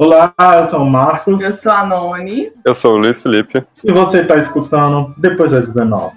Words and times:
Olá, 0.00 0.32
eu 0.56 0.64
sou 0.64 0.82
o 0.82 0.88
Marcos. 0.88 1.40
Eu 1.40 1.52
sou 1.52 1.72
a 1.72 1.84
Noni. 1.84 2.52
Eu 2.64 2.72
sou 2.72 2.92
o 2.92 2.96
Luiz 2.98 3.20
Felipe. 3.20 3.64
E 3.82 3.92
você 3.92 4.20
está 4.20 4.36
escutando 4.36 5.12
Depois 5.16 5.50
das 5.50 5.66
19. 5.66 6.14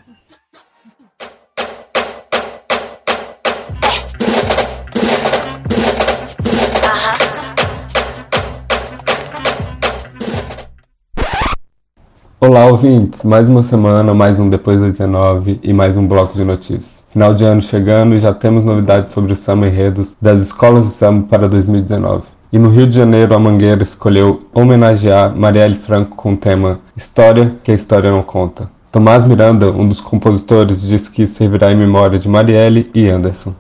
Olá, 12.40 12.68
ouvintes! 12.68 13.24
Mais 13.24 13.50
uma 13.50 13.64
semana, 13.64 14.14
mais 14.14 14.40
um 14.40 14.48
Depois 14.48 14.80
das 14.80 14.92
19 14.92 15.60
e 15.64 15.74
mais 15.74 15.98
um 15.98 16.08
bloco 16.08 16.36
de 16.36 16.44
notícias. 16.44 17.04
Final 17.10 17.34
de 17.34 17.44
ano 17.46 17.64
chegando 17.64 18.14
e 18.14 18.20
já 18.20 18.32
temos 18.32 18.64
novidades 18.64 19.12
sobre 19.12 19.34
o 19.34 19.36
samba 19.36 19.66
enredos 19.66 20.16
das 20.22 20.40
escolas 20.40 20.84
de 20.84 20.92
samba 20.92 21.26
para 21.28 21.50
2019. 21.50 22.41
E 22.54 22.60
no 22.60 22.70
Rio 22.70 22.86
de 22.86 22.98
Janeiro, 22.98 23.34
a 23.34 23.40
Mangueira 23.40 23.82
escolheu 23.82 24.42
homenagear 24.54 25.34
Marielle 25.34 25.76
Franco 25.76 26.18
com 26.18 26.34
o 26.34 26.38
tema 26.38 26.82
História 26.98 27.56
que 27.64 27.72
a 27.72 27.76
História 27.76 28.12
Não 28.12 28.22
Conta. 28.22 28.70
Tomás 28.92 29.26
Miranda, 29.26 29.72
um 29.72 29.88
dos 29.88 30.02
compositores, 30.02 30.82
disse 30.82 31.10
que 31.10 31.26
servirá 31.26 31.72
em 31.72 31.78
memória 31.78 32.20
de 32.20 32.28
Marielle 32.28 32.92
e 32.94 33.08
Anderson. 33.08 33.56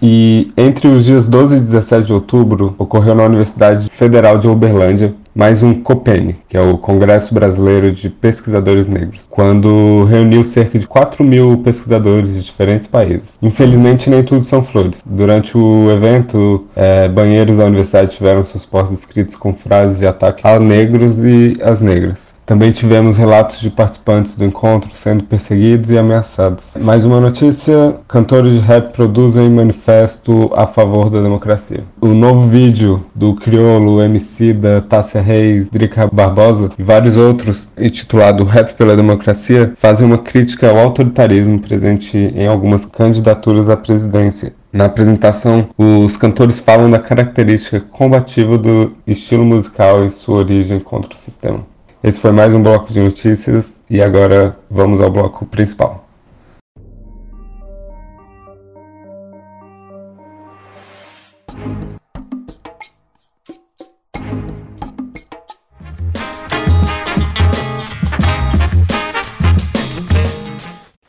E 0.00 0.52
entre 0.56 0.86
os 0.86 1.04
dias 1.04 1.26
12 1.26 1.56
e 1.56 1.60
17 1.60 2.06
de 2.06 2.12
outubro, 2.12 2.72
ocorreu 2.78 3.16
na 3.16 3.24
Universidade 3.24 3.90
Federal 3.90 4.38
de 4.38 4.46
Uberlândia 4.46 5.12
mais 5.36 5.62
um 5.62 5.74
COPEN, 5.74 6.34
que 6.48 6.56
é 6.56 6.60
o 6.62 6.78
Congresso 6.78 7.34
Brasileiro 7.34 7.92
de 7.92 8.08
Pesquisadores 8.08 8.88
Negros, 8.88 9.26
quando 9.28 10.04
reuniu 10.04 10.42
cerca 10.42 10.78
de 10.78 10.86
4 10.86 11.22
mil 11.22 11.58
pesquisadores 11.58 12.32
de 12.32 12.42
diferentes 12.42 12.88
países. 12.88 13.38
Infelizmente, 13.42 14.08
nem 14.08 14.24
tudo 14.24 14.46
são 14.46 14.62
flores. 14.62 15.02
Durante 15.04 15.58
o 15.58 15.90
evento, 15.90 16.66
é, 16.74 17.06
banheiros 17.06 17.58
da 17.58 17.66
universidade 17.66 18.16
tiveram 18.16 18.42
seus 18.44 18.64
postos 18.64 19.00
escritos 19.00 19.36
com 19.36 19.52
frases 19.52 19.98
de 19.98 20.06
ataque 20.06 20.46
a 20.46 20.58
negros 20.58 21.22
e 21.22 21.58
às 21.60 21.82
negras. 21.82 22.35
Também 22.46 22.70
tivemos 22.70 23.16
relatos 23.16 23.60
de 23.60 23.68
participantes 23.68 24.36
do 24.36 24.44
encontro 24.44 24.88
sendo 24.94 25.24
perseguidos 25.24 25.90
e 25.90 25.98
ameaçados. 25.98 26.74
Mais 26.80 27.04
uma 27.04 27.20
notícia: 27.20 27.96
cantores 28.06 28.54
de 28.54 28.60
rap 28.60 28.92
produzem 28.92 29.50
manifesto 29.50 30.52
a 30.54 30.64
favor 30.64 31.10
da 31.10 31.20
democracia. 31.20 31.82
O 32.00 32.06
novo 32.06 32.48
vídeo 32.48 33.04
do 33.12 33.34
Criolo, 33.34 34.00
MC 34.00 34.52
da 34.52 34.80
Tássia 34.80 35.20
Reis, 35.20 35.68
Drica 35.70 36.06
Barbosa 36.06 36.70
e 36.78 36.84
vários 36.84 37.16
outros, 37.16 37.68
intitulado 37.76 38.44
Rap 38.44 38.74
pela 38.74 38.94
Democracia, 38.94 39.72
fazem 39.76 40.06
uma 40.06 40.18
crítica 40.18 40.70
ao 40.70 40.78
autoritarismo 40.78 41.58
presente 41.58 42.16
em 42.16 42.46
algumas 42.46 42.86
candidaturas 42.86 43.68
à 43.68 43.76
presidência. 43.76 44.54
Na 44.72 44.84
apresentação, 44.84 45.68
os 45.76 46.16
cantores 46.16 46.60
falam 46.60 46.88
da 46.88 47.00
característica 47.00 47.80
combativa 47.80 48.56
do 48.56 48.92
estilo 49.04 49.44
musical 49.44 50.06
e 50.06 50.12
sua 50.12 50.36
origem 50.36 50.78
contra 50.78 51.12
o 51.12 51.16
sistema. 51.16 51.64
Esse 52.04 52.20
foi 52.20 52.30
mais 52.30 52.54
um 52.54 52.62
bloco 52.62 52.92
de 52.92 53.00
notícias 53.00 53.80
e 53.88 54.02
agora 54.02 54.56
vamos 54.70 55.00
ao 55.00 55.10
bloco 55.10 55.46
principal. 55.46 56.04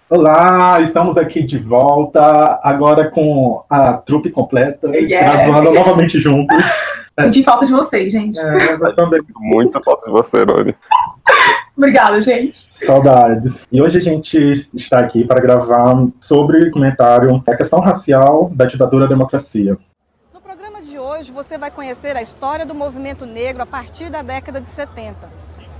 Olá, 0.09 0.79
estamos 0.81 1.17
aqui 1.17 1.43
de 1.43 1.59
volta, 1.59 2.59
agora 2.63 3.11
com 3.11 3.61
a 3.69 3.93
trupe 3.93 4.31
completa, 4.31 4.87
yeah. 4.95 5.45
gravando 5.47 5.73
novamente 5.73 6.17
juntos. 6.17 6.65
Senti 7.19 7.43
falta 7.43 7.65
de 7.65 7.71
vocês, 7.71 8.11
gente. 8.13 8.37
É, 8.37 8.73
eu 8.73 8.93
também. 8.95 9.19
Muita 9.39 9.79
falta 9.81 10.05
de 10.05 10.11
você, 10.11 10.45
Noni. 10.45 10.75
Obrigada, 11.75 12.21
gente. 12.21 12.65
Saudades. 12.69 13.67
E 13.71 13.81
hoje 13.81 13.97
a 13.97 14.01
gente 14.01 14.69
está 14.73 14.99
aqui 14.99 15.23
para 15.23 15.41
gravar 15.41 16.07
sobre 16.19 16.67
o 16.67 16.71
comentário 16.71 17.43
a 17.47 17.55
questão 17.55 17.79
racial 17.79 18.51
da 18.53 18.65
ditadura 18.65 19.05
à 19.05 19.07
democracia. 19.07 19.77
No 20.31 20.39
programa 20.39 20.81
de 20.81 20.99
hoje 20.99 21.31
você 21.31 21.57
vai 21.57 21.71
conhecer 21.71 22.15
a 22.15 22.21
história 22.21 22.65
do 22.65 22.75
movimento 22.75 23.25
negro 23.25 23.63
a 23.63 23.65
partir 23.65 24.11
da 24.11 24.21
década 24.21 24.61
de 24.61 24.69
70. 24.69 25.15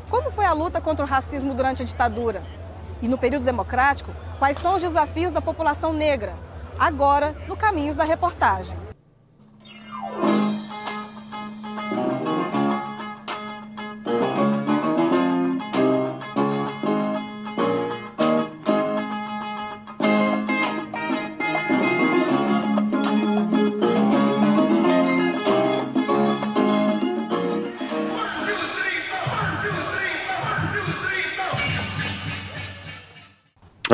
Como 0.09 0.31
foi 0.31 0.45
a 0.45 0.53
luta 0.53 0.81
contra 0.81 1.05
o 1.05 1.07
racismo 1.07 1.53
durante 1.53 1.83
a 1.83 1.85
ditadura? 1.85 2.41
E 3.01 3.07
no 3.07 3.17
período 3.17 3.45
democrático, 3.45 4.11
quais 4.39 4.57
são 4.57 4.75
os 4.75 4.81
desafios 4.81 5.31
da 5.31 5.41
população 5.41 5.93
negra? 5.93 6.33
Agora, 6.79 7.35
no 7.47 7.55
Caminhos 7.55 7.95
da 7.95 8.03
Reportagem. 8.03 8.86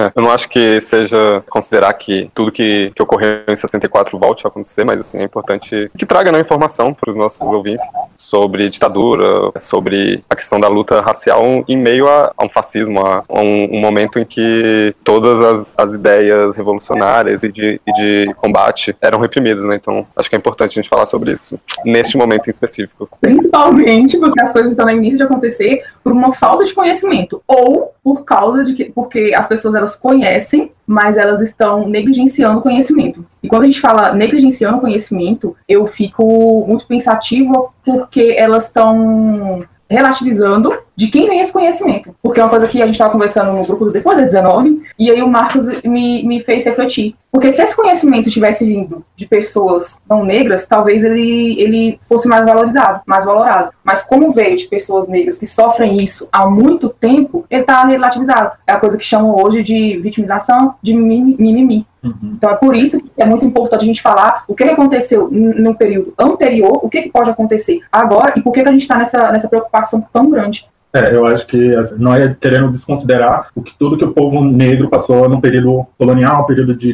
É, 0.04 0.12
eu 0.16 0.22
não 0.22 0.32
acho 0.32 0.50
que 0.50 0.82
seja 0.82 1.44
considerar 1.50 1.94
que 1.94 2.30
tudo 2.34 2.52
que, 2.52 2.92
que 2.96 3.02
ocorreu 3.02 3.42
em 3.48 3.56
64 3.56 4.18
volte 4.18 4.46
a 4.46 4.50
acontecer, 4.50 4.84
mas 4.84 5.00
assim, 5.00 5.20
é 5.20 5.24
importante 5.24 5.90
que 5.98 6.06
traga 6.06 6.32
né, 6.32 6.40
informação 6.40 6.94
para 6.94 7.10
os 7.10 7.16
nossos 7.16 7.42
ouvintes 7.42 7.88
sobre 8.08 8.70
ditadura, 8.70 9.52
sobre 9.60 10.24
a 10.30 10.36
questão 10.36 10.60
da 10.60 10.68
luta 10.68 11.02
racial 11.02 11.44
em 11.68 11.78
meio 11.78 12.08
a, 12.08 12.32
a 12.38 12.46
um 12.46 12.50
fascismo, 12.50 13.06
a, 13.06 13.24
a 13.28 13.42
um, 13.42 13.76
um, 13.76 13.80
momento 13.80 14.20
em 14.20 14.26
que 14.26 14.94
todas 15.04 15.42
as, 15.42 15.74
as 15.78 15.96
ideias 15.96 16.58
revolucionárias 16.58 17.44
e 17.44 17.52
de, 17.52 17.80
e 17.86 17.92
de, 17.94 18.34
combate 18.36 18.96
eram 19.02 19.20
reprimidas, 19.20 19.64
né? 19.64 19.76
Então, 19.76 20.06
acho 20.16 20.30
que 20.30 20.36
é 20.36 20.40
importante 20.40 20.72
a 20.72 20.82
gente 20.82 20.90
falar 20.90 21.06
sobre 21.06 21.32
isso 21.32 21.60
neste 21.86 22.18
momento 22.18 22.48
em 22.48 22.52
específico. 22.52 23.08
Principalmente 23.22 24.18
porque 24.18 24.42
as 24.42 24.52
coisas 24.52 24.72
estão 24.72 24.86
no 24.86 24.92
início 24.92 25.18
de 25.18 25.24
acontecer 25.24 25.84
por 26.04 26.12
uma 26.12 26.34
falta 26.34 26.66
de 26.66 26.74
conhecimento 26.74 27.42
ou 27.48 27.94
por 28.04 28.24
causa 28.26 28.64
de 28.64 28.74
que 28.74 28.86
porque 28.86 29.34
as 29.36 29.48
pessoas 29.48 29.74
elas 29.74 29.96
conhecem, 29.96 30.72
mas 30.86 31.18
elas 31.18 31.42
estão 31.42 31.88
negligenciando 31.88 32.60
o 32.60 32.62
conhecimento. 32.62 33.26
E 33.42 33.48
quando 33.48 33.64
a 33.64 33.66
gente 33.66 33.80
fala 33.80 34.14
negligenciando 34.14 34.78
o 34.78 34.82
conhecimento, 34.82 35.56
eu 35.68 35.88
fico 35.88 36.66
muito 36.68 36.86
pensativa 36.86 37.70
porque 37.86 38.36
elas 38.38 38.66
estão 38.66 39.66
relativizando 39.90 40.74
de 40.96 41.08
quem 41.08 41.28
vem 41.28 41.40
esse 41.40 41.54
conhecimento. 41.54 42.16
Porque 42.22 42.40
é 42.40 42.44
uma 42.44 42.50
coisa 42.50 42.68
que 42.68 42.82
a 42.82 42.86
gente 42.86 42.96
estava 42.96 43.12
conversando 43.12 43.54
no 43.54 43.66
grupo 43.66 43.86
do 43.86 43.92
Depois 43.92 44.18
da 44.18 44.24
19, 44.24 44.82
e 44.98 45.10
aí 45.10 45.22
o 45.22 45.28
Marcos 45.28 45.68
me, 45.84 46.24
me 46.24 46.42
fez 46.42 46.66
refletir. 46.66 47.16
Porque 47.34 47.52
se 47.52 47.64
esse 47.64 47.76
conhecimento 47.76 48.30
tivesse 48.30 48.64
vindo 48.64 49.04
de 49.16 49.26
pessoas 49.26 50.00
não 50.08 50.24
negras, 50.24 50.68
talvez 50.68 51.04
ele, 51.04 51.60
ele 51.60 52.00
fosse 52.08 52.28
mais 52.28 52.46
valorizado, 52.46 53.02
mais 53.08 53.26
valorado. 53.26 53.72
Mas 53.84 54.04
como 54.04 54.32
veio 54.32 54.56
de 54.56 54.68
pessoas 54.68 55.08
negras 55.08 55.40
que 55.40 55.48
sofrem 55.48 55.98
isso 55.98 56.30
há 56.32 56.48
muito 56.48 56.90
tempo, 56.90 57.44
ele 57.50 57.62
está 57.62 57.84
relativizado. 57.86 58.52
É 58.68 58.74
a 58.74 58.80
coisa 58.80 59.00
que 59.00 59.04
chamam 59.04 59.36
hoje 59.36 59.64
de 59.64 59.98
vitimização, 59.98 60.76
de 60.80 60.94
mimimi. 60.94 61.88
Uhum. 62.04 62.36
Então 62.38 62.52
é 62.52 62.56
por 62.56 62.76
isso 62.76 63.02
que 63.02 63.10
é 63.18 63.26
muito 63.26 63.46
importante 63.46 63.82
a 63.82 63.88
gente 63.88 64.04
falar 64.04 64.44
o 64.48 64.54
que 64.54 64.66
aconteceu 64.66 65.28
no 65.32 65.74
período 65.74 66.14
anterior, 66.20 66.86
o 66.86 66.90
que, 66.90 67.10
pode 67.10 67.32
acontecer 67.32 67.82
agora 67.92 68.34
e 68.36 68.44
por 68.44 68.54
que, 68.54 68.62
que 68.62 68.70
a 68.70 68.72
gente 68.72 68.84
está 68.84 68.96
nessa, 68.96 69.32
nessa 69.32 69.50
preocupação 69.50 70.06
tão 70.14 70.30
grande. 70.30 70.68
É, 70.96 71.16
eu 71.16 71.26
acho 71.26 71.48
que 71.48 71.76
assim, 71.76 71.96
não 71.98 72.14
é 72.14 72.36
querendo 72.40 72.70
desconsiderar 72.70 73.48
o 73.56 73.64
que 73.64 73.74
tudo 73.76 73.98
que 73.98 74.06
o 74.06 74.14
povo 74.14 74.46
negro 74.46 74.88
passou 74.90 75.28
no 75.28 75.42
período 75.42 75.88
colonial, 75.98 76.46
período 76.46 76.76
de 76.76 76.88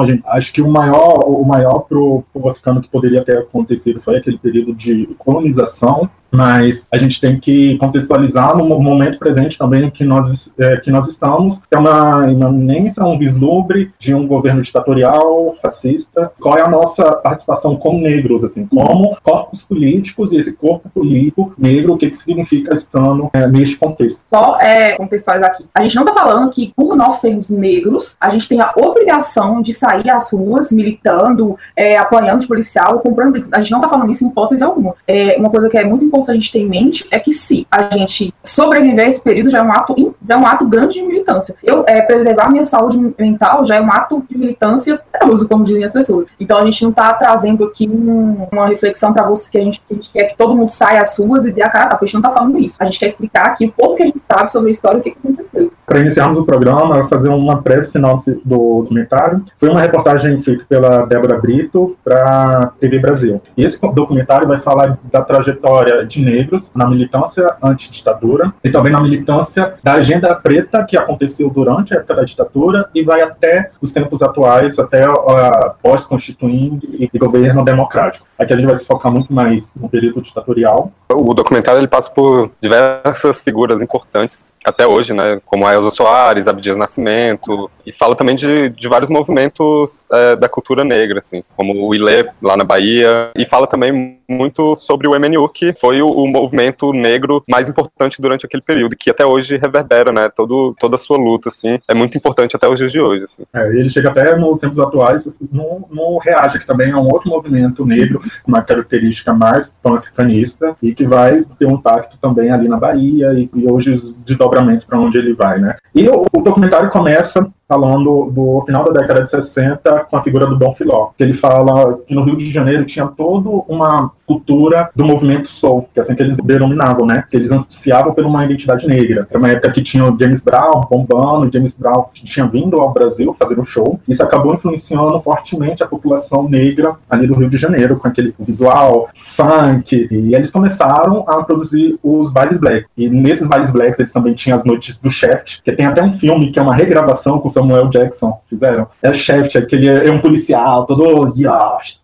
A 0.00 0.06
gente 0.06 0.22
acho 0.26 0.52
que 0.52 0.62
o 0.62 0.68
maior, 0.68 1.24
o 1.26 1.44
maior 1.44 1.80
pro 1.80 2.24
povo 2.32 2.48
africano 2.48 2.80
que 2.80 2.88
poderia 2.88 3.24
ter 3.24 3.38
acontecido 3.38 4.00
foi 4.00 4.16
aquele 4.18 4.38
período 4.38 4.74
de 4.74 5.06
colonização 5.18 6.08
mas 6.34 6.86
a 6.90 6.98
gente 6.98 7.20
tem 7.20 7.38
que 7.38 7.78
contextualizar 7.78 8.56
no 8.56 8.64
momento 8.80 9.18
presente 9.18 9.56
também 9.56 9.90
que 9.90 10.04
nós, 10.04 10.52
é, 10.58 10.76
que 10.78 10.90
nós 10.90 11.06
estamos, 11.08 11.58
que 11.58 11.74
é 11.74 11.78
uma 11.78 12.26
imanência, 12.30 13.04
um 13.04 13.18
vislumbre 13.18 13.92
de 13.98 14.14
um 14.14 14.26
governo 14.26 14.60
ditatorial, 14.60 15.54
fascista. 15.62 16.32
Qual 16.40 16.58
é 16.58 16.62
a 16.62 16.68
nossa 16.68 17.04
participação 17.12 17.76
como 17.76 18.00
negros, 18.00 18.42
assim, 18.42 18.66
como 18.66 19.16
corpos 19.22 19.62
políticos 19.62 20.32
e 20.32 20.38
esse 20.38 20.52
corpo 20.52 20.88
político 20.88 21.54
negro, 21.56 21.94
o 21.94 21.98
que, 21.98 22.10
que 22.10 22.16
significa 22.16 22.74
estando 22.74 23.30
é, 23.32 23.46
neste 23.46 23.76
contexto? 23.76 24.20
Só 24.28 24.58
é, 24.60 24.96
contextualizar 24.96 25.50
aqui. 25.50 25.64
A 25.72 25.82
gente 25.82 25.94
não 25.94 26.02
está 26.02 26.14
falando 26.14 26.50
que, 26.50 26.72
por 26.74 26.96
nós 26.96 27.16
sermos 27.16 27.48
negros, 27.48 28.16
a 28.20 28.30
gente 28.30 28.48
tem 28.48 28.60
a 28.60 28.72
obrigação 28.76 29.62
de 29.62 29.72
sair 29.72 30.10
às 30.10 30.32
ruas 30.32 30.72
militando, 30.72 31.56
é, 31.76 31.96
apanhando 31.96 32.40
de 32.40 32.48
policial, 32.48 32.98
comprando. 32.98 33.36
A 33.52 33.58
gente 33.58 33.70
não 33.70 33.78
está 33.78 33.88
falando 33.88 34.10
isso 34.10 34.24
em 34.24 34.28
hipótese 34.28 34.64
alguma. 34.64 34.94
É 35.06 35.36
uma 35.38 35.50
coisa 35.50 35.68
que 35.68 35.78
é 35.78 35.84
muito 35.84 36.04
importante 36.04 36.23
importante 36.24 36.30
a 36.30 36.34
gente 36.34 36.52
ter 36.52 36.58
em 36.60 36.68
mente 36.68 37.06
é 37.10 37.18
que 37.18 37.32
se 37.32 37.66
a 37.70 37.82
gente 37.96 38.34
sobreviver 38.42 39.06
a 39.06 39.08
esse 39.08 39.22
período 39.22 39.50
já 39.50 39.58
é 39.58 39.62
um 39.62 39.72
ato, 39.72 40.16
já 40.26 40.34
é 40.34 40.38
um 40.38 40.46
ato 40.46 40.66
grande 40.66 40.94
de 40.94 41.02
militância. 41.02 41.54
Eu 41.62 41.84
é, 41.86 42.00
preservar 42.00 42.50
minha 42.50 42.64
saúde 42.64 43.14
mental 43.18 43.64
já 43.64 43.76
é 43.76 43.80
um 43.80 43.90
ato 43.90 44.24
de 44.28 44.36
militância, 44.36 45.00
uso 45.26 45.48
como 45.48 45.64
dizem 45.64 45.84
as 45.84 45.92
pessoas. 45.92 46.26
Então 46.40 46.58
a 46.58 46.64
gente 46.64 46.82
não 46.82 46.90
está 46.90 47.12
trazendo 47.12 47.64
aqui 47.64 47.88
um, 47.88 48.46
uma 48.50 48.66
reflexão 48.66 49.12
para 49.12 49.26
você 49.26 49.50
que 49.50 49.58
a, 49.58 49.62
gente, 49.62 49.82
a 49.90 49.94
gente 49.94 50.10
quer 50.10 50.24
que 50.24 50.36
todo 50.36 50.54
mundo 50.54 50.70
saia 50.70 51.02
às 51.02 51.16
ruas 51.18 51.46
e 51.46 51.52
dê 51.52 51.62
a 51.62 51.68
cara, 51.68 51.96
a 52.00 52.04
gente 52.04 52.14
não 52.14 52.20
está 52.20 52.32
falando 52.32 52.58
isso. 52.58 52.76
A 52.80 52.84
gente 52.86 52.98
quer 52.98 53.06
explicar 53.06 53.46
aqui 53.46 53.66
o 53.66 53.72
pouco 53.72 53.96
que 53.96 54.02
a 54.02 54.06
gente 54.06 54.20
sabe 54.26 54.50
sobre 54.50 54.68
a 54.68 54.70
história 54.70 54.96
e 54.96 55.00
o 55.00 55.02
que, 55.02 55.10
que 55.10 55.18
aconteceu. 55.18 55.72
Para 55.86 56.00
iniciarmos 56.00 56.38
o 56.38 56.44
programa, 56.44 56.96
eu 56.96 57.00
vou 57.00 57.08
fazer 57.08 57.28
uma 57.28 57.56
breve 57.56 57.84
sinopse 57.84 58.40
do 58.44 58.82
documentário. 58.82 59.44
Foi 59.58 59.68
uma 59.68 59.80
reportagem 59.80 60.40
feita 60.40 60.64
pela 60.66 61.04
Débora 61.04 61.38
Brito 61.38 61.96
para 62.02 62.72
TV 62.80 62.98
Brasil. 62.98 63.42
E 63.56 63.64
esse 63.64 63.78
documentário 63.92 64.48
vai 64.48 64.58
falar 64.58 64.98
da 65.12 65.22
trajetória 65.22 66.06
negros 66.22 66.70
na 66.74 66.88
militância 66.88 67.56
anti-ditadura 67.62 68.52
e 68.62 68.70
também 68.70 68.92
na 68.92 69.00
militância 69.00 69.74
da 69.82 69.94
agenda 69.94 70.34
preta 70.34 70.84
que 70.84 70.96
aconteceu 70.96 71.50
durante 71.50 71.94
a 71.94 71.98
época 71.98 72.14
da 72.14 72.24
ditadura 72.24 72.88
e 72.94 73.02
vai 73.02 73.22
até 73.22 73.70
os 73.80 73.92
tempos 73.92 74.22
atuais, 74.22 74.78
até 74.78 75.04
a 75.04 75.74
pós-constituinte 75.82 77.10
e 77.12 77.18
governo 77.18 77.64
democrático. 77.64 78.26
Aqui 78.38 78.52
a 78.52 78.56
gente 78.56 78.66
vai 78.66 78.76
se 78.76 78.86
focar 78.86 79.12
muito 79.12 79.32
mais 79.32 79.74
no 79.76 79.88
período 79.88 80.20
ditatorial. 80.20 80.92
O 81.08 81.32
documentário 81.34 81.80
ele 81.80 81.86
passa 81.86 82.10
por 82.10 82.50
diversas 82.60 83.40
figuras 83.40 83.80
importantes 83.80 84.52
até 84.64 84.86
hoje, 84.86 85.12
né, 85.12 85.40
como 85.44 85.66
a 85.66 85.74
Elza 85.74 85.90
Soares, 85.90 86.48
Abdias 86.48 86.76
Nascimento, 86.76 87.70
e 87.86 87.92
fala 87.92 88.16
também 88.16 88.34
de, 88.34 88.70
de 88.70 88.88
vários 88.88 89.10
movimentos 89.10 90.06
é, 90.10 90.36
da 90.36 90.48
cultura 90.48 90.82
negra, 90.82 91.18
assim, 91.18 91.44
como 91.56 91.86
o 91.86 91.94
Ilê, 91.94 92.26
lá 92.42 92.56
na 92.56 92.64
Bahia, 92.64 93.30
e 93.36 93.44
fala 93.44 93.66
também 93.66 94.18
muito 94.28 94.74
sobre 94.76 95.06
o 95.06 95.12
MNU, 95.12 95.48
que 95.50 95.72
foi 95.74 96.00
o, 96.00 96.08
o, 96.08 96.26
movimento 96.26 96.92
negro 96.92 97.44
mais 97.48 97.68
importante 97.68 98.20
durante 98.20 98.46
aquele 98.46 98.62
período, 98.62 98.96
que 98.96 99.10
até 99.10 99.24
hoje 99.24 99.58
reverbera, 99.58 100.12
né, 100.12 100.30
todo, 100.34 100.74
toda 100.80 100.96
a 100.96 100.98
sua 100.98 101.18
luta, 101.18 101.48
assim, 101.50 101.78
é 101.86 101.94
muito 101.94 102.16
importante 102.16 102.56
até 102.56 102.66
os 102.66 102.78
dias 102.78 102.90
de 102.90 103.00
hoje, 103.00 103.24
assim. 103.24 103.44
É, 103.52 103.68
ele 103.68 103.90
chega 103.90 104.08
até 104.08 104.34
nos 104.34 104.58
tempos 104.58 104.78
atuais 104.78 105.30
no, 105.52 105.86
no 105.90 106.18
Reage, 106.18 106.58
que 106.58 106.66
também 106.66 106.90
é 106.90 106.96
um 106.96 107.06
outro 107.06 107.28
movimento 107.28 107.84
negro, 107.84 108.22
uma 108.46 108.62
característica 108.62 109.32
mais 109.32 109.72
pan-africanista, 109.82 110.76
e 110.82 110.94
que 110.94 111.04
vai 111.04 111.44
ter 111.58 111.66
um 111.66 111.74
impacto 111.74 112.16
também 112.20 112.50
ali 112.50 112.68
na 112.68 112.78
Bahia, 112.78 113.32
e, 113.34 113.50
e 113.54 113.66
hoje 113.66 113.92
os 113.92 114.14
desdobramentos 114.16 114.84
para 114.84 114.98
onde 114.98 115.18
ele 115.18 115.34
vai, 115.34 115.58
né. 115.58 115.76
E 115.94 116.08
o, 116.08 116.26
o 116.32 116.40
documentário 116.40 116.90
começa 116.90 117.46
falando 117.68 118.30
do 118.30 118.62
final 118.66 118.84
da 118.84 119.00
década 119.00 119.22
de 119.22 119.30
60 119.30 120.06
com 120.10 120.16
a 120.16 120.22
figura 120.22 120.46
do 120.46 120.56
Dom 120.56 120.74
Filó, 120.74 121.10
que 121.16 121.22
ele 121.22 121.34
fala 121.34 121.98
que 122.06 122.14
no 122.14 122.22
Rio 122.22 122.36
de 122.36 122.50
Janeiro 122.50 122.84
tinha 122.84 123.06
toda 123.06 123.48
uma 123.68 124.10
cultura 124.26 124.90
do 124.94 125.04
movimento 125.04 125.48
soul, 125.48 125.88
que 125.92 126.00
é 126.00 126.02
assim 126.02 126.14
que 126.14 126.22
eles 126.22 126.36
denominavam, 126.36 127.06
né? 127.06 127.24
Que 127.30 127.36
eles 127.36 127.52
ansiavam 127.52 128.14
por 128.14 128.24
uma 128.24 128.44
identidade 128.44 128.86
negra. 128.86 129.26
Era 129.28 129.38
uma 129.38 129.50
época 129.50 129.72
que 129.72 129.82
tinha 129.82 130.04
o 130.04 130.18
James 130.18 130.40
Brown 130.40 130.82
bombando, 130.90 131.52
James 131.52 131.76
Brown 131.76 132.06
tinha 132.12 132.46
vindo 132.46 132.80
ao 132.80 132.92
Brasil 132.92 133.34
fazer 133.38 133.58
um 133.58 133.64
show. 133.64 134.00
Isso 134.08 134.22
acabou 134.22 134.54
influenciando 134.54 135.20
fortemente 135.20 135.82
a 135.82 135.86
população 135.86 136.48
negra 136.48 136.96
ali 137.08 137.26
do 137.26 137.34
Rio 137.34 137.50
de 137.50 137.56
Janeiro, 137.56 137.98
com 137.98 138.08
aquele 138.08 138.34
visual, 138.38 139.08
funk. 139.14 140.08
E 140.10 140.34
eles 140.34 140.50
começaram 140.50 141.24
a 141.28 141.42
produzir 141.44 141.98
os 142.02 142.30
bailes 142.30 142.58
black. 142.58 142.86
E 142.96 143.08
nesses 143.08 143.46
bailes 143.46 143.70
blacks 143.70 143.98
eles 143.98 144.12
também 144.12 144.34
tinham 144.34 144.56
as 144.56 144.64
noites 144.64 144.98
do 144.98 145.10
Shaft, 145.10 145.62
que 145.62 145.72
tem 145.72 145.86
até 145.86 146.02
um 146.02 146.14
filme 146.14 146.50
que 146.50 146.58
é 146.58 146.62
uma 146.62 146.74
regravação 146.74 147.38
com 147.38 147.50
Samuel 147.54 147.88
Jackson, 147.88 148.38
fizeram. 148.48 148.86
É 149.02 149.10
o 149.10 149.14
Shaft, 149.14 149.56
aquele 149.56 149.88
é 149.88 150.10
um 150.10 150.20
policial, 150.20 150.84
todo, 150.86 151.04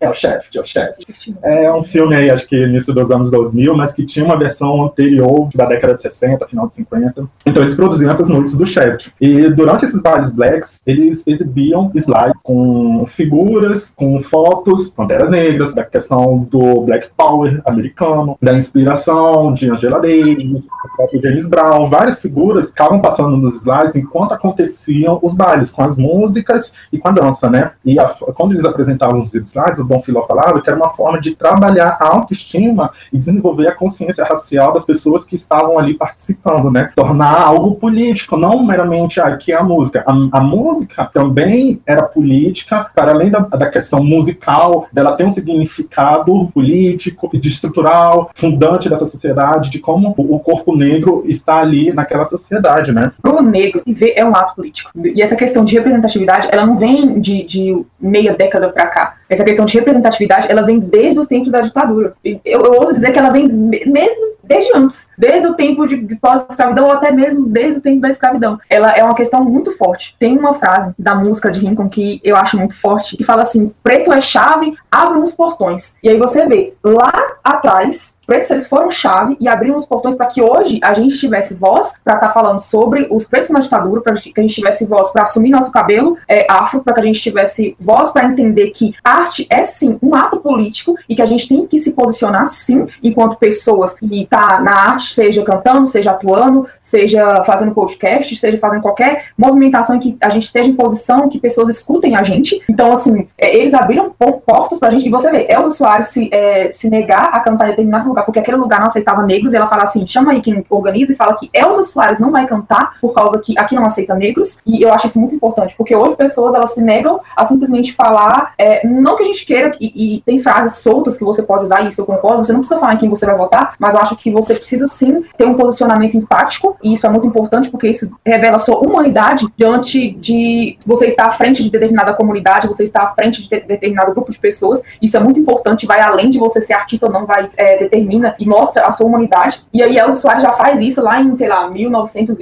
é 0.01 0.09
o 0.09 0.15
Shaft, 0.15 0.57
é 0.57 0.61
o 0.61 0.65
Shaft. 0.65 1.35
É 1.43 1.73
um 1.73 1.83
filme 1.83 2.17
aí, 2.17 2.31
acho 2.31 2.47
que 2.47 2.57
início 2.57 2.95
dos 2.95 3.11
anos 3.11 3.31
2000, 3.31 3.77
mas 3.77 3.93
que 3.93 4.07
tinha 4.07 4.25
uma 4.25 4.39
versão 4.39 4.85
anterior 4.85 5.49
da 5.55 5.67
década 5.67 5.95
de 5.95 6.03
60, 6.03 6.47
final 6.47 6.69
de 6.69 6.77
50. 6.77 7.25
Então 7.47 7.63
eles 7.63 7.75
produziam 7.75 8.11
essas 8.11 8.29
noites 8.29 8.57
do 8.57 8.67
Shaft. 8.67 9.13
E 9.21 9.49
durante 9.51 9.85
esses 9.85 10.01
bailes 10.01 10.31
blacks, 10.31 10.81
eles 10.87 11.27
exibiam 11.27 11.91
slides 11.95 12.41
com 12.43 13.05
figuras, 13.07 13.93
com 13.97 14.21
fotos, 14.23 14.89
bandeiras 14.89 15.31
negras, 15.31 15.75
da 15.75 15.85
questão 15.85 16.47
do 16.51 16.83
Black 16.83 17.09
Power 17.17 17.61
americano, 17.65 18.37
da 18.41 18.55
inspiração 18.55 19.53
de 19.53 19.71
Angela 19.71 20.01
Davis, 20.01 20.69
do 21.13 21.23
James 21.23 21.47
Brown, 21.47 21.89
várias 21.89 22.21
figuras 22.21 22.69
ficavam 22.69 23.01
passando 23.01 23.37
nos 23.37 23.57
slides 23.57 23.97
enquanto 23.97 24.33
aconteciam 24.33 25.19
os 25.23 25.35
bailes, 25.41 25.71
com 25.71 25.83
as 25.83 25.97
músicas 25.97 26.75
e 26.93 26.99
com 26.99 27.09
a 27.09 27.13
dança, 27.13 27.49
né? 27.49 27.73
E 27.85 27.99
a, 27.99 28.09
quando 28.35 28.53
eles 28.53 28.65
apresentavam 28.65 29.21
os 29.21 29.35
slides, 29.35 29.79
o 29.79 29.85
Dom 29.85 30.01
Filó 30.03 30.23
falava 30.27 30.61
que 30.61 30.69
era 30.69 30.77
uma 30.77 30.91
forma 30.91 31.21
de 31.21 31.35
trabalhar 31.35 31.97
a 31.99 32.09
autoestima 32.09 32.91
e 33.13 33.17
desenvolver 33.17 33.69
a 33.69 33.75
consciência 33.75 34.25
racial 34.25 34.73
das 34.73 34.85
pessoas 34.85 35.25
que 35.25 35.35
estavam 35.35 35.79
ali 35.79 35.95
participando, 35.95 36.71
né? 36.71 36.91
Tornar 36.95 37.41
algo 37.41 37.77
político, 37.77 38.37
não 38.37 38.65
meramente 38.65 39.21
aqui 39.21 39.53
ah, 39.53 39.61
a 39.61 39.65
música. 39.65 40.05
A, 40.07 40.39
a, 40.39 40.41
música 40.41 41.09
também 41.13 41.81
era 41.87 42.03
política, 42.03 42.91
para 42.95 43.13
além 43.13 43.31
da, 43.31 43.41
da 43.41 43.69
questão 43.69 44.03
musical, 44.03 44.87
dela 44.93 45.17
tem 45.17 45.27
um 45.27 45.33
significado 45.33 46.51
político 46.53 47.31
e 47.33 47.39
estrutural, 47.39 48.31
fundante 48.35 48.89
dessa 48.89 49.07
sociedade, 49.07 49.71
de 49.71 49.79
como 49.79 50.15
o, 50.17 50.39
corpo 50.41 50.77
negro 50.77 51.25
está 51.27 51.59
ali 51.59 51.93
naquela 51.93 52.25
sociedade, 52.25 52.93
né? 52.93 53.13
O 53.25 53.43
negro 53.43 53.83
é 54.01 54.25
um 54.25 54.35
ato 54.35 54.57
político. 54.57 54.91
E 54.97 55.23
essa 55.31 55.37
questão 55.37 55.65
de 55.65 55.75
representatividade, 55.77 56.49
ela 56.51 56.67
não 56.67 56.77
vem 56.77 57.21
de, 57.21 57.45
de 57.45 57.87
meia 58.01 58.35
década 58.35 58.69
para 58.69 58.87
cá. 58.87 59.15
Essa 59.29 59.45
questão 59.45 59.65
de 59.65 59.79
representatividade, 59.79 60.51
ela 60.51 60.63
vem 60.63 60.81
desde 60.81 61.21
os 61.21 61.29
tempos 61.29 61.53
da 61.53 61.61
ditadura. 61.61 62.15
Eu, 62.25 62.41
eu 62.45 62.73
ouso 62.73 62.95
dizer 62.95 63.13
que 63.13 63.19
ela 63.19 63.31
vem 63.31 63.47
mesmo 63.47 64.31
desde 64.43 64.77
antes, 64.77 65.07
desde 65.17 65.47
o 65.47 65.55
tempo 65.55 65.87
de, 65.87 65.97
de 65.99 66.17
pós-escravidão 66.17 66.87
ou 66.87 66.93
até 66.93 67.13
mesmo 67.13 67.47
desde 67.47 67.79
o 67.79 67.81
tempo 67.81 68.01
da 68.01 68.09
escravidão. 68.09 68.59
Ela 68.69 68.91
é 68.91 69.05
uma 69.05 69.15
questão 69.15 69.45
muito 69.45 69.71
forte. 69.77 70.17
Tem 70.19 70.37
uma 70.37 70.55
frase 70.55 70.93
da 70.99 71.15
música 71.15 71.53
de 71.53 71.61
Lincoln 71.61 71.89
que 71.89 72.21
eu 72.25 72.35
acho 72.35 72.59
muito 72.59 72.75
forte, 72.75 73.17
que 73.17 73.23
fala 73.23 73.43
assim: 73.43 73.73
preto 73.85 74.13
é 74.13 74.21
chave, 74.21 74.75
abre 74.91 75.19
uns 75.19 75.33
portões. 75.33 75.95
E 76.03 76.09
aí 76.09 76.19
você 76.19 76.45
vê 76.47 76.75
lá 76.83 77.13
atrás 77.45 78.13
pretos 78.31 78.49
eles 78.53 78.69
foram 78.69 78.93
chave 78.93 79.37
e 79.41 79.49
abriram 79.49 79.77
os 79.77 79.85
portões 79.85 80.15
para 80.15 80.27
que 80.27 80.41
hoje 80.41 80.79
a 80.85 80.95
gente 80.95 81.19
tivesse 81.19 81.55
voz 81.55 81.95
para 82.05 82.15
estar 82.15 82.29
tá 82.29 82.33
falando 82.33 82.61
sobre 82.61 83.09
os 83.11 83.25
pretos 83.25 83.51
na 83.51 83.59
ditadura, 83.59 84.01
para 84.01 84.15
que 84.21 84.33
a 84.37 84.41
gente 84.41 84.55
tivesse 84.55 84.87
voz 84.87 85.11
para 85.11 85.23
assumir 85.23 85.51
nosso 85.51 85.73
cabelo 85.73 86.17
é, 86.29 86.47
afro, 86.49 86.81
para 86.81 86.95
que 86.95 87.01
a 87.01 87.03
gente 87.03 87.21
tivesse 87.21 87.77
voz 87.81 88.11
para 88.11 88.27
entender 88.27 88.71
que 88.71 88.95
arte 89.03 89.49
é 89.51 89.65
sim 89.65 89.99
um 90.01 90.15
ato 90.15 90.37
político 90.37 90.95
e 91.09 91.17
que 91.17 91.23
a 91.23 91.27
gente 91.27 91.49
tem 91.49 91.67
que 91.67 91.77
se 91.81 91.91
posicionar 91.91 92.47
sim 92.47 92.87
enquanto 93.03 93.37
pessoas 93.37 93.95
que 93.95 94.29
tá 94.31 94.61
na 94.61 94.75
arte, 94.75 95.13
seja 95.13 95.43
cantando, 95.43 95.89
seja 95.89 96.13
atuando, 96.13 96.69
seja 96.81 97.43
fazendo 97.43 97.73
podcast, 97.73 98.37
seja 98.37 98.59
fazendo 98.59 98.83
qualquer 98.83 99.25
movimentação 99.37 99.99
que 99.99 100.17
a 100.21 100.31
gente 100.31 100.45
esteja 100.45 100.71
em 100.71 100.75
posição, 100.75 101.29
que 101.29 101.41
pessoas 101.41 101.69
escutem 101.69 102.15
a 102.15 102.23
gente. 102.23 102.63
Então, 102.69 102.93
assim, 102.93 103.27
é, 103.37 103.57
eles 103.57 103.75
abriram 103.75 104.15
portas 104.47 104.79
para 104.79 104.89
a 104.89 104.93
gente. 104.93 105.09
E 105.09 105.11
você 105.11 105.33
vê, 105.33 105.49
Elza 105.51 105.71
Soares 105.71 106.09
se, 106.11 106.29
é, 106.33 106.71
se 106.71 106.89
negar 106.89 107.31
a 107.33 107.41
cantar 107.41 107.67
em 107.67 107.71
determinado 107.71 108.09
lugar 108.09 108.20
porque 108.23 108.39
aquele 108.39 108.57
lugar 108.57 108.81
não 108.81 108.87
aceitava 108.87 109.23
negros, 109.23 109.53
e 109.53 109.57
ela 109.57 109.69
fala 109.69 109.85
assim, 109.85 110.07
chama 110.07 110.33
aí 110.33 110.41
quem 110.41 110.65
organiza 110.69 111.13
e 111.13 111.17
fala 111.17 111.37
que 111.37 111.51
Elza 111.53 111.83
Soares 111.83 112.19
não 112.19 112.31
vai 112.31 112.47
cantar 112.47 112.95
por 113.01 113.13
causa 113.13 113.39
que 113.39 113.59
aqui 113.59 113.75
não 113.75 113.85
aceita 113.85 114.15
negros, 114.15 114.59
e 114.67 114.83
eu 114.83 114.93
acho 114.93 115.07
isso 115.07 115.19
muito 115.19 115.35
importante, 115.35 115.75
porque 115.77 115.95
hoje 115.95 116.17
pessoas, 116.17 116.55
elas 116.55 116.75
se 116.75 116.83
negam 116.83 117.21
a 117.37 117.45
simplesmente 117.45 117.95
falar, 117.95 118.53
é, 118.59 118.87
não 118.87 119.17
que 119.17 119.23
a 119.23 119.27
gente 119.27 119.47
queira, 119.47 119.73
e, 119.81 120.17
e, 120.17 120.23
tem 120.23 120.43
frases 120.43 120.79
soltas 120.79 121.17
que 121.17 121.25
você 121.25 121.43
pode 121.43 121.65
usar, 121.65 121.83
e 121.83 121.89
isso 121.89 122.01
eu 122.01 122.07
concordo, 122.07 122.45
você 122.45 122.53
não 122.53 122.61
precisa 122.61 122.81
falar 122.81 122.95
em 122.95 122.99
quem 122.99 123.09
você 123.09 123.25
vai 123.25 123.37
votar, 123.37 123.75
mas 123.79 123.95
eu 123.95 124.01
acho 124.01 124.17
que 124.17 124.31
você 124.31 124.55
precisa 124.55 124.87
sim 124.87 125.25
ter 125.37 125.47
um 125.47 125.55
posicionamento 125.55 126.17
empático, 126.17 126.77
e 126.83 126.93
isso 126.93 127.07
é 127.07 127.09
muito 127.09 127.27
importante, 127.27 127.71
porque 127.71 127.89
isso 127.89 128.11
revela 128.25 128.59
sua 128.59 128.79
humanidade 128.79 129.47
diante 129.57 130.11
de 130.11 130.79
você 130.85 131.07
estar 131.07 131.27
à 131.27 131.31
frente 131.31 131.63
de 131.63 131.71
determinada 131.71 132.13
comunidade, 132.13 132.69
você 132.69 132.85
estar 132.85 133.03
à 133.03 133.15
frente 133.15 133.43
de 133.43 133.49
determinado 133.49 134.13
grupo 134.13 134.31
de 134.31 134.39
pessoas, 134.39 134.83
isso 135.01 135.17
é 135.17 135.21
muito 135.21 135.41
importante, 135.41 135.87
vai 135.87 136.01
além 136.01 136.31
de 136.31 136.39
você 136.39 136.61
ser 136.61 136.75
artista 136.75 137.07
ou 137.07 137.13
não, 137.13 137.27
vai 137.27 137.51
é, 137.57 137.79
determinar 137.79 138.10
e 138.39 138.47
mostra 138.47 138.87
a 138.87 138.91
sua 138.91 139.07
humanidade. 139.07 139.63
E 139.73 139.83
aí 139.83 139.99
Elza 139.99 140.21
Soares 140.21 140.43
já 140.43 140.53
faz 140.53 140.81
isso 140.81 141.03
lá 141.03 141.21
em, 141.21 141.37
sei 141.37 141.49
lá, 141.49 141.69
1960 141.69 142.33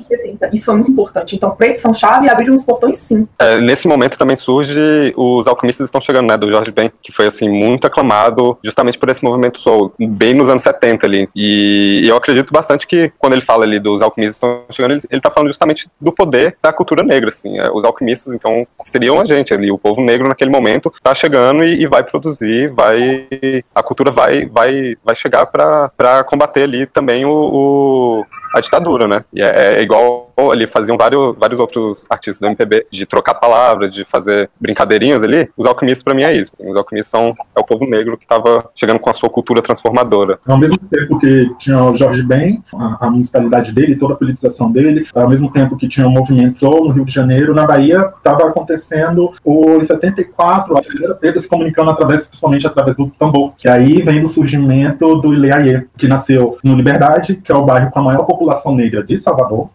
e 0.00 0.04
70. 0.08 0.50
Isso 0.52 0.64
foi 0.64 0.74
muito 0.74 0.90
importante. 0.90 1.36
Então, 1.36 1.50
pretos 1.50 1.80
são 1.80 1.92
chave 1.92 2.26
e 2.26 2.30
abriram 2.30 2.54
os 2.54 2.64
portões 2.64 2.98
sim. 2.98 3.26
É, 3.38 3.60
nesse 3.60 3.88
momento 3.88 4.18
também 4.18 4.36
surge 4.36 5.12
os 5.16 5.46
alquimistas 5.46 5.86
estão 5.86 6.00
chegando, 6.00 6.28
né, 6.28 6.36
do 6.36 6.50
Jorge 6.50 6.70
Ben, 6.70 6.90
que 7.02 7.12
foi 7.12 7.26
assim 7.26 7.48
muito 7.48 7.86
aclamado 7.86 8.58
justamente 8.64 8.98
por 8.98 9.08
esse 9.08 9.22
movimento 9.24 9.58
soul, 9.58 9.92
bem 9.98 10.34
nos 10.34 10.48
anos 10.48 10.62
70 10.62 11.06
ali. 11.06 11.28
E, 11.34 12.02
e 12.04 12.08
eu 12.08 12.16
acredito 12.16 12.52
bastante 12.52 12.86
que 12.86 13.12
quando 13.18 13.34
ele 13.34 13.42
fala 13.42 13.64
ali 13.64 13.78
dos 13.78 14.02
alquimistas 14.02 14.36
estão 14.36 14.62
chegando, 14.70 14.92
ele, 14.92 15.02
ele 15.10 15.20
tá 15.20 15.30
falando 15.30 15.48
justamente 15.48 15.88
do 16.00 16.12
poder 16.12 16.56
da 16.62 16.72
cultura 16.72 17.02
negra, 17.02 17.28
assim. 17.28 17.58
É, 17.58 17.70
os 17.70 17.84
alquimistas, 17.84 18.34
então, 18.34 18.66
seriam 18.80 19.20
a 19.20 19.24
gente 19.24 19.52
ali, 19.52 19.70
o 19.70 19.78
povo 19.78 20.02
negro 20.02 20.28
naquele 20.28 20.50
momento 20.50 20.92
tá 21.02 21.14
chegando 21.14 21.64
e, 21.64 21.82
e 21.82 21.86
vai 21.86 22.02
produzir, 22.02 22.72
vai 22.72 23.26
a 23.74 23.82
cultura 23.82 24.10
vai 24.10 24.46
vai 24.46 24.96
vai 25.04 25.14
chegar 25.14 25.46
para 25.46 26.24
combater 26.24 26.62
ali 26.62 26.86
também 26.86 27.24
o, 27.24 27.30
o, 27.30 28.26
a 28.54 28.60
ditadura, 28.60 29.08
né? 29.08 29.24
E 29.32 29.42
é, 29.42 29.76
é 29.76 29.82
igual 29.82 30.31
ali 30.36 30.66
faziam 30.66 30.96
vários, 30.96 31.36
vários 31.36 31.60
outros 31.60 32.06
artistas 32.08 32.40
do 32.40 32.46
MPB 32.46 32.86
de 32.90 33.06
trocar 33.06 33.34
palavras, 33.34 33.92
de 33.92 34.04
fazer 34.04 34.50
brincadeirinhas 34.60 35.22
ali, 35.22 35.48
os 35.56 35.66
alquimistas 35.66 36.02
para 36.02 36.14
mim 36.14 36.22
é 36.22 36.34
isso. 36.34 36.50
Os 36.58 36.76
alquimistas 36.76 37.10
são 37.10 37.34
é 37.54 37.60
o 37.60 37.64
povo 37.64 37.86
negro 37.86 38.16
que 38.16 38.24
estava 38.24 38.70
chegando 38.74 38.98
com 38.98 39.10
a 39.10 39.12
sua 39.12 39.28
cultura 39.28 39.62
transformadora. 39.62 40.38
Ao 40.46 40.58
mesmo 40.58 40.78
tempo 40.78 41.18
que 41.18 41.50
tinha 41.58 41.82
o 41.82 41.94
Jorge 41.94 42.22
Ben, 42.22 42.62
a, 42.74 43.06
a 43.06 43.10
municipalidade 43.10 43.72
dele, 43.72 43.96
toda 43.96 44.14
a 44.14 44.16
politização 44.16 44.70
dele, 44.70 45.06
ao 45.14 45.28
mesmo 45.28 45.50
tempo 45.50 45.76
que 45.76 45.88
tinha 45.88 46.06
o 46.06 46.10
movimento 46.10 46.64
no 46.64 46.90
Rio 46.90 47.04
de 47.04 47.12
Janeiro, 47.12 47.54
na 47.54 47.66
Bahia 47.66 48.12
estava 48.16 48.48
acontecendo 48.48 49.32
o 49.44 49.76
em 49.76 49.84
74, 49.84 50.76
a 50.76 50.82
primeira 50.82 51.14
preta 51.14 51.40
se 51.40 51.48
comunicando 51.48 51.90
através, 51.90 52.26
principalmente 52.28 52.66
através 52.66 52.96
do 52.96 53.08
tambor, 53.18 53.54
que 53.56 53.68
aí 53.68 54.02
vem 54.02 54.22
do 54.22 54.28
surgimento 54.28 55.16
do 55.16 55.34
Ileaie, 55.34 55.86
que 55.96 56.08
nasceu 56.08 56.58
no 56.62 56.74
Liberdade, 56.74 57.36
que 57.36 57.52
é 57.52 57.54
o 57.54 57.64
bairro 57.64 57.90
com 57.90 58.00
a 58.00 58.02
maior 58.02 58.24
população 58.24 58.74
negra 58.74 59.02
de 59.02 59.16
Salvador, 59.16 59.70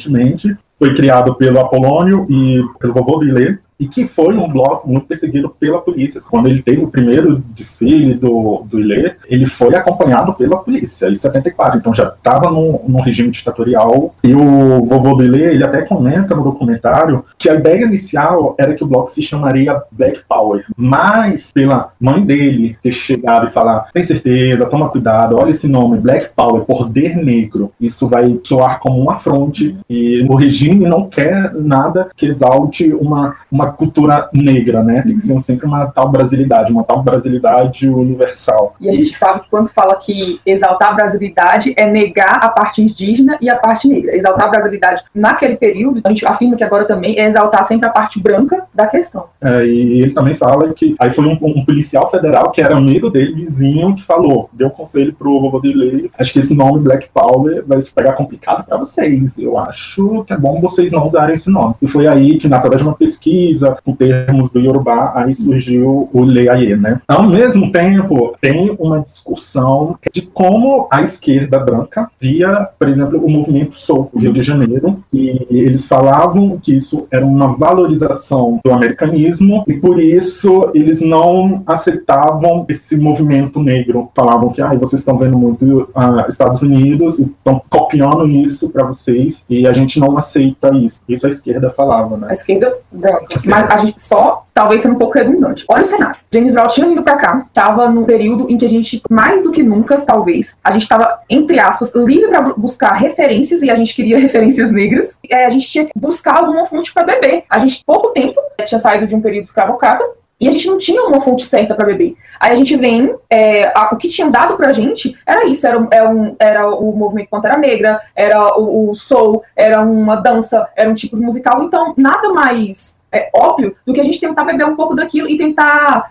coincidentemente, 0.00 0.56
foi 0.78 0.94
criado 0.94 1.34
pelo 1.34 1.60
Apolônio 1.60 2.26
e 2.28 2.62
pelo 2.78 2.94
vovô 2.94 3.18
Vilê, 3.18 3.58
e 3.80 3.88
que 3.88 4.04
foi 4.04 4.36
um 4.36 4.46
bloco 4.46 4.86
muito 4.86 5.06
perseguido 5.06 5.48
pela 5.48 5.80
polícia. 5.80 6.20
Quando 6.30 6.48
ele 6.48 6.62
teve 6.62 6.84
o 6.84 6.88
primeiro 6.88 7.42
desfile 7.54 8.12
do, 8.12 8.62
do 8.66 8.78
Ilê, 8.78 9.14
ele 9.26 9.46
foi 9.46 9.74
acompanhado 9.74 10.34
pela 10.34 10.58
polícia, 10.58 11.08
em 11.08 11.14
74, 11.14 11.78
então 11.78 11.94
já 11.94 12.08
estava 12.08 12.50
num, 12.50 13.00
regime 13.00 13.30
ditatorial, 13.30 14.14
e 14.22 14.34
o 14.34 14.84
vovô 14.84 15.14
do 15.14 15.24
Ilê, 15.24 15.54
ele 15.54 15.64
até 15.64 15.80
comenta 15.80 16.34
no 16.36 16.44
documentário 16.44 17.24
que 17.38 17.48
a 17.48 17.54
ideia 17.54 17.86
inicial 17.86 18.54
era 18.58 18.74
que 18.74 18.84
o 18.84 18.86
bloco 18.86 19.10
se 19.10 19.22
chamaria 19.22 19.80
Black 19.90 20.20
Power, 20.28 20.66
mas 20.76 21.50
pela 21.50 21.92
mãe 21.98 22.22
dele 22.22 22.76
ter 22.82 22.92
chegado 22.92 23.46
e 23.46 23.50
falar, 23.50 23.88
tem 23.94 24.04
certeza, 24.04 24.66
toma 24.66 24.90
cuidado, 24.90 25.36
olha 25.38 25.52
esse 25.52 25.66
nome, 25.66 25.96
Black 25.96 26.28
Power, 26.36 26.64
poder 26.64 27.16
negro, 27.16 27.72
isso 27.80 28.06
vai 28.06 28.38
soar 28.44 28.78
como 28.78 29.02
um 29.02 29.10
afronte, 29.10 29.74
e 29.88 30.26
o 30.28 30.34
regime 30.34 30.86
não 30.86 31.08
quer 31.08 31.54
nada 31.54 32.10
que 32.14 32.26
exalte 32.26 32.92
uma, 32.92 33.36
uma 33.50 33.69
cultura 33.70 34.28
negra, 34.32 34.82
né? 34.82 35.02
Tem 35.02 35.16
que 35.16 35.26
ser 35.26 35.40
sempre 35.40 35.66
uma 35.66 35.86
tal 35.86 36.08
brasilidade, 36.08 36.72
uma 36.72 36.84
tal 36.84 37.02
brasilidade 37.02 37.88
universal. 37.88 38.74
E 38.80 38.88
a 38.88 38.92
gente 38.92 39.14
sabe 39.14 39.40
que 39.40 39.50
quando 39.50 39.68
fala 39.68 39.96
que 39.96 40.40
exaltar 40.44 40.90
a 40.90 40.94
brasilidade 40.94 41.74
é 41.76 41.86
negar 41.86 42.38
a 42.42 42.48
parte 42.48 42.82
indígena 42.82 43.36
e 43.40 43.48
a 43.48 43.56
parte 43.56 43.88
negra. 43.88 44.14
Exaltar 44.16 44.46
a 44.46 44.50
brasilidade 44.50 45.04
naquele 45.14 45.56
período, 45.56 46.00
a 46.04 46.08
gente 46.08 46.24
afirma 46.26 46.56
que 46.56 46.64
agora 46.64 46.84
também 46.84 47.18
é 47.18 47.28
exaltar 47.28 47.64
sempre 47.64 47.88
a 47.88 47.92
parte 47.92 48.20
branca 48.20 48.64
da 48.74 48.86
questão. 48.86 49.24
É, 49.40 49.64
e 49.64 50.02
ele 50.02 50.12
também 50.12 50.34
fala 50.34 50.72
que 50.72 50.94
aí 50.98 51.12
foi 51.12 51.26
um, 51.26 51.38
um, 51.40 51.64
policial 51.64 52.10
federal 52.10 52.50
que 52.50 52.62
era 52.62 52.76
amigo 52.76 53.10
dele, 53.10 53.34
vizinho, 53.34 53.94
que 53.94 54.02
falou, 54.02 54.48
deu 54.52 54.70
conselho 54.70 55.12
pro 55.12 55.40
vovô 55.40 55.60
de 55.60 55.72
lei, 55.72 56.10
acho 56.18 56.32
que 56.32 56.38
esse 56.38 56.54
nome 56.54 56.80
Black 56.80 57.08
Power 57.12 57.64
vai 57.66 57.82
pegar 57.82 58.12
complicado 58.12 58.64
para 58.64 58.76
vocês. 58.76 59.38
Eu 59.38 59.58
acho 59.58 60.24
que 60.24 60.32
é 60.32 60.36
bom 60.36 60.60
vocês 60.60 60.92
não 60.92 61.06
usarem 61.06 61.34
esse 61.34 61.50
nome. 61.50 61.74
E 61.80 61.86
foi 61.86 62.06
aí 62.06 62.38
que, 62.38 62.48
na 62.48 62.58
de 62.76 62.82
uma 62.82 62.94
pesquisa, 62.94 63.59
pesquisa 63.60 63.76
com 63.84 63.94
termos 63.94 64.50
do 64.50 64.60
Yorubá, 64.60 65.12
aí 65.14 65.34
surgiu 65.34 66.08
o 66.12 66.22
Leaie, 66.22 66.76
né? 66.76 67.00
Ao 67.06 67.22
mesmo 67.22 67.70
tempo, 67.70 68.34
tem 68.40 68.74
uma 68.78 69.00
discussão 69.00 69.96
de 70.12 70.22
como 70.22 70.88
a 70.90 71.02
esquerda 71.02 71.58
branca 71.58 72.10
via, 72.20 72.68
por 72.78 72.88
exemplo, 72.88 73.22
o 73.22 73.30
movimento 73.30 73.76
Soul, 73.76 74.10
Rio 74.16 74.32
de 74.32 74.42
Janeiro, 74.42 75.02
e 75.12 75.46
eles 75.50 75.86
falavam 75.86 76.58
que 76.58 76.74
isso 76.74 77.06
era 77.10 77.24
uma 77.24 77.56
valorização 77.56 78.58
do 78.64 78.72
americanismo, 78.72 79.64
e 79.68 79.74
por 79.74 80.00
isso 80.00 80.70
eles 80.74 81.00
não 81.00 81.62
aceitavam 81.66 82.64
esse 82.68 82.96
movimento 82.96 83.62
negro. 83.62 84.10
Falavam 84.14 84.50
que, 84.50 84.62
ah, 84.62 84.72
vocês 84.74 85.00
estão 85.00 85.18
vendo 85.18 85.36
muito 85.36 85.90
uh, 85.94 86.28
Estados 86.28 86.62
Unidos, 86.62 87.18
estão 87.18 87.60
copiando 87.68 88.26
isso 88.28 88.68
para 88.70 88.84
vocês, 88.84 89.44
e 89.48 89.66
a 89.66 89.72
gente 89.72 89.98
não 90.00 90.16
aceita 90.16 90.74
isso. 90.74 91.00
Isso 91.08 91.26
a 91.26 91.30
esquerda 91.30 91.70
falava, 91.70 92.16
né? 92.16 92.28
A 92.30 92.34
esquerda 92.34 92.72
branca 92.92 93.26
mas 93.50 93.70
a 93.70 93.78
gente 93.78 94.02
só, 94.02 94.46
talvez 94.54 94.82
sendo 94.82 94.94
um 94.94 94.98
pouco 94.98 95.14
redundante. 95.14 95.64
Olha 95.68 95.82
o 95.82 95.86
cenário. 95.86 96.16
James 96.32 96.54
Brown 96.54 96.68
tinha 96.68 96.88
vindo 96.88 97.02
para 97.02 97.16
cá, 97.16 97.44
estava 97.46 97.88
no 97.88 98.04
período 98.04 98.46
em 98.48 98.56
que 98.56 98.64
a 98.64 98.68
gente, 98.68 99.02
mais 99.10 99.42
do 99.42 99.50
que 99.50 99.62
nunca, 99.62 99.98
talvez, 99.98 100.56
a 100.62 100.72
gente 100.72 100.82
estava, 100.82 101.20
entre 101.28 101.58
aspas, 101.58 101.92
livre 101.94 102.28
para 102.28 102.42
buscar 102.56 102.92
referências 102.92 103.62
e 103.62 103.70
a 103.70 103.74
gente 103.74 103.94
queria 103.94 104.16
referências 104.20 104.70
negras. 104.70 105.16
É, 105.28 105.44
a 105.46 105.50
gente 105.50 105.68
tinha 105.68 105.84
que 105.84 105.92
buscar 105.96 106.38
alguma 106.38 106.66
fonte 106.66 106.92
para 106.92 107.04
beber. 107.04 107.44
A 107.50 107.58
gente, 107.58 107.84
pouco 107.84 108.10
tempo, 108.10 108.40
tinha 108.64 108.78
saído 108.78 109.06
de 109.06 109.14
um 109.14 109.20
período 109.20 109.44
escravocrata 109.44 110.04
e 110.40 110.48
a 110.48 110.50
gente 110.50 110.66
não 110.66 110.78
tinha 110.78 111.02
uma 111.02 111.20
fonte 111.20 111.44
certa 111.44 111.74
para 111.74 111.84
beber. 111.84 112.16
Aí 112.40 112.52
a 112.52 112.56
gente 112.56 112.74
vem, 112.74 113.14
é, 113.28 113.66
a, 113.76 113.90
o 113.92 113.98
que 113.98 114.08
tinha 114.08 114.30
dado 114.30 114.56
pra 114.56 114.72
gente 114.72 115.14
era 115.26 115.44
isso, 115.46 115.66
era, 115.66 115.86
era, 115.90 116.08
um, 116.08 116.34
era 116.38 116.74
o 116.74 116.96
movimento 116.96 117.28
Pantera 117.28 117.58
Negra, 117.58 118.00
era 118.16 118.58
o, 118.58 118.90
o 118.90 118.94
soul, 118.94 119.44
era 119.54 119.82
uma 119.82 120.16
dança, 120.16 120.66
era 120.74 120.88
um 120.88 120.94
tipo 120.94 121.16
de 121.16 121.22
musical, 121.22 121.62
então 121.62 121.92
nada 121.98 122.30
mais 122.30 122.98
é, 123.12 123.30
óbvio 123.34 123.76
do 123.86 123.92
que 123.92 124.00
a 124.00 124.04
gente 124.04 124.20
tentar 124.20 124.44
beber 124.44 124.66
um 124.66 124.76
pouco 124.76 124.94
daquilo 124.94 125.28
e 125.28 125.36
tentar 125.36 126.10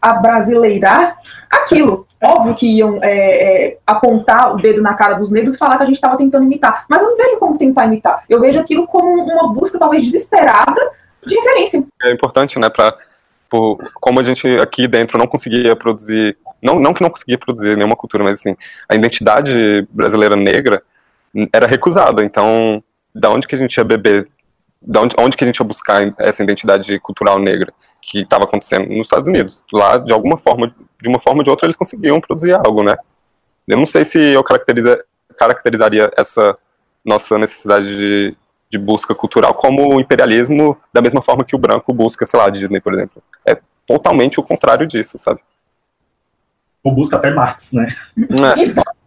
abrasileirar 0.00 1.18
aquilo. 1.50 2.06
Óbvio 2.22 2.54
que 2.54 2.66
iam 2.66 2.98
é, 3.02 3.10
é, 3.10 3.78
apontar 3.86 4.54
o 4.54 4.58
dedo 4.58 4.82
na 4.82 4.94
cara 4.94 5.14
dos 5.14 5.30
negros 5.30 5.54
e 5.54 5.58
falar 5.58 5.76
que 5.76 5.82
a 5.84 5.86
gente 5.86 5.96
estava 5.96 6.16
tentando 6.16 6.44
imitar. 6.44 6.84
Mas 6.88 7.00
eu 7.00 7.10
não 7.10 7.16
vejo 7.16 7.36
como 7.38 7.58
tentar 7.58 7.86
imitar. 7.86 8.24
Eu 8.28 8.40
vejo 8.40 8.58
aquilo 8.58 8.86
como 8.86 9.22
uma 9.22 9.52
busca 9.52 9.78
talvez 9.78 10.04
desesperada 10.04 10.80
de 11.24 11.34
referência. 11.34 11.84
É 12.02 12.12
importante, 12.12 12.58
né, 12.58 12.68
para 12.68 12.96
como 14.00 14.20
a 14.20 14.22
gente 14.22 14.46
aqui 14.58 14.86
dentro 14.86 15.16
não 15.16 15.26
conseguia 15.26 15.74
produzir, 15.74 16.36
não, 16.60 16.78
não 16.78 16.92
que 16.92 17.02
não 17.02 17.08
conseguia 17.08 17.38
produzir 17.38 17.76
nenhuma 17.76 17.96
cultura, 17.96 18.22
mas 18.22 18.40
assim, 18.40 18.54
a 18.88 18.94
identidade 18.94 19.88
brasileira 19.90 20.36
negra 20.36 20.82
era 21.52 21.66
recusada. 21.66 22.22
Então, 22.22 22.82
da 23.14 23.30
onde 23.30 23.48
que 23.48 23.54
a 23.54 23.58
gente 23.58 23.76
ia 23.76 23.84
beber 23.84 24.28
da 24.80 25.00
onde, 25.00 25.14
onde 25.18 25.36
que 25.36 25.44
a 25.44 25.46
gente 25.46 25.58
ia 25.58 25.66
buscar 25.66 26.14
essa 26.18 26.42
identidade 26.42 26.98
cultural 27.00 27.38
negra 27.38 27.72
que 28.00 28.20
estava 28.20 28.44
acontecendo 28.44 28.88
nos 28.88 29.06
Estados 29.06 29.28
Unidos. 29.28 29.64
Lá, 29.72 29.98
de 29.98 30.12
alguma 30.12 30.38
forma, 30.38 30.74
de 31.00 31.08
uma 31.08 31.18
forma 31.18 31.40
ou 31.40 31.44
de 31.44 31.50
outra, 31.50 31.66
eles 31.66 31.76
conseguiam 31.76 32.20
produzir 32.20 32.54
algo, 32.54 32.82
né? 32.82 32.96
Eu 33.66 33.76
não 33.76 33.86
sei 33.86 34.04
se 34.04 34.18
eu 34.18 34.42
caracteriza, 34.42 35.04
caracterizaria 35.36 36.10
essa 36.16 36.54
nossa 37.04 37.38
necessidade 37.38 37.96
de, 37.96 38.36
de 38.70 38.78
busca 38.78 39.14
cultural 39.14 39.54
como 39.54 39.94
o 39.94 40.00
imperialismo 40.00 40.76
da 40.92 41.02
mesma 41.02 41.20
forma 41.20 41.44
que 41.44 41.54
o 41.54 41.58
branco 41.58 41.92
busca, 41.92 42.24
sei 42.24 42.38
lá, 42.38 42.46
a 42.46 42.50
Disney, 42.50 42.80
por 42.80 42.94
exemplo. 42.94 43.22
É 43.46 43.58
totalmente 43.86 44.40
o 44.40 44.42
contrário 44.42 44.86
disso, 44.86 45.18
sabe? 45.18 45.40
Ou 46.82 46.94
busca 46.94 47.16
até 47.16 47.30
Marx, 47.30 47.72
né? 47.72 47.88
É. 48.16 48.88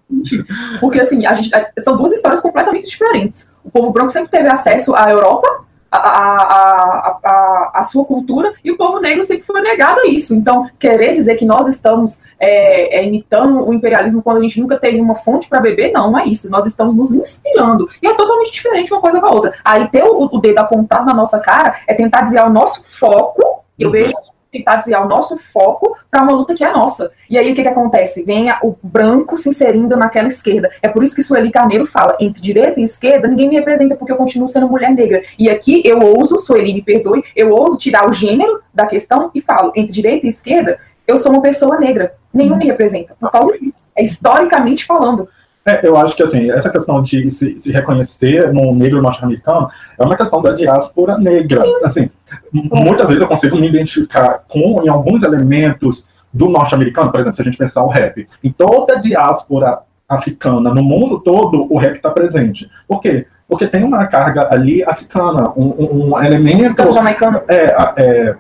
Porque, 0.80 1.00
assim, 1.00 1.26
a 1.26 1.36
gente, 1.36 1.52
são 1.80 1.98
duas 1.98 2.12
histórias 2.14 2.42
completamente 2.42 2.88
diferentes. 2.88 3.50
O 3.64 3.70
povo 3.70 3.92
branco 3.92 4.12
sempre 4.12 4.30
teve 4.30 4.50
acesso 4.50 4.96
à 4.96 5.10
Europa, 5.10 5.48
a, 5.92 5.98
a, 5.98 7.20
a, 7.24 7.72
a, 7.76 7.84
sua 7.84 8.06
cultura 8.06 8.54
e 8.64 8.72
o 8.72 8.78
povo 8.78 9.02
negro 9.02 9.26
sempre 9.26 9.44
foi 9.46 9.60
negado 9.62 10.00
a 10.00 10.08
isso. 10.08 10.34
Então, 10.34 10.70
querer 10.80 11.12
dizer 11.12 11.36
que 11.36 11.44
nós 11.44 11.68
estamos 11.68 12.22
é, 12.40 13.00
é, 13.00 13.06
imitando 13.06 13.68
o 13.68 13.74
imperialismo 13.74 14.24
quando 14.24 14.38
a 14.38 14.42
gente 14.42 14.62
nunca 14.62 14.80
teve 14.80 15.02
uma 15.02 15.16
fonte 15.16 15.50
para 15.50 15.60
beber, 15.60 15.92
não, 15.92 16.12
não 16.12 16.20
é 16.20 16.26
isso. 16.26 16.50
Nós 16.50 16.66
estamos 16.66 16.96
nos 16.96 17.14
inspirando. 17.14 17.90
E 18.02 18.08
é 18.08 18.14
totalmente 18.14 18.54
diferente 18.54 18.92
uma 18.94 19.02
coisa 19.02 19.20
com 19.20 19.26
a 19.26 19.34
outra. 19.34 19.54
Aí 19.66 19.86
ter 19.90 20.04
o, 20.04 20.30
o 20.32 20.40
dedo 20.40 20.60
apontado 20.60 21.06
na 21.06 21.14
nossa 21.14 21.40
cara 21.40 21.76
é 21.86 21.94
tentar 21.94 22.22
desviar 22.22 22.50
o 22.50 22.54
nosso 22.54 22.82
foco. 22.98 23.66
Eu 23.78 23.88
uhum. 23.88 23.92
vejo 23.92 24.14
tentar 24.52 24.78
desviar 24.78 25.06
o 25.06 25.08
nosso 25.08 25.38
foco 25.54 25.98
para 26.10 26.24
uma 26.24 26.34
luta 26.34 26.54
que 26.54 26.64
é 26.64 26.72
nossa. 26.72 27.12
E 27.30 27.38
aí 27.38 27.52
o 27.52 27.56
que, 27.56 27.62
que 27.62 27.68
acontece? 27.68 28.24
Vem 28.24 28.50
o 28.62 28.76
branco 28.84 29.38
se 29.38 29.50
inserindo 29.50 29.96
naquela 29.96 30.28
esquerda. 30.28 30.70
É 30.82 30.90
por 30.90 31.04
isso 31.04 31.16
que 31.16 31.24
Sueli 31.24 31.52
Carneiro 31.52 31.88
fala: 31.88 32.18
entre 32.20 32.42
direita 32.42 32.80
e 32.80 32.84
esquerda, 32.84 33.28
ninguém 33.28 33.48
me 33.50 33.56
representa 33.56 33.96
porque 33.96 34.12
eu 34.12 34.18
continuo 34.18 34.50
sendo 34.50 34.68
mulher 34.68 34.92
negra. 34.92 35.24
E 35.40 35.50
aqui 35.50 35.82
eu 35.86 36.00
ouso, 36.00 36.40
Sueli 36.40 36.74
me 36.74 36.82
perdoe, 36.82 37.24
eu 37.36 37.52
ouso 37.52 37.78
tirar 37.78 38.10
o 38.10 38.14
gênero 38.14 38.62
da 38.74 38.86
questão 38.86 39.32
e 39.34 39.42
falo: 39.42 39.72
entre 39.76 39.94
direita 39.94 40.26
e 40.26 40.30
esquerda, 40.30 40.78
eu 41.08 41.18
sou 41.18 41.32
uma 41.32 41.42
pessoa 41.42 41.80
negra. 41.80 42.14
Nenhum 42.34 42.58
me 42.58 42.66
representa. 42.66 43.16
Por 43.20 43.32
causa 43.32 43.58
disso. 43.58 43.74
É 43.96 44.04
historicamente 44.04 44.86
falando. 44.86 45.28
É, 45.66 45.88
eu 45.88 45.96
acho 45.96 46.16
que 46.16 46.24
assim, 46.24 46.50
essa 46.50 46.70
questão 46.70 47.02
de 47.02 47.30
se, 47.30 47.60
se 47.60 47.72
reconhecer 47.72 48.52
no 48.52 48.74
negro 48.74 49.02
norte-americano 49.02 49.70
é 49.98 50.04
uma 50.04 50.18
questão 50.18 50.42
da 50.42 50.54
diáspora 50.54 51.18
negra. 51.18 51.62
Sim. 51.62 51.76
Assim, 51.84 52.10
muitas 52.52 53.08
vezes 53.08 53.22
eu 53.22 53.28
consigo 53.28 53.58
me 53.58 53.68
identificar 53.68 54.44
com 54.48 54.84
em 54.84 54.90
alguns 54.90 55.22
elementos 55.22 56.04
do 56.34 56.50
norte-americano, 56.50 57.12
por 57.12 57.20
exemplo, 57.20 57.36
se 57.36 57.42
a 57.42 57.46
gente 57.46 57.58
pensar 57.58 57.84
o 57.84 57.90
rap. 57.90 58.28
Em 58.44 58.52
toda 58.52 58.98
a 58.98 59.00
diáspora 59.00 59.80
africana, 60.10 60.74
no 60.74 60.84
mundo 60.84 61.20
todo, 61.20 61.72
o 61.72 61.78
rap 61.78 61.96
está 61.96 62.10
presente. 62.10 62.70
Por 62.88 63.02
quê? 63.02 63.28
Porque 63.48 63.68
tem 63.68 63.84
uma 63.84 64.08
carga 64.08 64.48
ali 64.52 64.84
africana, 64.84 65.52
um, 65.56 66.10
um 66.10 66.24
elemento. 66.24 66.92
Jamaicano. 66.92 67.42
É, 67.48 67.76
é, 67.98 68.36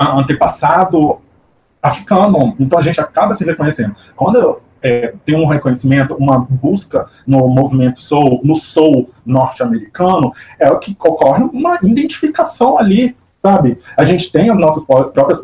antepassado 0.00 1.18
africano. 1.82 2.54
Então 2.60 2.78
a 2.78 2.82
gente 2.82 3.00
acaba 3.00 3.34
se 3.34 3.44
reconhecendo. 3.44 3.96
Quando 4.14 4.60
é, 4.82 5.14
tem 5.24 5.36
um 5.36 5.46
reconhecimento, 5.46 6.14
uma 6.14 6.38
busca 6.38 7.06
no 7.26 7.46
movimento 7.48 8.00
soul, 8.00 8.40
no 8.44 8.56
soul 8.56 9.10
norte-americano, 9.24 10.32
é 10.58 10.70
o 10.70 10.78
que 10.78 10.96
ocorre 10.98 11.44
uma 11.44 11.78
identificação 11.82 12.78
ali, 12.78 13.16
sabe? 13.42 13.78
A 13.96 14.04
gente 14.04 14.30
tem 14.30 14.50
as 14.50 14.58
nossas 14.58 14.84
próprias 14.84 15.40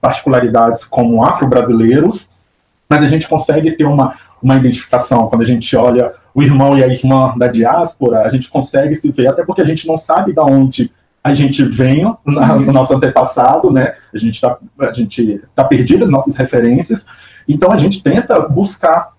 particularidades 0.00 0.84
como 0.84 1.24
afro-brasileiros, 1.24 2.28
mas 2.88 3.02
a 3.02 3.08
gente 3.08 3.28
consegue 3.28 3.72
ter 3.72 3.84
uma, 3.84 4.14
uma 4.42 4.56
identificação 4.56 5.28
quando 5.28 5.42
a 5.42 5.46
gente 5.46 5.74
olha 5.76 6.12
o 6.34 6.42
irmão 6.42 6.76
e 6.76 6.82
a 6.82 6.88
irmã 6.88 7.32
da 7.36 7.46
diáspora, 7.46 8.22
a 8.22 8.28
gente 8.28 8.50
consegue 8.50 8.94
se 8.96 9.10
ver, 9.12 9.28
até 9.28 9.44
porque 9.44 9.62
a 9.62 9.64
gente 9.64 9.86
não 9.86 9.98
sabe 9.98 10.32
de 10.32 10.40
onde 10.40 10.90
a 11.22 11.32
gente 11.32 11.64
vem 11.64 12.02
no 12.26 12.72
nosso 12.72 12.94
antepassado, 12.94 13.70
né? 13.70 13.94
A 14.12 14.18
gente 14.18 14.34
está 14.34 14.58
tá 15.54 15.64
perdido 15.64 16.04
as 16.04 16.10
nossas 16.10 16.36
referências, 16.36 17.06
então 17.48 17.72
a 17.72 17.78
gente 17.78 18.02
tenta 18.02 18.40
buscar. 18.40 19.12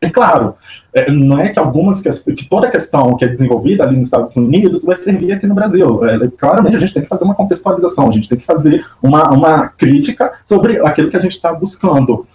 É 0.00 0.08
claro, 0.08 0.54
é, 0.94 1.10
não 1.10 1.38
é 1.38 1.50
que 1.50 1.58
algumas 1.58 2.00
que 2.00 2.48
toda 2.48 2.70
questão 2.70 3.16
que 3.16 3.24
é 3.24 3.28
desenvolvida 3.28 3.84
ali 3.84 3.96
nos 3.96 4.06
Estados 4.06 4.34
Unidos 4.34 4.82
vai 4.82 4.96
servir 4.96 5.32
aqui 5.32 5.46
no 5.46 5.54
Brasil. 5.54 6.04
É, 6.06 6.28
claramente 6.28 6.76
a 6.76 6.80
gente 6.80 6.94
tem 6.94 7.02
que 7.02 7.08
fazer 7.08 7.24
uma 7.24 7.34
contextualização, 7.34 8.08
a 8.08 8.12
gente 8.12 8.28
tem 8.28 8.38
que 8.38 8.46
fazer 8.46 8.84
uma, 9.02 9.30
uma 9.30 9.68
crítica 9.68 10.32
sobre 10.44 10.80
aquilo 10.80 11.10
que 11.10 11.16
a 11.16 11.20
gente 11.20 11.36
está 11.36 11.52
buscando. 11.52 12.26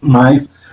Mas 0.00 0.50
é, 0.50 0.50
é, 0.50 0.65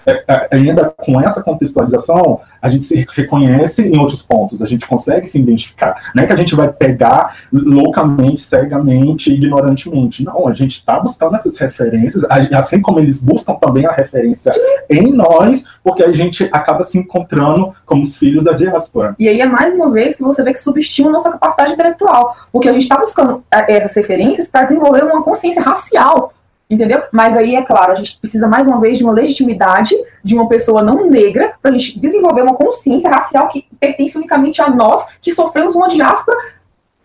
ainda 0.51 0.93
com 0.97 1.19
essa 1.19 1.41
contextualização, 1.41 2.41
a 2.61 2.69
gente 2.69 2.85
se 2.85 3.05
reconhece 3.13 3.85
em 3.87 3.99
outros 3.99 4.21
pontos, 4.21 4.61
a 4.61 4.67
gente 4.67 4.87
consegue 4.87 5.27
se 5.27 5.39
identificar. 5.39 6.11
Não 6.15 6.23
é 6.23 6.27
que 6.27 6.33
a 6.33 6.37
gente 6.37 6.55
vai 6.55 6.71
pegar 6.71 7.35
loucamente, 7.51 8.41
cegamente, 8.41 9.33
ignorantemente. 9.33 10.23
Não, 10.23 10.47
a 10.47 10.53
gente 10.53 10.77
está 10.77 10.99
buscando 10.99 11.35
essas 11.35 11.57
referências, 11.57 12.23
assim 12.53 12.81
como 12.81 12.99
eles 12.99 13.21
buscam 13.21 13.53
também 13.55 13.85
a 13.85 13.91
referência 13.91 14.53
em 14.89 15.11
nós, 15.11 15.65
porque 15.83 16.03
a 16.03 16.11
gente 16.13 16.49
acaba 16.51 16.83
se 16.83 16.97
encontrando 16.97 17.73
como 17.85 18.03
os 18.03 18.17
filhos 18.17 18.45
da 18.45 18.53
diáspora. 18.53 19.15
E 19.19 19.27
aí 19.27 19.41
é 19.41 19.45
mais 19.45 19.73
uma 19.73 19.91
vez 19.91 20.15
que 20.15 20.23
você 20.23 20.41
vê 20.43 20.53
que 20.53 20.59
subestima 20.59 21.11
nossa 21.11 21.31
capacidade 21.31 21.73
intelectual, 21.73 22.35
porque 22.51 22.69
a 22.69 22.73
gente 22.73 22.83
está 22.83 22.97
buscando 22.97 23.43
é, 23.51 23.73
essas 23.73 23.93
referências 23.95 24.47
para 24.47 24.63
desenvolver 24.63 25.03
uma 25.03 25.21
consciência 25.21 25.61
racial 25.61 26.33
entendeu? 26.69 27.03
Mas 27.11 27.37
aí, 27.37 27.55
é 27.55 27.61
claro, 27.61 27.91
a 27.91 27.95
gente 27.95 28.17
precisa 28.19 28.47
mais 28.47 28.65
uma 28.67 28.79
vez 28.79 28.97
de 28.97 29.03
uma 29.03 29.13
legitimidade 29.13 29.95
de 30.23 30.33
uma 30.33 30.47
pessoa 30.47 30.81
não 30.81 31.09
negra 31.09 31.53
para 31.61 31.71
a 31.71 31.77
gente 31.77 31.99
desenvolver 31.99 32.41
uma 32.41 32.55
consciência 32.55 33.09
racial 33.09 33.49
que 33.49 33.65
pertence 33.79 34.17
unicamente 34.17 34.61
a 34.61 34.69
nós 34.69 35.05
que 35.21 35.31
sofremos 35.31 35.75
uma 35.75 35.87
diáspora 35.87 36.37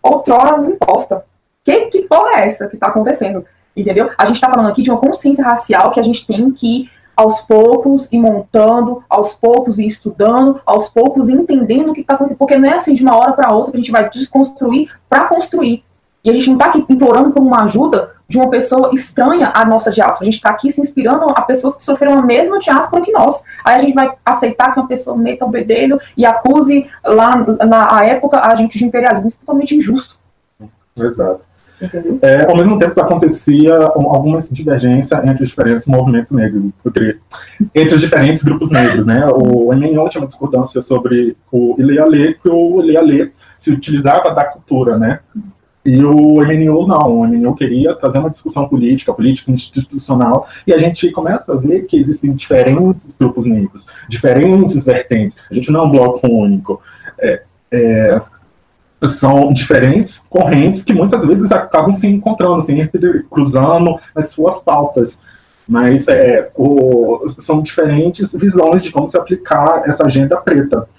outrora 0.01 0.57
nos 0.57 0.69
imposta. 0.69 1.23
Que, 1.63 1.85
que 1.87 2.01
porra 2.03 2.41
é 2.41 2.47
essa 2.47 2.67
que 2.67 2.75
está 2.75 2.87
acontecendo? 2.87 3.45
Entendeu? 3.75 4.09
A 4.17 4.25
gente 4.25 4.35
está 4.35 4.49
falando 4.49 4.69
aqui 4.69 4.81
de 4.81 4.89
uma 4.89 4.99
consciência 4.99 5.45
racial 5.45 5.91
que 5.91 5.99
a 5.99 6.03
gente 6.03 6.25
tem 6.25 6.51
que 6.51 6.89
aos 7.15 7.41
poucos 7.41 8.09
ir 8.13 8.17
montando, 8.17 9.03
aos 9.09 9.33
poucos 9.33 9.77
ir 9.77 9.87
estudando, 9.87 10.61
aos 10.65 10.87
poucos 10.87 11.27
ir 11.27 11.33
entendendo 11.33 11.89
o 11.89 11.93
que 11.93 11.99
está 11.99 12.13
acontecendo, 12.13 12.37
porque 12.37 12.57
não 12.57 12.69
é 12.69 12.75
assim 12.75 12.95
de 12.95 13.03
uma 13.03 13.13
hora 13.17 13.33
para 13.33 13.53
outra 13.53 13.71
que 13.71 13.77
a 13.77 13.81
gente 13.81 13.91
vai 13.91 14.09
desconstruir 14.09 14.89
para 15.09 15.27
construir. 15.27 15.83
E 16.23 16.29
a 16.29 16.33
gente 16.33 16.47
não 16.47 16.57
está 16.57 16.67
aqui 16.67 16.85
implorando 16.89 17.31
por 17.31 17.41
uma 17.41 17.63
ajuda 17.63 18.11
de 18.27 18.37
uma 18.37 18.49
pessoa 18.49 18.91
estranha 18.93 19.51
à 19.55 19.65
nossa 19.65 19.91
diáspora. 19.91 20.21
A 20.21 20.25
gente 20.25 20.35
está 20.35 20.49
aqui 20.49 20.71
se 20.71 20.79
inspirando 20.79 21.25
a 21.29 21.41
pessoas 21.41 21.75
que 21.75 21.83
sofreram 21.83 22.19
a 22.19 22.21
mesma 22.21 22.59
diáspora 22.59 23.03
que 23.03 23.11
nós. 23.11 23.43
Aí 23.63 23.75
a 23.75 23.79
gente 23.79 23.95
vai 23.95 24.11
aceitar 24.23 24.73
que 24.73 24.79
uma 24.79 24.87
pessoa 24.87 25.17
meta 25.17 25.45
o 25.45 25.49
bedelho 25.49 25.99
e 26.15 26.25
acuse 26.25 26.87
lá 27.03 27.43
na 27.65 28.05
época 28.05 28.39
a 28.39 28.55
gente 28.55 28.77
de 28.77 28.85
imperialismo. 28.85 29.29
Isso 29.29 29.37
é 29.37 29.45
totalmente 29.45 29.75
injusto. 29.75 30.15
Exato. 30.95 31.49
É, 32.21 32.45
ao 32.45 32.57
mesmo 32.57 32.77
tempo, 32.77 32.99
acontecia 32.99 33.73
algumas 33.73 34.49
divergências 34.49 35.23
entre 35.23 35.43
os 35.43 35.49
diferentes 35.49 35.87
movimentos 35.87 36.31
negros, 36.33 36.71
entre 37.73 37.95
os 37.95 38.01
diferentes 38.01 38.43
grupos 38.43 38.69
negros. 38.69 39.05
Né? 39.05 39.25
O 39.27 39.73
MNO 39.73 40.09
tinha 40.09 40.21
uma 40.21 40.27
discordância 40.27 40.81
sobre 40.81 41.37
o 41.49 41.75
Ilealê, 41.79 42.33
que 42.33 42.49
o 42.49 42.81
Ilealê 42.81 43.31
se 43.57 43.71
utilizava 43.71 44.33
da 44.33 44.43
cultura, 44.43 44.97
né? 44.97 45.19
E 45.85 46.03
o 46.03 46.41
MNU 46.41 46.87
não, 46.87 47.19
o 47.19 47.27
MNU 47.27 47.55
queria 47.55 47.95
trazer 47.95 48.19
uma 48.19 48.29
discussão 48.29 48.67
política, 48.67 49.13
política 49.13 49.51
institucional, 49.51 50.47
e 50.67 50.73
a 50.73 50.77
gente 50.77 51.09
começa 51.11 51.53
a 51.53 51.55
ver 51.55 51.85
que 51.85 51.97
existem 51.97 52.33
diferentes 52.33 53.01
grupos 53.19 53.45
negros, 53.45 53.85
diferentes 54.07 54.83
vertentes. 54.83 55.37
A 55.49 55.53
gente 55.53 55.71
não 55.71 55.81
é 55.81 55.83
um 55.83 55.89
bloco 55.89 56.27
único. 56.27 56.81
É, 57.17 57.43
é, 57.71 58.21
são 59.07 59.53
diferentes 59.53 60.21
correntes 60.29 60.83
que 60.83 60.93
muitas 60.93 61.25
vezes 61.25 61.51
acabam 61.51 61.93
se 61.93 62.07
encontrando, 62.07 62.61
se 62.61 62.75
cruzando 63.29 63.97
as 64.13 64.29
suas 64.29 64.59
pautas. 64.59 65.19
Mas 65.67 66.07
é, 66.07 66.49
o, 66.55 67.29
são 67.39 67.61
diferentes 67.61 68.33
visões 68.33 68.81
de 68.81 68.91
como 68.91 69.07
se 69.07 69.17
aplicar 69.17 69.83
essa 69.85 70.05
agenda 70.05 70.35
preta. 70.35 70.89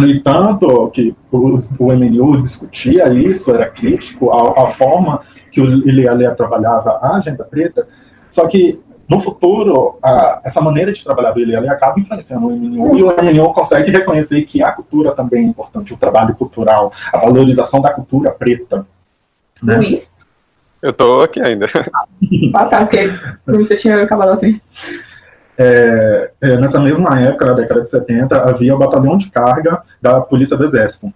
No 0.00 0.10
entanto, 0.10 0.90
que 0.90 1.14
o, 1.30 1.60
o 1.78 1.92
MNU 1.92 2.42
discutia 2.42 3.12
isso, 3.12 3.54
era 3.54 3.68
crítico 3.68 4.30
à, 4.30 4.64
à 4.64 4.70
forma 4.70 5.20
que 5.52 5.60
o 5.60 5.64
Ileale 5.88 6.34
trabalhava 6.34 6.98
a 7.02 7.16
agenda 7.16 7.44
preta, 7.44 7.86
só 8.30 8.46
que 8.46 8.78
no 9.08 9.20
futuro, 9.20 9.98
a, 10.02 10.40
essa 10.44 10.60
maneira 10.60 10.92
de 10.92 11.02
trabalhar 11.02 11.32
do 11.32 11.40
Ileale 11.40 11.68
acaba 11.68 11.98
influenciando 11.98 12.46
o 12.46 12.56
MNU 12.56 12.98
e 12.98 13.02
o 13.02 13.22
MNU 13.22 13.52
consegue 13.52 13.90
reconhecer 13.90 14.42
que 14.42 14.62
a 14.62 14.70
cultura 14.70 15.12
também 15.12 15.44
é 15.44 15.48
importante, 15.48 15.92
o 15.92 15.96
trabalho 15.96 16.34
cultural, 16.34 16.92
a 17.12 17.18
valorização 17.18 17.80
da 17.80 17.92
cultura 17.92 18.30
preta. 18.30 18.86
Né? 19.62 19.76
Luiz? 19.76 20.12
Eu 20.80 20.92
tô 20.92 21.22
aqui 21.22 21.40
ainda. 21.40 21.66
Ah, 22.54 22.64
tá, 22.64 22.86
porque 22.86 23.10
você 23.46 23.76
tinha 23.76 24.02
acabado 24.02 24.30
assim 24.30 24.60
é, 25.62 26.30
é, 26.40 26.56
nessa 26.56 26.80
mesma 26.80 27.20
época, 27.20 27.44
na 27.44 27.52
década 27.52 27.82
de 27.82 27.90
70, 27.90 28.34
havia 28.34 28.74
o 28.74 28.78
batalhão 28.78 29.18
de 29.18 29.28
carga 29.28 29.82
da 30.00 30.18
Polícia 30.18 30.56
do 30.56 30.64
Exército. 30.64 31.12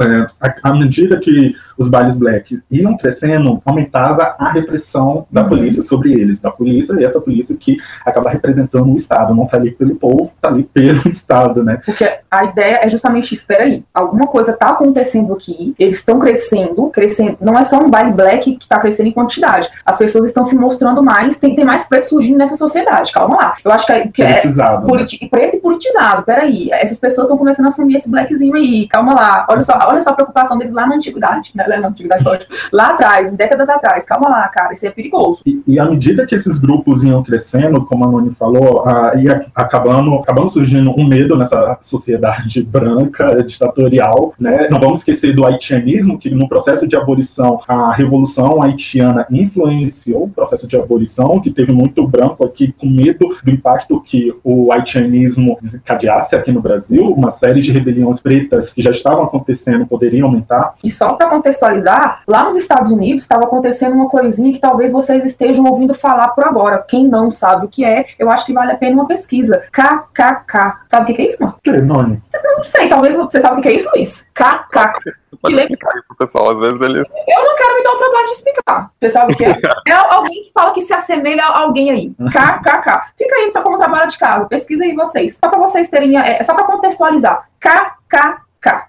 É, 0.00 0.26
à 0.62 0.72
medida 0.72 1.18
que 1.18 1.54
os 1.78 1.88
bailes 1.88 2.16
black 2.16 2.60
iam 2.70 2.96
crescendo, 2.96 3.62
aumentava 3.64 4.34
a 4.38 4.50
repressão 4.50 5.26
da 5.30 5.42
uhum. 5.42 5.48
polícia 5.48 5.82
sobre 5.82 6.12
eles, 6.12 6.40
da 6.40 6.50
polícia, 6.50 6.94
e 6.98 7.04
essa 7.04 7.20
polícia 7.20 7.56
que 7.56 7.78
acaba 8.04 8.30
representando 8.30 8.92
o 8.92 8.96
Estado, 8.96 9.34
não 9.34 9.44
está 9.44 9.56
ali 9.56 9.70
pelo 9.70 9.94
povo, 9.94 10.32
está 10.34 10.48
ali 10.48 10.64
pelo 10.64 11.06
Estado, 11.08 11.62
né? 11.62 11.80
Porque 11.84 12.18
a 12.30 12.44
ideia 12.44 12.80
é 12.82 12.90
justamente 12.90 13.34
isso, 13.34 13.42
espera 13.42 13.64
aí, 13.64 13.84
alguma 13.94 14.26
coisa 14.26 14.50
está 14.50 14.70
acontecendo 14.70 15.32
aqui, 15.32 15.74
eles 15.78 15.98
estão 15.98 16.18
crescendo, 16.18 16.90
crescendo, 16.90 17.38
não 17.40 17.56
é 17.56 17.62
só 17.62 17.78
um 17.78 17.88
baile 17.88 18.12
black 18.12 18.56
que 18.56 18.64
está 18.64 18.78
crescendo 18.78 19.08
em 19.08 19.12
quantidade, 19.12 19.68
as 19.86 19.96
pessoas 19.96 20.24
estão 20.24 20.44
se 20.44 20.56
mostrando 20.56 21.02
mais, 21.02 21.38
tem, 21.38 21.54
tem 21.54 21.64
mais 21.64 21.86
preto 21.86 22.08
surgindo 22.08 22.38
nessa 22.38 22.56
sociedade, 22.56 23.12
calma 23.12 23.36
lá. 23.36 23.56
Eu 23.64 23.70
acho 23.70 23.86
que 23.86 23.92
é, 23.92 24.08
que 24.08 24.22
é 24.22 24.40
politi 24.86 25.18
né? 25.22 25.28
preto 25.30 25.56
e 25.56 25.60
politizado, 25.60 26.22
peraí, 26.22 26.70
essas 26.72 26.98
pessoas 26.98 27.26
estão 27.26 27.38
começando 27.38 27.66
a 27.66 27.68
assumir 27.68 27.96
esse 27.96 28.10
blackzinho 28.10 28.54
aí, 28.54 28.88
calma 28.88 29.14
lá, 29.14 29.46
olha 29.48 29.62
só, 29.62 29.78
olha 29.86 30.00
só 30.00 30.10
a 30.10 30.14
preocupação 30.14 30.58
deles 30.58 30.72
lá 30.72 30.86
na 30.86 30.96
antiguidade, 30.96 31.52
né? 31.54 31.67
Na 31.76 31.88
antiguidade 31.88 32.24
lá 32.72 32.88
atrás, 32.88 33.32
décadas 33.32 33.68
atrás. 33.68 34.04
Calma 34.04 34.28
lá, 34.28 34.48
cara, 34.48 34.72
isso 34.72 34.86
é 34.86 34.90
perigoso. 34.90 35.40
E, 35.44 35.62
e 35.66 35.78
à 35.78 35.84
medida 35.84 36.26
que 36.26 36.34
esses 36.34 36.58
grupos 36.58 37.04
iam 37.04 37.22
crescendo, 37.22 37.84
como 37.84 38.04
a 38.04 38.08
Noni 38.08 38.30
falou, 38.30 38.86
a, 38.86 39.14
ia 39.16 39.46
acabando, 39.54 40.14
acabando 40.14 40.50
surgindo 40.50 40.90
um 40.90 41.06
medo 41.06 41.36
nessa 41.36 41.78
sociedade 41.82 42.62
branca, 42.64 43.42
ditatorial, 43.42 44.34
né? 44.38 44.68
Não 44.70 44.80
vamos 44.80 45.00
esquecer 45.00 45.34
do 45.34 45.46
haitianismo, 45.46 46.18
que 46.18 46.30
no 46.30 46.48
processo 46.48 46.86
de 46.86 46.96
abolição, 46.96 47.60
a 47.66 47.92
revolução 47.92 48.62
haitiana 48.62 49.26
influenciou 49.30 50.24
o 50.24 50.30
processo 50.30 50.66
de 50.66 50.76
abolição, 50.76 51.40
que 51.40 51.50
teve 51.50 51.72
muito 51.72 52.06
branco 52.06 52.44
aqui 52.44 52.72
com 52.72 52.86
medo 52.86 53.36
do 53.42 53.50
impacto 53.50 54.00
que 54.00 54.34
o 54.44 54.72
haitianismo 54.72 55.58
desencadeasse 55.60 56.36
aqui 56.36 56.52
no 56.52 56.60
Brasil, 56.60 57.04
uma 57.12 57.30
série 57.30 57.60
de 57.60 57.72
rebeliões 57.72 58.20
pretas 58.20 58.72
que 58.72 58.82
já 58.82 58.90
estavam 58.90 59.24
acontecendo 59.24 59.86
poderiam 59.86 60.28
aumentar. 60.28 60.74
E 60.82 60.90
só 60.90 61.14
para 61.14 61.28
contextualizar, 61.58 62.22
lá 62.26 62.44
nos 62.44 62.56
Estados 62.56 62.92
Unidos 62.92 63.22
estava 63.22 63.44
acontecendo 63.44 63.94
uma 63.94 64.08
coisinha 64.08 64.52
que 64.52 64.60
talvez 64.60 64.92
vocês 64.92 65.24
estejam 65.24 65.64
ouvindo 65.64 65.92
falar 65.92 66.28
por 66.28 66.44
agora. 66.44 66.84
Quem 66.88 67.06
não 67.06 67.30
sabe 67.30 67.66
o 67.66 67.68
que 67.68 67.84
é, 67.84 68.06
eu 68.18 68.30
acho 68.30 68.46
que 68.46 68.52
vale 68.52 68.72
a 68.72 68.76
pena 68.76 68.94
uma 68.94 69.06
pesquisa. 69.06 69.64
KKK. 69.72 70.84
Sabe 70.88 71.12
o 71.12 71.14
que 71.14 71.22
é 71.22 71.26
isso, 71.26 71.42
mano? 71.42 71.56
Que 71.62 71.72
nome? 71.72 72.22
Não 72.56 72.64
sei, 72.64 72.88
talvez 72.88 73.16
você 73.16 73.40
sabe 73.40 73.58
o 73.58 73.62
que 73.62 73.68
é 73.68 73.74
isso, 73.74 73.90
Luiz? 73.94 74.26
KKK. 74.34 75.12
Pode 75.40 75.54
explicar 75.54 75.90
aí 75.90 76.02
pro 76.06 76.16
pessoal, 76.16 76.50
às 76.50 76.58
vezes 76.58 76.80
eles. 76.80 77.08
Eu 77.28 77.44
não 77.44 77.56
quero 77.56 77.74
me 77.76 77.84
dar 77.84 77.92
o 77.92 77.98
trabalho 77.98 78.26
de 78.26 78.32
explicar. 78.32 78.90
Você 79.00 79.10
sabe 79.10 79.34
o 79.34 79.36
que 79.36 79.44
é? 79.44 79.52
É 79.86 79.92
alguém 79.92 80.44
que 80.44 80.52
fala 80.52 80.72
que 80.72 80.82
se 80.82 80.92
assemelha 80.92 81.44
a 81.44 81.62
alguém 81.62 81.90
aí. 81.90 82.10
KKK. 82.10 83.12
Fica 83.16 83.36
aí 83.36 83.50
tá 83.52 83.62
como 83.62 83.78
trabalho 83.78 84.10
de 84.10 84.18
casa. 84.18 84.46
Pesquisa 84.46 84.84
aí 84.84 84.94
vocês. 84.94 85.38
Só 85.42 85.50
para 85.50 85.58
vocês 85.58 85.88
terem. 85.88 86.18
É, 86.18 86.42
só 86.42 86.54
para 86.54 86.64
contextualizar. 86.64 87.48
KKK. 87.60 88.88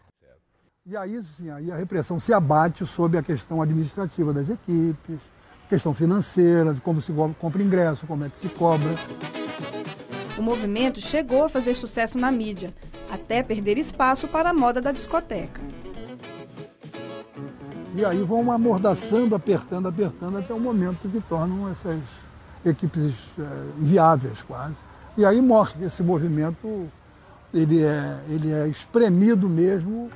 E 0.92 0.98
aí, 0.98 1.22
sim, 1.22 1.52
aí 1.52 1.72
a 1.72 1.76
repressão 1.76 2.20
se 2.20 2.34
abate 2.34 2.84
sobre 2.84 3.20
a 3.20 3.22
questão 3.22 3.62
administrativa 3.62 4.34
das 4.34 4.50
equipes, 4.50 5.20
questão 5.70 5.94
financeira, 5.94 6.74
de 6.74 6.82
como 6.82 7.00
se 7.00 7.14
compra 7.38 7.62
ingresso, 7.62 8.08
como 8.08 8.26
é 8.26 8.30
que 8.30 8.40
se 8.40 8.50
cobra. 8.50 8.96
O 10.36 10.42
movimento 10.42 11.00
chegou 11.00 11.44
a 11.44 11.50
fazer 11.50 11.76
sucesso 11.76 12.18
na 12.18 12.32
mídia, 12.32 12.74
até 13.08 13.44
perder 13.44 13.78
espaço 13.78 14.28
para 14.28 14.50
a 14.50 14.54
moda 14.54 14.82
da 14.82 14.92
discoteca. 14.92 15.62
E 17.94 18.04
aí 18.04 18.24
vão 18.24 18.52
amordaçando, 18.52 19.36
apertando, 19.36 19.88
apertando, 19.88 20.40
até 20.40 20.56
o 20.56 20.60
momento 20.60 21.08
que 21.08 21.22
tornam 21.22 21.70
essas 21.70 22.02
equipes 22.66 23.14
é, 23.38 23.44
inviáveis 23.80 24.42
quase. 24.42 24.78
E 25.16 25.24
aí 25.24 25.40
morre 25.40 25.86
esse 25.86 26.02
movimento 26.02 26.90
ele 27.54 27.84
é, 27.84 28.16
ele 28.30 28.52
é 28.52 28.68
espremido 28.68 29.50
mesmo. 29.50 30.10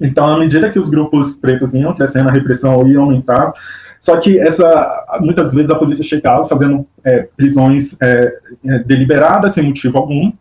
Então, 0.00 0.24
à 0.24 0.38
medida 0.38 0.70
que 0.70 0.78
os 0.78 0.88
grupos 0.88 1.34
pretos 1.34 1.74
iam 1.74 1.94
crescendo, 1.94 2.28
a 2.28 2.32
repressão 2.32 2.86
ia 2.86 2.98
aumentar. 2.98 3.52
Só 4.00 4.16
que 4.16 4.38
essa, 4.38 5.18
muitas 5.20 5.52
vezes 5.52 5.70
a 5.70 5.74
polícia 5.74 6.02
chegava 6.02 6.48
fazendo 6.48 6.86
é, 7.04 7.28
prisões 7.36 7.94
é, 8.00 8.38
é 8.64 8.78
deliberadas 8.78 9.52
sem 9.54 9.64
motivo 9.64 9.98
algum. 9.98 10.32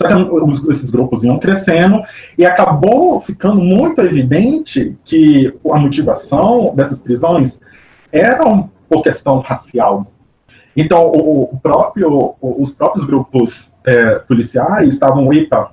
Só 0.00 0.08
que 0.08 0.14
os, 0.14 0.68
esses 0.68 0.90
grupos 0.90 1.22
iam 1.22 1.38
crescendo 1.38 2.02
e 2.36 2.44
acabou 2.44 3.20
ficando 3.20 3.60
muito 3.60 4.00
evidente 4.00 4.96
que 5.04 5.54
a 5.70 5.78
motivação 5.78 6.74
dessas 6.74 7.00
prisões 7.00 7.60
era 8.10 8.44
por 8.88 9.02
questão 9.02 9.38
racial. 9.38 10.06
Então, 10.76 11.06
o, 11.06 11.42
o 11.44 11.60
próprio, 11.60 12.34
os 12.40 12.72
próprios 12.72 13.06
grupos 13.06 13.71
é, 13.84 14.18
policiais 14.20 14.94
estavam, 14.94 15.32
eita, 15.32 15.68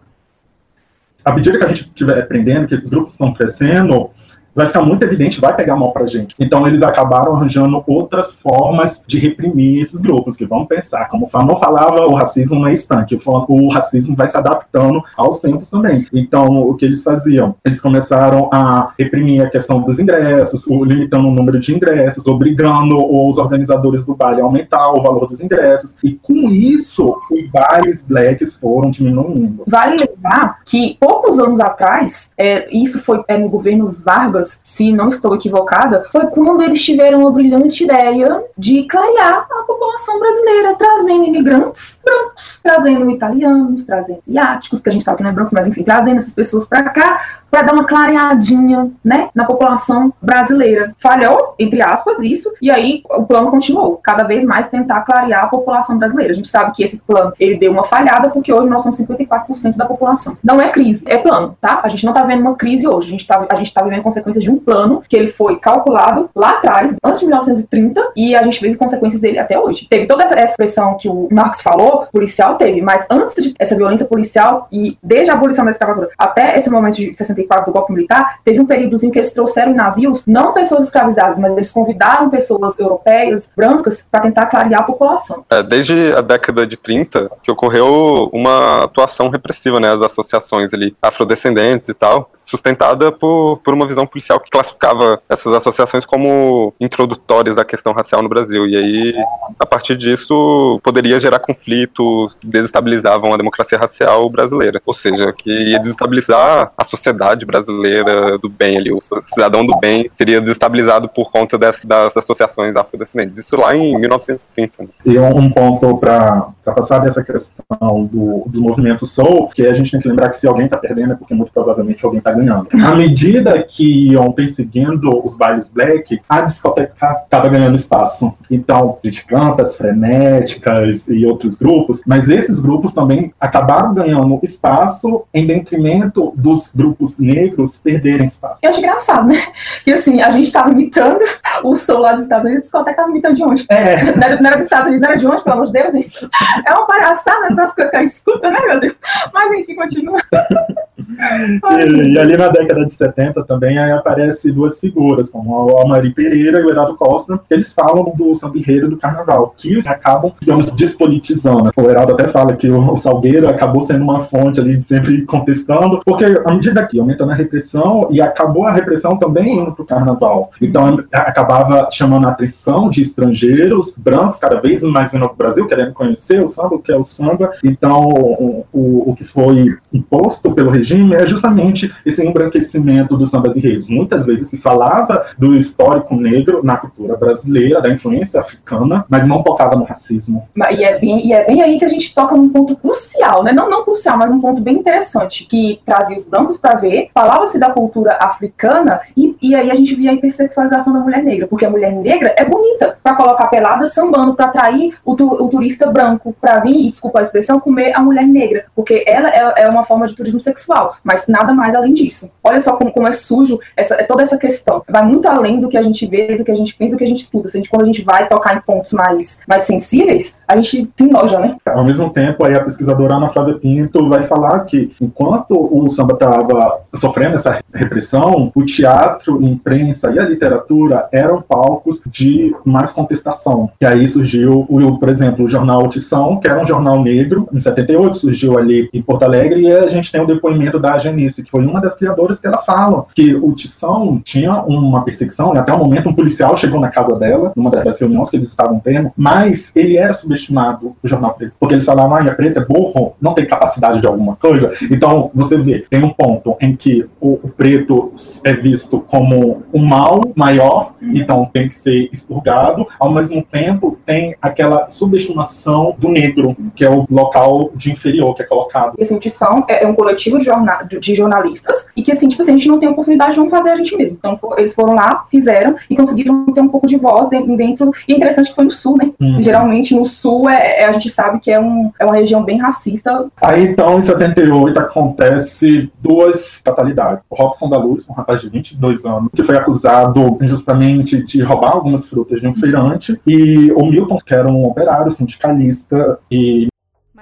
à 1.24 1.34
medida 1.34 1.58
que 1.58 1.64
a 1.64 1.68
gente 1.68 1.88
estiver 1.88 2.24
aprendendo, 2.24 2.68
que 2.68 2.76
esses 2.76 2.90
grupos 2.90 3.14
estão 3.14 3.34
crescendo, 3.34 4.12
vai 4.54 4.68
ficar 4.68 4.82
muito 4.82 5.04
evidente, 5.04 5.40
vai 5.40 5.56
pegar 5.56 5.76
mal 5.76 5.92
para 5.92 6.04
a 6.04 6.08
gente. 6.08 6.36
Então 6.40 6.68
eles 6.68 6.82
acabaram 6.82 7.36
arranjando 7.36 7.84
outras 7.88 8.32
formas 8.32 9.04
de 9.08 9.20
reprimir 9.20 9.82
esses 9.82 10.02
grupos, 10.02 10.36
que 10.36 10.46
vão 10.46 10.66
pensar, 10.66 11.08
como 11.08 11.30
não 11.34 11.58
falava, 11.58 12.06
o 12.06 12.16
racismo 12.16 12.60
não 12.60 12.68
é 12.68 12.74
estanque, 12.74 13.20
o 13.26 13.70
racismo 13.70 14.16
vai 14.16 14.28
se 14.28 14.38
adaptando 14.38 15.04
aos 15.16 15.40
tempos 15.40 15.70
também. 15.70 16.08
Então 16.14 16.60
o 16.60 16.76
que 16.76 16.86
eles 16.86 17.04
faziam? 17.04 17.56
Eles 17.64 17.82
começaram 17.82 18.50
a 18.52 18.92
reprimir 18.98 19.42
a 19.42 19.50
questão 19.50 19.82
dos 19.82 20.00
ingressos, 20.00 20.66
limitando 20.68 21.28
o 21.28 21.32
número 21.32 21.60
de 21.60 21.74
ingressos, 21.74 22.26
obrigando 22.28 22.98
os 22.98 23.38
organizadores 23.38 24.06
do 24.06 24.16
baile 24.16 24.42
a 24.42 24.44
aumentar 24.44 24.92
o 24.92 25.02
valor 25.02 25.28
dos 25.28 25.42
ingressos, 25.42 25.96
e 26.04 26.14
com 26.14 26.50
isso 26.50 27.20
os 27.32 27.48
bailes 27.48 28.02
blacks 28.02 28.56
foram 28.56 28.90
diminuindo. 28.90 29.64
Vale 29.68 29.98
lembrar 29.98 30.60
que 30.66 30.98
poucos 31.00 31.40
anos 31.40 31.60
atrás, 31.60 32.32
é, 32.38 32.68
isso 32.76 33.00
foi 33.04 33.22
é, 33.28 33.38
no 33.38 33.50
governo 33.50 33.96
Vargas, 34.04 34.49
se 34.64 34.92
não 34.92 35.10
estou 35.10 35.36
equivocada, 35.36 36.06
foi 36.12 36.28
quando 36.28 36.62
eles 36.62 36.82
tiveram 36.82 37.28
a 37.28 37.32
brilhante 37.32 37.84
ideia 37.84 38.44
de 38.58 38.84
clarear 38.84 39.48
a 39.50 39.64
população 39.64 40.20
brasileira, 40.20 40.76
trazendo 40.76 41.26
imigrantes 41.26 42.00
brancos, 42.04 42.60
trazendo 42.62 43.12
italianos, 43.12 43.84
trazendo 43.84 44.20
asiáticos, 44.28 44.82
que 44.82 44.90
a 44.90 44.92
gente 44.92 45.04
sabe 45.04 45.18
que 45.18 45.24
não 45.24 45.30
é 45.30 45.34
brancos, 45.34 45.54
mas 45.54 45.68
enfim, 45.68 45.84
trazendo 45.84 46.18
essas 46.18 46.34
pessoas 46.34 46.66
para 46.66 46.84
cá 46.84 47.22
para 47.50 47.64
dar 47.64 47.74
uma 47.74 47.86
clareadinha, 47.86 48.92
né, 49.04 49.30
na 49.34 49.46
população 49.46 50.14
brasileira. 50.22 50.94
Falhou, 51.00 51.56
entre 51.58 51.82
aspas, 51.82 52.20
isso, 52.20 52.52
e 52.62 52.72
aí 52.72 53.02
o 53.10 53.24
plano 53.24 53.52
continuou, 53.52 53.98
cada 53.98 54.24
vez 54.24 54.44
mais 54.44 54.70
tentar 54.70 55.02
clarear 55.02 55.46
a 55.46 55.48
população 55.48 55.98
brasileira. 55.98 56.34
A 56.34 56.36
gente 56.36 56.50
sabe 56.50 56.72
que 56.74 56.84
esse 56.84 57.00
plano, 57.00 57.34
ele 57.40 57.58
deu 57.58 57.72
uma 57.72 57.84
falhada, 57.84 58.30
porque 58.30 58.54
hoje 58.54 58.70
nós 58.70 58.84
somos 58.84 59.00
54% 59.00 59.76
da 59.76 59.86
população. 59.86 60.38
Não 60.44 60.62
é 60.62 60.70
crise, 60.70 61.04
é 61.08 61.18
plano, 61.18 61.58
tá? 61.60 61.82
A 61.84 61.90
gente 61.90 62.06
não 62.06 62.14
tá 62.14 62.24
vendo 62.24 62.42
uma 62.42 62.56
crise 62.56 62.88
hoje, 62.88 63.08
a 63.08 63.12
gente 63.12 63.28
tá, 63.28 63.46
a 63.50 63.56
gente 63.56 63.74
tá 63.74 63.84
vivendo 63.84 64.04
consequências 64.04 64.44
de 64.44 64.52
um 64.52 64.58
plano 64.58 65.04
que 65.08 65.16
ele 65.16 65.32
foi 65.32 65.58
calculado 65.58 66.30
lá 66.36 66.52
atrás, 66.52 66.96
antes 67.04 67.22
de 67.22 67.28
1930, 67.28 68.12
e 68.16 68.36
a 68.36 68.44
gente 68.44 68.62
vive 68.62 68.76
consequências 68.76 69.22
dele 69.22 69.40
até 69.40 69.60
hoje. 69.60 69.88
Teve 69.90 70.06
toda 70.06 70.24
essa 70.24 70.40
expressão 70.40 70.98
que 70.98 71.08
o 71.08 71.28
Marx 71.32 71.62
falou, 71.62 72.08
policial 72.12 72.56
teve, 72.56 72.82
mas 72.82 73.06
antes 73.10 73.54
dessa 73.54 73.76
violência 73.76 74.06
policial 74.06 74.68
e 74.72 74.98
desde 75.02 75.32
a 75.32 75.34
abolição 75.34 75.66
da 75.66 75.72
escravatura 75.72 76.10
até 76.18 76.58
esse 76.58 76.70
momento 76.70 76.96
de 76.96 77.16
60 77.16 77.39
do 77.48 77.72
golpe 77.72 77.94
militar, 77.94 78.40
teve 78.44 78.60
um 78.60 78.66
períodozinho 78.66 79.12
que 79.12 79.20
eles 79.20 79.32
trouxeram 79.32 79.74
navios 79.74 80.26
não 80.26 80.54
pessoas 80.54 80.84
escravizadas, 80.84 81.40
mas 81.40 81.54
eles 81.54 81.72
convidaram 81.72 82.30
pessoas 82.30 82.78
europeias, 82.80 83.50
brancas, 83.56 84.06
para 84.10 84.22
tentar 84.22 84.46
clarear 84.48 84.82
a 84.82 84.84
população. 84.84 85.46
É, 85.50 85.64
desde 85.64 86.14
a 86.14 86.22
década 86.22 86.66
de 86.66 86.78
30 86.78 87.30
que 87.42 87.52
ocorreu 87.52 88.30
uma 88.34 88.84
atuação 88.84 89.30
repressiva, 89.30 89.80
né, 89.80 89.92
as 89.92 90.02
associações 90.02 90.74
ali 90.74 90.96
afrodescendentes 91.02 91.90
e 91.90 91.94
tal, 91.94 92.30
sustentada 92.36 93.12
por, 93.12 93.58
por 93.64 93.74
uma 93.74 93.88
visão 93.88 94.06
policial 94.06 94.40
que 94.40 94.50
classificava 94.50 95.22
essas 95.30 95.54
associações 95.54 96.06
como 96.06 96.74
introdutórias 96.80 97.58
à 97.58 97.66
questão 97.66 97.94
racial 97.94 98.22
no 98.22 98.30
Brasil. 98.30 98.68
E 98.68 98.76
aí, 98.76 99.14
a 99.60 99.66
partir 99.66 99.96
disso, 99.96 100.80
poderia 100.84 101.20
gerar 101.20 101.40
conflitos, 101.40 102.40
desestabilizavam 102.44 103.34
a 103.34 103.38
democracia 103.38 103.78
racial 103.78 104.30
brasileira. 104.30 104.82
Ou 104.86 104.94
seja, 104.94 105.34
que 105.34 105.50
ia 105.50 105.80
desestabilizar 105.80 106.72
a 106.78 106.84
sociedade 106.84 107.29
sociedade 107.30 107.46
brasileira 107.46 108.38
do 108.38 108.50
bem 108.50 108.78
ali, 108.78 108.92
o 108.92 109.00
cidadão 109.22 109.66
do 109.66 109.78
bem 109.80 110.10
seria 110.16 110.40
desestabilizado 110.40 111.10
por 111.10 111.32
conta 111.32 111.58
das, 111.58 111.86
das 111.86 112.16
associações 112.18 112.76
afrodescendentes. 112.76 113.38
Isso 113.38 113.60
lá 113.60 113.76
em 113.76 113.98
1930. 113.98 114.84
Né? 114.84 114.90
E 115.06 115.18
um 115.20 115.50
ponto 115.50 115.98
para 115.98 116.50
passar 116.64 117.00
dessa 117.00 117.24
questão 117.24 118.06
do, 118.06 118.44
do 118.48 118.62
movimento 118.62 119.06
Soul, 119.06 119.50
que 119.50 119.66
a 119.66 119.74
gente 119.74 119.92
tem 119.92 120.00
que 120.00 120.08
lembrar 120.08 120.30
que 120.30 120.40
se 120.40 120.48
alguém 120.48 120.66
está 120.66 120.78
perdendo 120.78 121.14
é 121.14 121.16
porque 121.16 121.34
muito 121.34 121.52
provavelmente 121.52 122.04
alguém 122.06 122.20
está 122.20 122.32
ganhando. 122.32 122.68
À 122.74 122.96
medida 122.96 123.62
que 123.64 124.12
iam 124.12 124.32
perseguindo 124.32 125.10
os 125.26 125.36
bailes 125.36 125.70
black, 125.72 126.20
a 126.28 126.42
discoteca 126.42 127.22
estava 127.24 127.50
ganhando 127.50 127.76
espaço. 127.76 128.34
Então, 128.50 128.98
gente 129.04 129.76
frenéticas 129.76 131.08
e 131.08 131.26
outros 131.26 131.58
grupos, 131.58 132.02
mas 132.06 132.30
esses 132.30 132.62
grupos 132.62 132.94
também 132.94 133.34
acabaram 133.40 133.94
ganhando 133.94 134.40
espaço 134.44 135.24
em 135.34 135.46
detrimento 135.46 136.34
dos 136.36 136.72
grupos 136.74 137.19
negros 137.20 137.78
perderem 137.78 138.26
espaço. 138.26 138.60
Eu 138.62 138.70
acho 138.70 138.80
engraçado, 138.80 139.28
né? 139.28 139.48
E 139.86 139.94
assim, 139.94 140.22
a 140.22 140.32
gente 140.32 140.48
estava 140.48 140.72
imitando 140.72 141.24
o 141.64 141.76
som 141.76 142.00
lá 142.00 142.14
dos 142.14 142.24
Estados 142.24 142.46
Unidos, 142.46 142.62
a 142.62 142.66
discoteca 142.66 142.92
estava 142.92 143.10
imitando 143.10 143.36
de 143.36 143.44
onde? 143.44 143.66
É. 143.70 144.04
Não, 144.04 144.24
era, 144.24 144.42
não 144.42 144.48
era 144.48 144.56
dos 144.58 144.66
Estados 144.66 144.88
Unidos, 144.88 145.02
não 145.02 145.10
era 145.12 145.20
de 145.20 145.28
onde, 145.28 145.44
pelo 145.44 145.56
amor 145.56 145.66
de 145.68 145.74
Deus, 145.74 145.94
gente? 145.94 146.30
É 146.66 146.74
uma 146.74 146.88
palhaçada 146.88 147.48
essas 147.48 147.74
coisas 147.74 147.92
que 147.92 147.98
a 147.98 148.02
gente 148.02 148.12
escuta, 148.12 148.50
né, 148.50 148.60
meu 148.66 148.80
Deus? 148.80 148.96
Mas 149.34 149.54
enfim, 149.54 149.76
continua. 149.76 150.20
e, 151.10 152.20
ali 152.20 152.38
na 152.38 152.50
década 152.50 152.86
de 152.86 152.94
70 152.94 153.44
também 153.44 153.78
aí 153.78 153.92
aparece 153.92 154.52
duas 154.52 154.80
figuras, 154.80 155.30
como 155.30 155.78
a 155.78 155.88
Mari 155.88 156.12
Pereira 156.12 156.60
e 156.60 156.64
o 156.64 156.70
Heraldo 156.70 156.96
Costa, 156.96 157.40
eles 157.50 157.74
falam 157.74 158.14
do 158.16 158.36
samba 158.36 158.60
do 158.90 158.98
carnaval, 158.98 159.54
que 159.58 159.80
acabam, 159.88 160.32
digamos, 160.40 160.72
despolitizando. 160.72 161.72
O 161.76 161.82
Heraldo 161.82 162.14
até 162.14 162.28
fala 162.28 162.56
que 162.56 162.70
o 162.70 162.98
Salgueiro 162.98 163.48
acabou 163.48 163.84
sendo 163.84 164.04
uma 164.04 164.24
fonte 164.26 164.60
ali, 164.60 164.80
sempre 164.80 165.24
contestando, 165.24 166.02
porque 166.06 166.26
à 166.46 166.52
medida 166.52 166.86
que 166.86 167.00
aumentando 167.00 167.32
a 167.32 167.36
repressão, 167.36 168.08
e 168.12 168.22
acabou 168.22 168.66
a 168.66 168.72
repressão 168.72 169.18
também 169.18 169.60
indo 169.60 169.72
para 169.72 169.84
o 169.84 169.88
carnaval. 169.88 170.52
Então 170.62 171.00
acabava 171.12 171.88
chamando 171.92 172.28
a 172.28 172.32
atenção 172.32 172.90
de 172.90 173.02
estrangeiros, 173.02 173.94
brancos, 173.96 174.40
cada 174.40 174.60
vez 174.60 174.82
mais 174.84 175.12
vindo 175.12 175.26
para 175.26 175.34
o 175.34 175.38
Brasil, 175.38 175.68
querendo 175.68 175.94
conhecer 175.94 176.42
o 176.44 176.48
samba, 176.48 176.76
o 176.76 176.80
que 176.80 176.92
é 176.92 176.98
o 176.98 177.04
samba. 177.04 177.52
Então 177.64 178.00
o, 178.00 178.66
o, 178.74 179.12
o 179.12 179.16
que 179.16 179.24
foi 179.24 179.78
imposto 179.94 180.52
pelo 180.52 180.70
regime 180.70 180.99
é 181.14 181.26
justamente 181.26 181.94
esse 182.06 182.26
embranquecimento 182.26 183.18
dos 183.18 183.32
sambas 183.32 183.56
e 183.56 183.60
reis. 183.60 183.88
Muitas 183.88 184.26
vezes 184.26 184.50
se 184.50 184.58
falava 184.58 185.28
do 185.38 185.56
histórico 185.56 186.16
negro 186.16 186.62
na 186.64 186.78
cultura 186.78 187.16
brasileira, 187.16 187.82
da 187.82 187.90
influência 187.90 188.40
africana, 188.40 189.06
mas 189.10 189.28
não 189.28 189.44
tocava 189.44 189.76
no 189.76 189.84
racismo. 189.84 190.48
E 190.72 190.84
é 190.84 190.98
bem, 190.98 191.26
e 191.26 191.34
é 191.34 191.46
bem 191.46 191.62
aí 191.62 191.80
que 191.80 191.86
a 191.86 191.90
gente 191.90 192.14
toca 192.14 192.36
num 192.36 192.50
ponto 192.50 192.76
crucial, 192.76 193.44
né? 193.44 193.52
Não, 193.52 193.70
não 193.70 193.84
crucial, 193.84 194.18
mas 194.18 194.32
um 194.32 194.42
ponto 194.42 194.62
bem 194.62 194.76
interessante, 194.76 195.46
que 195.46 195.80
trazia 195.86 196.18
os 196.18 196.26
brancos 196.26 196.58
para 196.58 196.80
ver, 196.80 197.10
falava-se 197.14 197.60
da 197.60 197.70
cultura 197.70 198.18
africana 198.20 199.02
e, 199.16 199.36
e 199.42 199.56
aí 199.56 199.72
a 199.72 199.76
gente 199.76 199.96
via 199.96 200.12
a 200.12 200.14
hipersexualização 200.14 200.94
da 200.94 201.00
mulher 201.00 201.24
negra, 201.24 201.48
porque 201.48 201.66
a 201.66 201.70
mulher 201.70 201.92
negra 201.92 202.34
é 202.38 202.46
bonita 202.46 202.98
para 203.04 203.16
colocar 203.16 203.48
pelada 203.48 203.86
sambando, 203.88 204.36
para 204.36 204.46
atrair 204.46 204.96
o, 205.04 205.16
tu, 205.16 205.26
o, 205.26 205.50
turista 205.50 205.90
branco 205.92 206.36
para 206.40 206.60
vir, 206.60 206.88
e 206.88 206.92
desculpa 206.92 207.20
a 207.20 207.24
expressão, 207.24 207.60
comer 207.60 207.96
a 207.96 208.00
mulher 208.00 208.28
negra, 208.28 208.66
porque 208.76 209.04
ela 209.08 209.30
é, 209.30 209.64
é, 209.64 209.70
uma 209.70 209.84
forma 209.84 210.08
de 210.08 210.16
turismo 210.16 210.40
sexual, 210.40 210.89
mas 211.04 211.28
nada 211.28 211.54
mais 211.54 211.76
além 211.76 211.94
disso. 211.94 212.32
Olha 212.44 212.62
só 212.62 212.76
como, 212.76 212.92
como 212.92 213.08
é 213.08 213.14
sujo 213.14 213.60
essa, 213.76 213.96
é 213.96 214.04
toda 214.04 214.24
essa 214.24 214.38
questão. 214.38 214.84
Vai 214.88 215.04
muito 215.04 215.28
além 215.28 215.60
do 215.60 215.70
que 215.70 215.78
a 215.78 215.84
gente 215.84 216.06
vê, 216.06 216.38
do 216.38 216.44
que 216.44 216.52
a 216.52 216.56
gente 216.56 216.76
pensa, 216.76 216.94
do 216.94 216.98
que 216.98 217.04
a 217.04 217.08
gente 217.08 217.22
estuda. 217.22 217.48
A 217.48 217.58
gente, 217.58 217.70
quando 217.70 217.84
a 217.84 217.86
gente 217.86 218.04
vai 218.04 218.28
tocar 218.28 218.56
em 218.56 218.62
pontos 218.62 218.94
mais, 218.94 219.40
mais 219.48 219.64
sensíveis, 219.64 220.40
a 220.48 220.56
gente 220.56 220.90
se 220.96 221.04
enoja, 221.04 221.40
né? 221.40 221.56
Ao 221.66 221.84
mesmo 221.84 222.10
tempo, 222.12 222.44
aí 222.46 222.56
a 222.56 222.64
pesquisadora 222.64 223.16
Ana 223.16 223.30
Flávia 223.30 223.56
Pinto 223.56 224.08
vai 224.08 224.24
falar 224.24 224.62
que 224.62 224.94
enquanto 225.00 225.52
o 225.52 225.90
samba 225.90 226.14
estava 226.14 226.82
sofrendo 226.96 227.36
essa 227.36 227.60
repressão, 227.74 228.52
o 228.54 228.66
teatro, 228.66 229.40
a 229.40 229.44
imprensa 229.44 230.12
e 230.12 230.20
a 230.20 230.24
literatura 230.24 231.08
eram 231.12 231.42
palcos 231.42 232.00
de 232.08 232.56
mais 232.66 232.92
contestação. 232.92 233.70
E 233.80 233.86
aí 233.86 234.08
surgiu, 234.08 234.66
por 235.00 235.10
exemplo, 235.10 235.46
o 235.46 235.50
jornal 235.50 235.88
Tição, 235.88 236.38
que 236.38 236.48
era 236.48 236.62
um 236.62 236.68
jornal 236.68 237.02
negro, 237.02 237.48
em 237.54 237.60
78, 237.60 238.18
surgiu 238.18 238.58
ali 238.58 238.90
em 238.94 239.02
Porto 239.02 239.24
Alegre, 239.24 239.62
e 239.62 239.72
a 239.72 239.88
gente 239.88 240.12
tem 240.12 240.22
o 240.22 240.28
depoimento 240.28 240.79
da 240.80 240.98
Genice, 240.98 241.44
que 241.44 241.52
foi 241.52 241.66
uma 241.66 241.82
das 241.82 241.96
criadoras 241.96 242.40
que 242.40 242.48
ela 242.48 242.60
fala 242.60 243.06
que 243.16 243.36
o 243.36 243.52
Tição 243.54 244.20
tinha 244.24 244.54
uma 244.64 245.04
perseguição, 245.04 245.54
e 245.54 245.58
até 245.58 245.74
o 245.74 245.78
momento 245.78 246.10
um 246.10 246.14
policial 246.14 246.56
chegou 246.58 246.80
na 246.80 246.90
casa 246.90 247.16
dela, 247.16 247.52
numa 247.56 247.70
das 247.70 248.00
reuniões 248.00 248.30
que 248.30 248.38
eles 248.38 248.50
estavam 248.50 248.80
tendo, 248.80 249.12
mas 249.16 249.76
ele 249.76 249.98
era 249.98 250.14
subestimado, 250.14 250.96
o 251.02 251.08
jornal 251.08 251.34
preto, 251.34 251.54
porque 251.60 251.76
eles 251.76 251.86
falavam, 251.86 252.16
ah, 252.16 252.20
a 252.20 252.36
preta 252.36 252.60
é 252.60 252.66
burro, 252.66 253.16
não 253.22 253.34
tem 253.34 253.46
capacidade 253.46 254.02
de 254.02 254.08
alguma 254.08 254.36
coisa. 254.36 254.74
Então, 254.90 255.32
você 255.34 255.58
vê, 255.58 255.86
tem 255.90 256.04
um 256.04 256.10
ponto 256.10 256.56
em 256.62 256.76
que 256.76 257.06
o, 257.20 257.40
o 257.44 257.50
preto 257.50 258.14
é 258.44 258.54
visto 258.54 259.00
como 259.02 259.64
um 259.74 259.86
mal 259.86 260.22
maior 260.36 260.94
então 261.02 261.50
tem 261.52 261.70
que 261.70 261.78
ser 261.78 262.10
expurgado. 262.12 262.88
Ao 263.00 263.12
mesmo 263.12 263.44
tempo, 263.44 263.98
tem 264.06 264.36
aquela 264.42 264.88
subestimação 264.88 265.96
do 265.98 266.10
negro, 266.10 266.56
que 266.76 266.86
é 266.86 266.90
o 266.90 267.06
local 267.10 267.72
de 267.76 267.92
inferior 267.92 268.36
que 268.36 268.44
é 268.44 268.46
colocado. 268.46 268.94
E 268.98 269.04
assim, 269.04 269.18
Tição 269.20 269.66
é, 269.68 269.84
é 269.84 269.88
um 269.88 269.96
coletivo 269.96 270.40
de, 270.40 270.50
jornal, 270.60 270.86
de 270.86 271.16
jornalistas 271.16 271.88
e 271.96 272.04
que, 272.04 272.12
assim, 272.12 272.30
tipo 272.30 272.42
assim, 272.42 272.54
a 272.54 272.58
gente 272.58 272.68
não 272.68 272.80
tem 272.80 272.90
oportunidade 272.90 273.34
de 273.34 273.40
não 273.40 273.50
fazer 273.50 273.72
a 273.72 273.78
gente 273.78 273.96
mesmo. 273.96 274.18
Então, 274.20 274.38
for, 274.38 274.58
eles 274.60 274.74
foram 274.74 274.94
lá, 274.94 275.26
fizeram 275.30 275.76
e 275.90 275.96
conseguiram 275.96 276.46
ter 276.48 276.62
um 276.62 276.68
pouco 276.68 276.88
de 276.88 276.98
voz 276.98 277.30
dentro. 277.30 277.56
dentro 277.56 277.92
e 278.08 278.14
é 278.14 278.18
interessante 278.18 278.50
que 278.50 278.56
foi 278.56 278.66
no 278.66 278.72
Sul, 278.72 278.98
né? 278.98 279.12
Uhum. 279.20 279.42
Geralmente, 279.42 279.96
no 279.96 280.06
Sul, 280.06 280.50
é, 280.50 280.82
é, 280.82 280.86
a 280.86 280.92
gente 280.92 281.10
sabe 281.10 281.40
que 281.40 281.52
é, 281.52 281.60
um, 281.60 281.92
é 282.00 282.06
uma 282.06 282.16
região 282.16 282.44
bem 282.44 282.58
racista. 282.58 283.28
Aí, 283.42 283.68
então, 283.68 283.98
em 283.98 284.02
78, 284.02 284.80
acontece 284.80 285.92
duas 286.02 286.62
fatalidades. 286.64 287.26
O 287.30 287.36
Robson 287.36 287.70
da 287.70 287.78
Luz, 287.78 288.08
um 288.10 288.14
rapaz 288.14 288.42
de 288.42 288.50
22 288.50 289.06
anos, 289.06 289.30
que 289.34 289.44
foi 289.44 289.58
acusado 289.58 290.38
injustamente 290.42 291.24
de 291.24 291.42
roubar 291.44 291.72
algumas 291.72 292.08
frutas 292.08 292.42
de 292.42 292.48
um 292.48 292.56
feirante, 292.56 293.20
e 293.26 293.72
o 293.74 293.86
Milton, 293.86 294.18
que 294.18 294.34
era 294.34 294.48
um 294.48 294.66
operário 294.66 295.12
sindicalista 295.12 296.20
e 296.32 296.68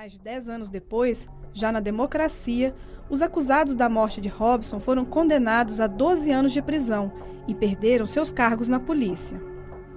mais 0.08 0.14
de 0.14 0.20
10 0.20 0.48
anos 0.48 0.70
depois, 0.70 1.28
já 1.54 1.70
na 1.70 1.82
democracia, 1.82 2.74
os 3.10 3.22
acusados 3.22 3.76
da 3.76 3.90
morte 3.90 4.20
de 4.20 4.28
Robson 4.28 4.80
foram 4.80 5.06
condenados 5.06 5.80
a 5.80 5.88
12 5.88 6.32
anos 6.32 6.52
de 6.52 6.62
prisão 6.62 7.12
e 7.48 7.56
perderam 7.56 8.06
seus 8.06 8.32
cargos 8.32 8.68
na 8.68 8.80
polícia. 8.80 9.42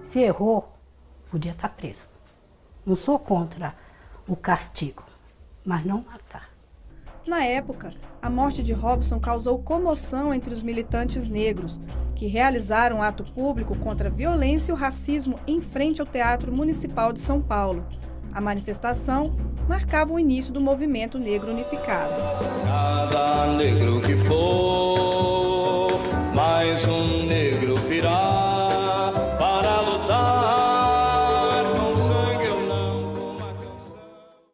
Se 0.04 0.20
errou, 0.20 0.72
podia 1.30 1.52
estar 1.52 1.68
preso. 1.70 2.08
Não 2.86 2.96
sou 2.96 3.18
contra 3.18 3.74
o 4.26 4.36
castigo, 4.36 5.02
mas 5.64 5.84
não 5.84 6.02
matar. 6.02 6.50
Na 7.26 7.44
época, 7.44 7.92
a 8.22 8.30
morte 8.30 8.62
de 8.62 8.72
Robson 8.72 9.20
causou 9.20 9.58
comoção 9.58 10.32
entre 10.32 10.54
os 10.54 10.62
militantes 10.62 11.28
negros, 11.28 11.78
que 12.16 12.26
realizaram 12.26 12.98
um 12.98 13.02
ato 13.02 13.24
público 13.24 13.76
contra 13.76 14.08
a 14.08 14.12
violência 14.12 14.72
e 14.72 14.74
o 14.74 14.78
racismo 14.78 15.38
em 15.46 15.60
frente 15.60 16.00
ao 16.00 16.06
Teatro 16.06 16.50
Municipal 16.50 17.12
de 17.12 17.18
São 17.18 17.40
Paulo. 17.40 17.84
A 18.32 18.40
manifestação 18.40 19.32
marcava 19.68 20.12
o 20.12 20.18
início 20.18 20.52
do 20.52 20.60
movimento 20.60 21.18
negro 21.18 21.52
unificado. 21.52 22.14
Cada 22.64 23.46
negro 23.54 24.00
que 24.00 24.16
for, 24.16 25.90
mais 26.34 26.86
um 26.86 27.26
negro 27.26 27.76
virá. 27.76 28.30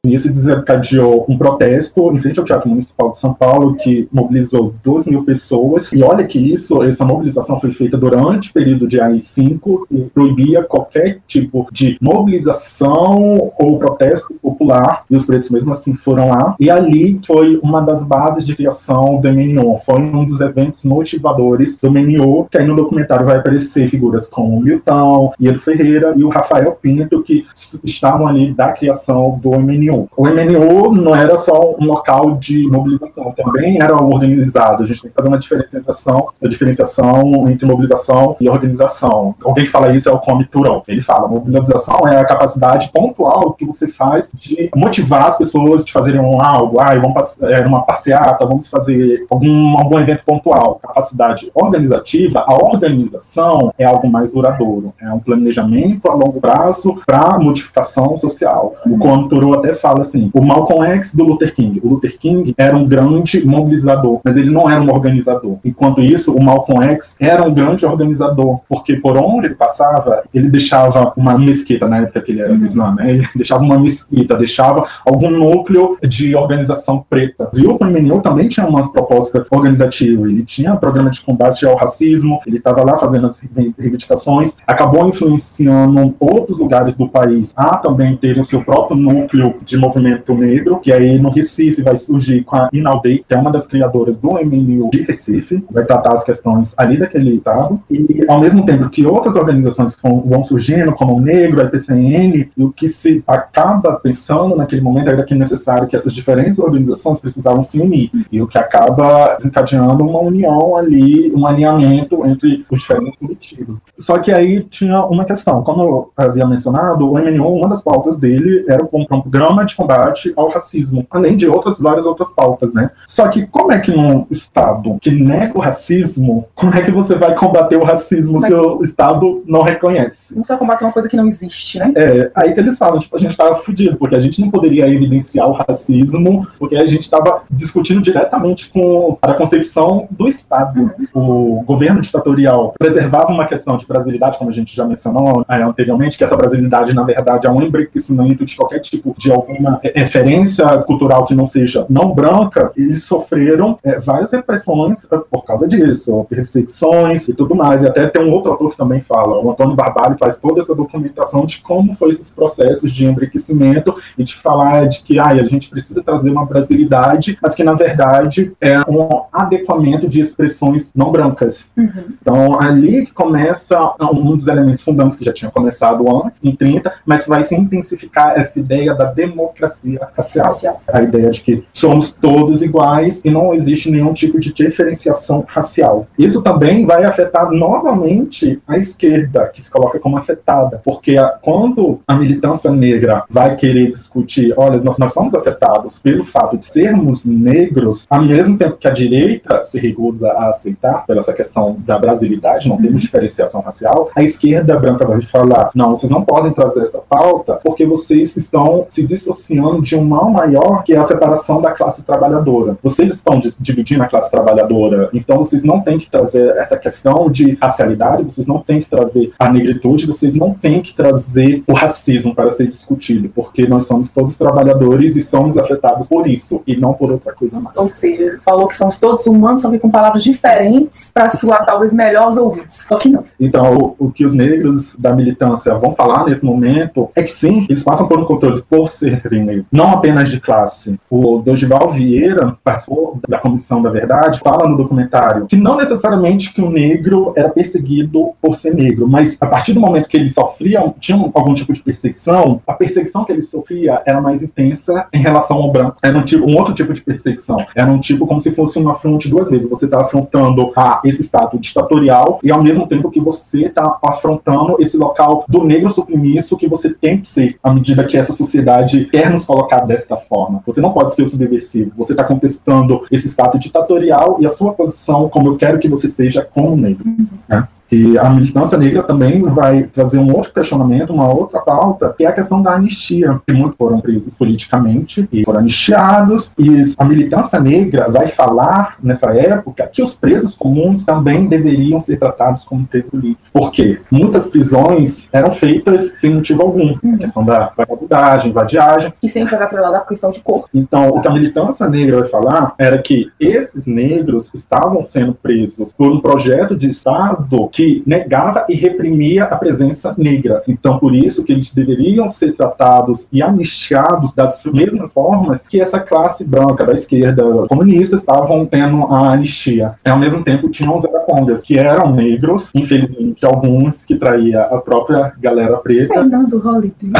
Nisso 0.06 0.28
desencadeou 0.28 1.26
um 1.28 1.36
protesto 1.36 2.12
em 2.12 2.20
frente 2.20 2.38
ao 2.38 2.44
Teatro 2.44 2.68
Municipal 2.68 3.10
de 3.10 3.18
São 3.18 3.34
Paulo, 3.34 3.74
que 3.74 4.08
mobilizou 4.12 4.74
12 4.84 5.10
mil 5.10 5.24
pessoas. 5.24 5.92
E 5.92 6.02
olha 6.02 6.24
que 6.24 6.38
isso, 6.38 6.82
essa 6.82 7.04
mobilização 7.04 7.60
foi 7.60 7.72
feita 7.72 7.96
durante 7.96 8.50
o 8.50 8.52
período 8.52 8.86
de 8.86 9.00
AI-5 9.00 9.86
e 9.90 10.02
proibia 10.02 10.62
qualquer 10.62 11.18
tipo 11.26 11.66
de 11.72 11.98
mobilização 12.00 13.52
ou 13.58 13.78
protesto 13.78 14.34
popular. 14.40 15.04
E 15.10 15.16
os 15.16 15.26
pretos 15.26 15.50
mesmo 15.50 15.72
assim 15.72 15.94
foram 15.94 16.28
lá. 16.28 16.54
E 16.60 16.70
ali 16.70 17.20
foi 17.26 17.58
uma 17.62 17.80
das 17.80 18.06
bases 18.06 18.46
de 18.46 18.54
criação 18.54 19.20
do 19.20 19.32
MNO. 19.32 19.80
Foi 19.84 20.00
um 20.00 20.24
dos 20.24 20.40
eventos 20.40 20.84
motivadores 20.84 21.78
do 21.78 21.90
MNO, 21.90 22.48
que 22.50 22.58
aí 22.58 22.66
no 22.66 22.76
documentário 22.76 23.26
vai 23.26 23.38
aparecer 23.38 23.88
figuras 23.88 24.28
como 24.28 24.60
Milton, 24.60 25.32
Iero 25.40 25.58
Ferreira 25.58 26.14
e 26.16 26.22
o 26.22 26.28
Rafael 26.28 26.72
Pinto, 26.80 27.22
que 27.22 27.44
estavam 27.82 28.26
ali 28.26 28.52
da 28.52 28.72
criação 28.72 29.38
do 29.42 29.50
MNO. 29.50 29.95
O 30.16 30.26
MNU 30.26 30.92
não 30.94 31.14
era 31.14 31.36
só 31.38 31.74
um 31.78 31.84
local 31.84 32.36
de 32.36 32.66
mobilização, 32.68 33.32
também 33.32 33.80
era 33.80 33.94
organizado. 33.94 34.82
A 34.82 34.86
gente 34.86 35.02
tem 35.02 35.10
que 35.10 35.16
fazer 35.16 35.28
uma 35.28 35.38
diferenciação, 35.38 36.28
diferenciação 36.42 37.48
entre 37.48 37.66
mobilização 37.66 38.36
e 38.40 38.48
organização. 38.48 39.34
Alguém 39.42 39.64
que 39.64 39.70
fala 39.70 39.94
isso 39.94 40.08
é 40.08 40.12
o 40.12 40.18
Come 40.18 40.44
Turão. 40.44 40.82
Ele 40.86 41.00
fala, 41.00 41.28
mobilização 41.28 42.00
é 42.08 42.18
a 42.18 42.24
capacidade 42.24 42.90
pontual 42.92 43.52
que 43.52 43.64
você 43.64 43.88
faz 43.88 44.30
de 44.34 44.70
motivar 44.74 45.26
as 45.26 45.38
pessoas 45.38 45.84
de 45.84 45.92
fazerem 45.92 46.20
um 46.20 46.40
algo, 46.40 46.80
ah, 46.80 46.94
vamos 46.98 47.40
é, 47.42 47.60
uma 47.66 47.82
passeata, 47.82 48.44
vamos 48.44 48.68
fazer 48.68 49.26
algum, 49.30 49.78
algum 49.78 49.98
evento 49.98 50.22
pontual. 50.24 50.80
Capacidade 50.82 51.50
organizativa, 51.54 52.44
a 52.46 52.54
organização 52.54 53.72
é 53.78 53.84
algo 53.84 54.08
mais 54.08 54.30
duradouro, 54.30 54.92
é 55.00 55.10
um 55.12 55.18
planejamento 55.18 56.10
a 56.10 56.14
longo 56.14 56.40
prazo 56.40 57.00
para 57.06 57.38
modificação 57.38 58.16
social. 58.18 58.74
O 58.86 58.98
Come 58.98 59.28
Turão 59.28 59.54
até 59.54 59.74
fala 59.74 59.85
fala 59.86 60.00
assim: 60.00 60.30
o 60.34 60.40
Malcolm 60.42 60.84
X 60.96 61.14
do 61.14 61.24
Luther 61.24 61.54
King. 61.54 61.80
O 61.82 61.90
Luther 61.90 62.18
King 62.18 62.54
era 62.58 62.76
um 62.76 62.84
grande 62.84 63.46
mobilizador, 63.46 64.20
mas 64.24 64.36
ele 64.36 64.50
não 64.50 64.68
era 64.68 64.80
um 64.80 64.90
organizador. 64.90 65.58
Enquanto 65.64 66.00
isso, 66.00 66.34
o 66.34 66.42
Malcolm 66.42 66.84
X 66.84 67.16
era 67.20 67.46
um 67.46 67.54
grande 67.54 67.86
organizador, 67.86 68.60
porque 68.68 68.96
por 68.96 69.16
onde 69.16 69.46
ele 69.46 69.54
passava, 69.54 70.24
ele 70.34 70.48
deixava 70.48 71.12
uma 71.16 71.38
mesquita, 71.38 71.86
na 71.86 71.98
época 71.98 72.20
que 72.20 72.32
ele 72.32 72.40
era 72.40 72.54
do 72.54 72.66
Islã, 72.66 72.94
né? 72.94 73.10
Ele 73.10 73.28
deixava 73.34 73.62
uma 73.62 73.78
mesquita, 73.78 74.36
deixava 74.36 74.86
algum 75.04 75.30
núcleo 75.30 75.96
de 76.02 76.34
organização 76.34 77.04
preta. 77.08 77.50
E 77.54 77.66
o 77.66 77.78
PMNU 77.78 78.20
também 78.20 78.48
tinha 78.48 78.66
uma 78.66 78.90
proposta 78.90 79.46
organizativa, 79.50 80.26
ele 80.28 80.42
tinha 80.42 80.72
um 80.74 80.76
programa 80.76 81.10
de 81.10 81.20
combate 81.20 81.64
ao 81.66 81.76
racismo, 81.76 82.40
ele 82.46 82.56
estava 82.56 82.84
lá 82.84 82.98
fazendo 82.98 83.26
as 83.26 83.38
reivindicações, 83.78 84.56
acabou 84.66 85.08
influenciando 85.08 86.14
outros 86.18 86.58
lugares 86.58 86.96
do 86.96 87.08
país 87.08 87.52
a 87.56 87.76
também 87.76 88.16
terem 88.16 88.42
o 88.42 88.44
seu 88.44 88.62
próprio 88.62 88.96
núcleo 88.96 89.54
de 89.66 89.76
movimento 89.76 90.34
negro, 90.34 90.78
que 90.78 90.92
aí 90.92 91.18
no 91.18 91.30
Recife 91.30 91.82
vai 91.82 91.96
surgir 91.96 92.44
com 92.44 92.56
a 92.56 92.68
Inaldei, 92.72 93.24
que 93.26 93.34
é 93.34 93.36
uma 93.36 93.50
das 93.50 93.66
criadoras 93.66 94.18
do 94.18 94.32
MNU 94.32 94.90
de 94.90 95.02
Recife, 95.02 95.64
vai 95.70 95.84
tratar 95.84 96.14
as 96.14 96.24
questões 96.24 96.74
ali 96.76 96.96
daquele 96.96 97.34
estado, 97.34 97.80
e 97.90 98.24
ao 98.28 98.40
mesmo 98.40 98.64
tempo 98.64 98.88
que 98.88 99.04
outras 99.04 99.36
organizações 99.36 99.96
vão 100.02 100.42
surgindo, 100.44 100.92
como 100.92 101.16
o 101.16 101.20
Negro, 101.20 101.60
a 101.60 101.64
IPCN, 101.64 102.48
e 102.56 102.62
o 102.62 102.70
que 102.70 102.88
se 102.88 103.22
acaba 103.26 103.94
pensando 104.02 104.56
naquele 104.56 104.80
momento 104.80 105.08
era 105.08 105.24
que 105.24 105.34
é 105.34 105.36
necessário 105.36 105.88
que 105.88 105.96
essas 105.96 106.12
diferentes 106.12 106.58
organizações 106.58 107.18
precisavam 107.18 107.64
se 107.64 107.80
unir, 107.80 108.10
e 108.30 108.40
o 108.40 108.46
que 108.46 108.58
acaba 108.58 109.34
desencadeando 109.36 110.04
uma 110.04 110.20
união 110.20 110.76
ali, 110.76 111.32
um 111.34 111.46
alinhamento 111.46 112.24
entre 112.26 112.64
os 112.70 112.80
diferentes 112.80 113.16
coletivos. 113.16 113.78
Só 113.98 114.18
que 114.18 114.30
aí 114.30 114.62
tinha 114.62 115.04
uma 115.04 115.24
questão, 115.24 115.62
como 115.62 115.82
eu 115.82 116.10
havia 116.16 116.46
mencionado, 116.46 117.10
o 117.10 117.14
MNU, 117.14 117.48
uma 117.48 117.68
das 117.68 117.82
pautas 117.82 118.16
dele 118.16 118.64
era 118.68 118.84
o 118.84 119.06
programa 119.06 119.55
programa 119.56 119.64
de 119.64 119.76
combate 119.76 120.32
ao 120.36 120.50
racismo, 120.50 121.06
além 121.10 121.36
de 121.36 121.48
outras 121.48 121.78
várias 121.78 122.04
outras 122.04 122.28
pautas, 122.30 122.74
né? 122.74 122.90
Só 123.06 123.28
que 123.28 123.46
como 123.46 123.72
é 123.72 123.78
que 123.78 123.90
num 123.90 124.26
estado 124.30 124.98
que 125.00 125.10
nega 125.10 125.56
o 125.56 125.60
racismo, 125.60 126.46
como 126.54 126.74
é 126.74 126.82
que 126.82 126.90
você 126.90 127.14
vai 127.14 127.34
combater 127.34 127.76
o 127.76 127.84
racismo 127.84 128.40
se 128.40 128.52
o 128.52 128.82
estado 128.82 129.42
não 129.46 129.62
reconhece? 129.62 130.34
Não 130.34 130.42
precisa 130.42 130.58
combater 130.58 130.84
uma 130.84 130.92
coisa 130.92 131.08
que 131.08 131.16
não 131.16 131.26
existe, 131.26 131.78
né? 131.78 131.92
É, 131.96 132.30
aí 132.34 132.52
que 132.52 132.60
eles 132.60 132.76
falam, 132.76 132.98
tipo, 132.98 133.16
a 133.16 133.20
gente 133.20 133.36
tava 133.36 133.56
fudido, 133.56 133.96
porque 133.96 134.14
a 134.14 134.20
gente 134.20 134.40
não 134.40 134.50
poderia 134.50 134.88
evidenciar 134.88 135.48
o 135.48 135.52
racismo, 135.52 136.46
porque 136.58 136.76
a 136.76 136.86
gente 136.86 137.02
estava 137.02 137.42
discutindo 137.50 138.02
diretamente 138.02 138.68
com 138.70 139.16
a 139.22 139.32
concepção 139.34 140.08
do 140.10 140.28
Estado. 140.28 140.90
O 141.14 141.62
governo 141.64 142.00
ditatorial 142.00 142.74
preservava 142.78 143.32
uma 143.32 143.46
questão 143.46 143.76
de 143.76 143.86
brasilidade, 143.86 144.38
como 144.38 144.50
a 144.50 144.52
gente 144.52 144.74
já 144.74 144.84
mencionou 144.84 145.44
é, 145.48 145.62
anteriormente, 145.62 146.18
que 146.18 146.24
essa 146.24 146.36
brasilidade, 146.36 146.92
na 146.92 147.02
verdade, 147.02 147.46
é 147.46 147.50
um 147.50 147.62
embranquecimento 147.62 148.44
de 148.44 148.56
qualquer 148.56 148.80
tipo 148.80 149.14
de 149.16 149.30
alguma 149.46 149.80
referência 149.82 150.66
cultural 150.82 151.24
que 151.24 151.34
não 151.34 151.46
seja 151.46 151.86
não 151.88 152.12
branca, 152.12 152.72
eles 152.76 153.04
sofreram 153.04 153.78
é, 153.82 153.98
várias 153.98 154.32
repressões 154.32 155.06
é, 155.10 155.16
por 155.30 155.44
causa 155.44 155.68
disso, 155.68 156.26
perseguições 156.28 157.28
e 157.28 157.34
tudo 157.34 157.54
mais. 157.54 157.82
E 157.82 157.86
até 157.86 158.06
tem 158.08 158.24
um 158.24 158.32
outro 158.32 158.52
autor 158.52 158.72
que 158.72 158.76
também 158.76 159.00
fala, 159.00 159.38
o 159.38 159.50
Antônio 159.50 159.76
Barbalho 159.76 160.16
faz 160.18 160.38
toda 160.38 160.60
essa 160.60 160.74
documentação 160.74 161.46
de 161.46 161.60
como 161.60 161.94
foi 161.94 162.10
esses 162.10 162.30
processos 162.30 162.92
de 162.92 163.06
embranquecimento 163.06 163.94
e 164.18 164.24
de 164.24 164.34
falar 164.36 164.88
de 164.88 165.00
que 165.00 165.18
ah, 165.18 165.28
a 165.28 165.44
gente 165.44 165.70
precisa 165.70 166.02
trazer 166.02 166.30
uma 166.30 166.44
brasilidade, 166.44 167.38
mas 167.40 167.54
que 167.54 167.64
na 167.64 167.74
verdade 167.74 168.52
é 168.60 168.80
um 168.80 169.22
adequamento 169.32 170.08
de 170.08 170.20
expressões 170.20 170.90
não 170.94 171.12
brancas. 171.12 171.70
Uhum. 171.76 172.04
Então 172.20 172.60
ali 172.60 173.06
começa 173.06 173.78
um 174.00 174.36
dos 174.36 174.48
elementos 174.48 174.82
fundantes 174.82 175.18
que 175.18 175.24
já 175.24 175.32
tinha 175.32 175.50
começado 175.50 176.04
antes, 176.24 176.40
em 176.42 176.54
30, 176.54 176.92
mas 177.04 177.26
vai 177.26 177.44
se 177.44 177.54
intensificar 177.54 178.38
essa 178.38 178.58
ideia 178.58 178.94
da 178.94 179.04
democracia 179.04 179.35
democracia 179.36 180.08
racial. 180.16 180.46
racial. 180.46 180.82
A 180.88 181.02
ideia 181.02 181.30
de 181.30 181.42
que 181.42 181.64
somos 181.72 182.12
todos 182.12 182.62
iguais 182.62 183.22
e 183.24 183.30
não 183.30 183.52
existe 183.54 183.90
nenhum 183.90 184.14
tipo 184.14 184.40
de 184.40 184.52
diferenciação 184.52 185.44
racial. 185.46 186.06
Isso 186.18 186.42
também 186.42 186.86
vai 186.86 187.04
afetar 187.04 187.50
novamente 187.50 188.60
a 188.66 188.78
esquerda, 188.78 189.50
que 189.52 189.62
se 189.62 189.70
coloca 189.70 190.00
como 190.00 190.16
afetada, 190.16 190.80
porque 190.84 191.16
a, 191.18 191.28
quando 191.28 192.00
a 192.06 192.16
militância 192.16 192.70
negra 192.70 193.24
vai 193.28 193.54
querer 193.56 193.90
discutir, 193.90 194.54
olha, 194.56 194.78
nós, 194.78 194.98
nós 194.98 195.12
somos 195.12 195.34
afetados 195.34 195.98
pelo 195.98 196.24
fato 196.24 196.56
de 196.56 196.66
sermos 196.66 197.24
negros, 197.24 198.06
ao 198.08 198.22
mesmo 198.22 198.56
tempo 198.56 198.76
que 198.76 198.88
a 198.88 198.92
direita 198.92 199.62
se 199.64 199.78
recusa 199.78 200.30
a 200.30 200.50
aceitar 200.50 201.04
por 201.06 201.16
essa 201.16 201.32
questão 201.32 201.76
da 201.80 201.98
brasilidade, 201.98 202.68
não 202.68 202.76
temos 202.76 202.92
uhum. 202.92 202.98
diferenciação 202.98 203.60
racial, 203.60 204.10
a 204.14 204.22
esquerda 204.22 204.78
branca 204.78 205.04
vai 205.04 205.20
falar, 205.22 205.70
não, 205.74 205.90
vocês 205.90 206.10
não 206.10 206.24
podem 206.24 206.52
trazer 206.52 206.82
essa 206.82 206.98
pauta 206.98 207.60
porque 207.62 207.84
vocês 207.84 208.36
estão 208.36 208.86
se 208.88 209.02
dissociando 209.26 209.82
de 209.82 209.96
um 209.96 210.04
mal 210.04 210.30
maior, 210.30 210.82
que 210.84 210.94
é 210.94 210.98
a 210.98 211.04
separação 211.04 211.60
da 211.60 211.72
classe 211.72 212.02
trabalhadora. 212.02 212.76
Vocês 212.82 213.12
estão 213.12 213.40
dividindo 213.60 214.02
a 214.02 214.06
classe 214.06 214.30
trabalhadora, 214.30 215.10
então 215.12 215.38
vocês 215.38 215.62
não 215.62 215.80
têm 215.80 215.98
que 215.98 216.08
trazer 216.08 216.56
essa 216.56 216.76
questão 216.76 217.30
de 217.30 217.58
racialidade, 217.60 218.24
vocês 218.24 218.46
não 218.46 218.58
têm 218.58 218.80
que 218.80 218.88
trazer 218.88 219.32
a 219.38 219.50
negritude, 219.50 220.06
vocês 220.06 220.36
não 220.36 220.54
têm 220.54 220.80
que 220.80 220.94
trazer 220.94 221.62
o 221.66 221.72
racismo 221.72 222.34
para 222.34 222.50
ser 222.50 222.68
discutido, 222.68 223.30
porque 223.34 223.66
nós 223.66 223.86
somos 223.86 224.10
todos 224.10 224.36
trabalhadores 224.36 225.16
e 225.16 225.22
somos 225.22 225.58
afetados 225.58 226.08
por 226.08 226.28
isso, 226.28 226.62
e 226.66 226.76
não 226.76 226.92
por 226.92 227.10
outra 227.10 227.32
coisa 227.32 227.58
mais. 227.58 227.76
Ou 227.76 227.88
seja, 227.88 228.38
falou 228.44 228.68
que 228.68 228.76
somos 228.76 228.98
todos 228.98 229.26
humanos, 229.26 229.62
só 229.62 229.70
que 229.70 229.78
com 229.78 229.90
palavras 229.90 230.22
diferentes 230.22 231.10
para 231.12 231.30
soar 231.30 231.64
talvez 231.66 231.92
melhor 231.92 232.24
aos 232.24 232.36
ouvidos. 232.36 232.86
Só 232.88 232.96
que 232.96 233.08
não. 233.08 233.24
Então, 233.40 233.76
o, 233.76 234.06
o 234.06 234.12
que 234.12 234.24
os 234.24 234.34
negros 234.34 234.96
da 234.96 235.12
militância 235.12 235.74
vão 235.74 235.94
falar 235.94 236.26
nesse 236.26 236.44
momento 236.44 237.10
é 237.14 237.22
que 237.22 237.30
sim, 237.30 237.66
eles 237.68 237.82
passam 237.82 238.06
por 238.06 238.18
um 238.18 238.24
controle 238.24 238.62
por 238.68 238.88
serem 238.88 239.15
negros, 239.24 239.64
não 239.70 239.90
apenas 239.90 240.30
de 240.30 240.40
classe. 240.40 240.98
O 241.10 241.38
Dogival 241.38 241.90
Vieira 241.90 242.56
participou 242.62 243.18
da 243.28 243.38
Comissão 243.38 243.82
da 243.82 243.90
Verdade, 243.90 244.40
fala 244.40 244.68
no 244.68 244.76
documentário 244.76 245.46
que 245.46 245.56
não 245.56 245.76
necessariamente 245.76 246.52
que 246.52 246.62
o 246.62 246.70
negro 246.70 247.32
era 247.36 247.48
perseguido 247.48 248.32
por 248.40 248.54
ser 248.56 248.74
negro, 248.74 249.08
mas 249.08 249.36
a 249.40 249.46
partir 249.46 249.72
do 249.72 249.80
momento 249.80 250.08
que 250.08 250.16
ele 250.16 250.28
sofria, 250.28 250.82
tinha 251.00 251.16
algum 251.34 251.54
tipo 251.54 251.72
de 251.72 251.80
perseguição, 251.80 252.60
a 252.66 252.72
perseguição 252.72 253.24
que 253.24 253.32
ele 253.32 253.42
sofria 253.42 254.02
era 254.04 254.20
mais 254.20 254.42
intensa 254.42 255.06
em 255.12 255.18
relação 255.18 255.58
ao 255.58 255.70
branco. 255.70 255.96
Era 256.02 256.18
um, 256.18 256.24
tipo, 256.24 256.44
um 256.48 256.56
outro 256.56 256.74
tipo 256.74 256.92
de 256.92 257.00
perseguição. 257.00 257.64
Era 257.74 257.90
um 257.90 258.00
tipo 258.00 258.26
como 258.26 258.40
se 258.40 258.52
fosse 258.52 258.78
uma 258.78 258.94
fronte 258.94 259.28
duas 259.28 259.48
vezes. 259.48 259.68
Você 259.68 259.84
está 259.86 260.00
afrontando 260.00 260.72
a 260.76 261.00
esse 261.04 261.22
estado 261.22 261.58
ditatorial 261.58 262.40
e 262.42 262.50
ao 262.50 262.62
mesmo 262.62 262.86
tempo 262.86 263.10
que 263.10 263.20
você 263.20 263.66
está 263.66 263.98
afrontando 264.02 264.76
esse 264.80 264.96
local 264.96 265.44
do 265.48 265.64
negro 265.64 265.90
submisso 265.90 266.56
que 266.56 266.68
você 266.68 266.92
tem 266.92 267.18
que 267.18 267.28
ser 267.28 267.56
à 267.62 267.72
medida 267.72 268.04
que 268.04 268.16
essa 268.16 268.32
sociedade 268.32 269.05
quer 269.06 269.30
nos 269.30 269.44
colocar 269.44 269.80
desta 269.80 270.16
forma. 270.16 270.62
Você 270.66 270.80
não 270.80 270.92
pode 270.92 271.14
ser 271.14 271.22
o 271.22 271.28
subversivo. 271.28 271.92
Você 271.96 272.12
está 272.12 272.24
contestando 272.24 273.06
esse 273.10 273.26
estado 273.26 273.58
ditatorial 273.58 274.38
e 274.40 274.46
a 274.46 274.50
sua 274.50 274.72
posição 274.72 275.28
como 275.28 275.48
eu 275.48 275.56
quero 275.56 275.78
que 275.78 275.88
você 275.88 276.08
seja 276.08 276.42
como 276.42 276.76
negro. 276.76 277.04
Né? 277.48 277.66
E 277.90 278.18
a 278.18 278.28
militância 278.30 278.76
negra 278.76 279.02
também 279.02 279.42
vai 279.42 279.84
trazer 279.84 280.18
um 280.18 280.34
outro 280.34 280.52
questionamento, 280.52 281.12
uma 281.12 281.32
outra 281.32 281.60
pauta, 281.60 282.14
que 282.16 282.24
é 282.24 282.28
a 282.28 282.32
questão 282.32 282.60
da 282.60 282.72
anistia, 282.72 283.40
que 283.46 283.52
muitos 283.52 283.76
foram 283.76 284.00
presos 284.00 284.36
politicamente 284.36 285.28
e 285.32 285.44
foram 285.44 285.60
anistiados. 285.60 286.52
E 286.58 286.82
a 286.98 287.04
militância 287.04 287.60
negra 287.60 288.08
vai 288.08 288.28
falar, 288.28 288.96
nessa 289.02 289.34
época, 289.34 289.88
que 289.92 290.02
os 290.02 290.14
presos 290.14 290.54
comuns 290.54 291.04
também 291.04 291.46
deveriam 291.46 292.00
ser 292.00 292.18
tratados 292.18 292.64
como 292.64 292.86
presos 292.86 293.10
políticos. 293.10 293.50
Por 293.52 293.70
quê? 293.70 294.00
Muitas 294.10 294.46
prisões 294.46 295.28
eram 295.32 295.52
feitas 295.52 296.14
sem 296.16 296.34
motivo 296.34 296.62
algum. 296.62 296.96
A 297.14 297.18
questão 297.18 297.44
da 297.44 297.72
vagabundagem, 297.76 298.52
vadiagem. 298.52 299.12
E 299.22 299.28
sempre 299.28 299.56
vai 299.56 299.66
atrelada 299.66 299.98
a 299.98 300.00
questão 300.00 300.30
de 300.30 300.40
cor. 300.40 300.64
Então, 300.74 301.08
o 301.08 301.20
que 301.20 301.28
a 301.28 301.32
militância 301.32 301.88
negra 301.88 302.20
vai 302.20 302.28
falar 302.28 302.74
era 302.78 302.98
que 302.98 303.30
esses 303.38 303.86
negros 303.86 304.50
estavam 304.54 305.02
sendo 305.02 305.34
presos 305.34 305.92
por 305.94 306.10
um 306.10 306.20
projeto 306.20 306.76
de 306.76 306.88
Estado 306.88 307.46
que 307.76 308.02
negava 308.06 308.64
e 308.70 308.74
reprimia 308.74 309.44
a 309.44 309.56
presença 309.56 310.14
negra. 310.16 310.62
Então, 310.66 310.98
por 310.98 311.14
isso 311.14 311.44
que 311.44 311.52
eles 311.52 311.74
deveriam 311.74 312.26
ser 312.26 312.54
tratados 312.54 313.28
e 313.30 313.42
anistiados 313.42 314.32
das 314.32 314.64
mesmas 314.64 315.12
formas 315.12 315.62
que 315.62 315.78
essa 315.78 316.00
classe 316.00 316.42
branca 316.42 316.86
da 316.86 316.94
esquerda 316.94 317.44
comunista 317.68 318.16
estavam 318.16 318.64
tendo 318.64 319.04
a 319.12 319.32
anistia. 319.32 319.94
E, 320.06 320.08
ao 320.08 320.18
mesmo 320.18 320.42
tempo, 320.42 320.70
tinham 320.70 320.96
os 320.96 321.04
aracondas, 321.04 321.60
que 321.60 321.78
eram 321.78 322.14
negros, 322.14 322.70
infelizmente, 322.74 323.44
alguns 323.44 324.06
que 324.06 324.14
traía 324.14 324.62
a 324.62 324.78
própria 324.78 325.34
galera 325.38 325.76
preta. 325.76 326.14
Fernando 326.14 326.66
Holiday. 326.66 327.10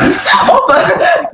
Opa! 0.49 0.75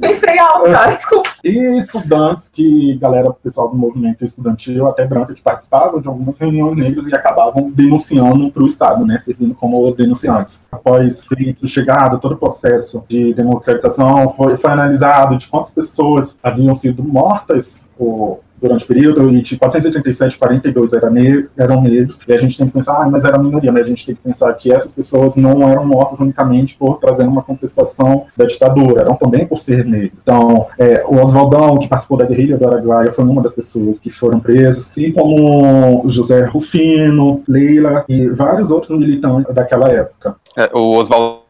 Pensei 0.00 0.36
alto, 0.36 0.72
cara, 0.72 0.96
desculpa. 0.96 1.30
E 1.44 1.78
estudantes 1.78 2.48
que, 2.48 2.98
galera, 3.00 3.30
pessoal 3.30 3.68
do 3.68 3.76
movimento 3.76 4.24
estudantil, 4.24 4.88
até 4.88 5.06
branca, 5.06 5.32
que 5.32 5.42
participavam 5.42 6.00
de 6.00 6.08
algumas 6.08 6.36
reuniões 6.40 6.76
negras 6.76 7.06
e 7.06 7.14
acabavam 7.14 7.70
denunciando 7.70 8.50
para 8.50 8.64
o 8.64 8.66
Estado, 8.66 9.06
né? 9.06 9.11
Né, 9.12 9.18
servindo 9.18 9.54
como 9.54 9.90
denunciantes. 9.94 10.64
Após 10.70 11.24
feito 11.24 11.66
chegada, 11.68 12.18
todo 12.18 12.32
o 12.32 12.38
processo 12.38 13.04
de 13.06 13.34
democratização 13.34 14.32
foi, 14.34 14.56
foi 14.56 14.70
analisado 14.70 15.36
de 15.36 15.48
quantas 15.48 15.70
pessoas 15.70 16.38
haviam 16.42 16.74
sido 16.74 17.02
mortas 17.02 17.84
ou 17.98 18.42
durante 18.62 18.84
o 18.84 18.88
período, 18.88 19.30
e 19.30 19.42
de 19.42 19.56
437, 19.56 20.38
42 20.38 20.92
era 20.92 21.10
ne 21.10 21.46
eram 21.56 21.82
negros, 21.82 22.18
e 22.26 22.32
a 22.32 22.38
gente 22.38 22.56
tem 22.56 22.66
que 22.66 22.72
pensar, 22.72 23.02
ah, 23.02 23.10
mas 23.10 23.24
era 23.24 23.36
minoria, 23.38 23.72
mas 23.72 23.86
a 23.86 23.88
gente 23.88 24.06
tem 24.06 24.14
que 24.14 24.22
pensar 24.22 24.52
que 24.54 24.72
essas 24.72 24.92
pessoas 24.92 25.34
não 25.36 25.68
eram 25.68 25.84
mortas 25.84 26.20
unicamente 26.20 26.76
por 26.76 26.98
trazer 26.98 27.24
uma 27.24 27.42
contestação 27.42 28.26
da 28.36 28.44
ditadura, 28.44 29.02
eram 29.02 29.16
também 29.16 29.46
por 29.46 29.58
ser 29.58 29.84
negros. 29.84 30.12
Então, 30.22 30.66
é, 30.78 31.04
o 31.06 31.16
Oswaldão, 31.16 31.78
que 31.78 31.88
participou 31.88 32.16
da 32.16 32.24
guerrilha 32.24 32.56
do 32.56 32.68
Araguaia, 32.68 33.12
foi 33.12 33.24
uma 33.24 33.42
das 33.42 33.52
pessoas 33.52 33.98
que 33.98 34.10
foram 34.10 34.38
presas, 34.38 34.92
e 34.96 35.10
como 35.10 36.04
José 36.08 36.44
Rufino, 36.44 37.42
Leila 37.48 38.04
e 38.08 38.28
vários 38.28 38.70
outros 38.70 38.96
militantes 38.98 39.52
daquela 39.54 39.88
época. 39.90 40.36
É, 40.56 40.70
o 40.72 40.98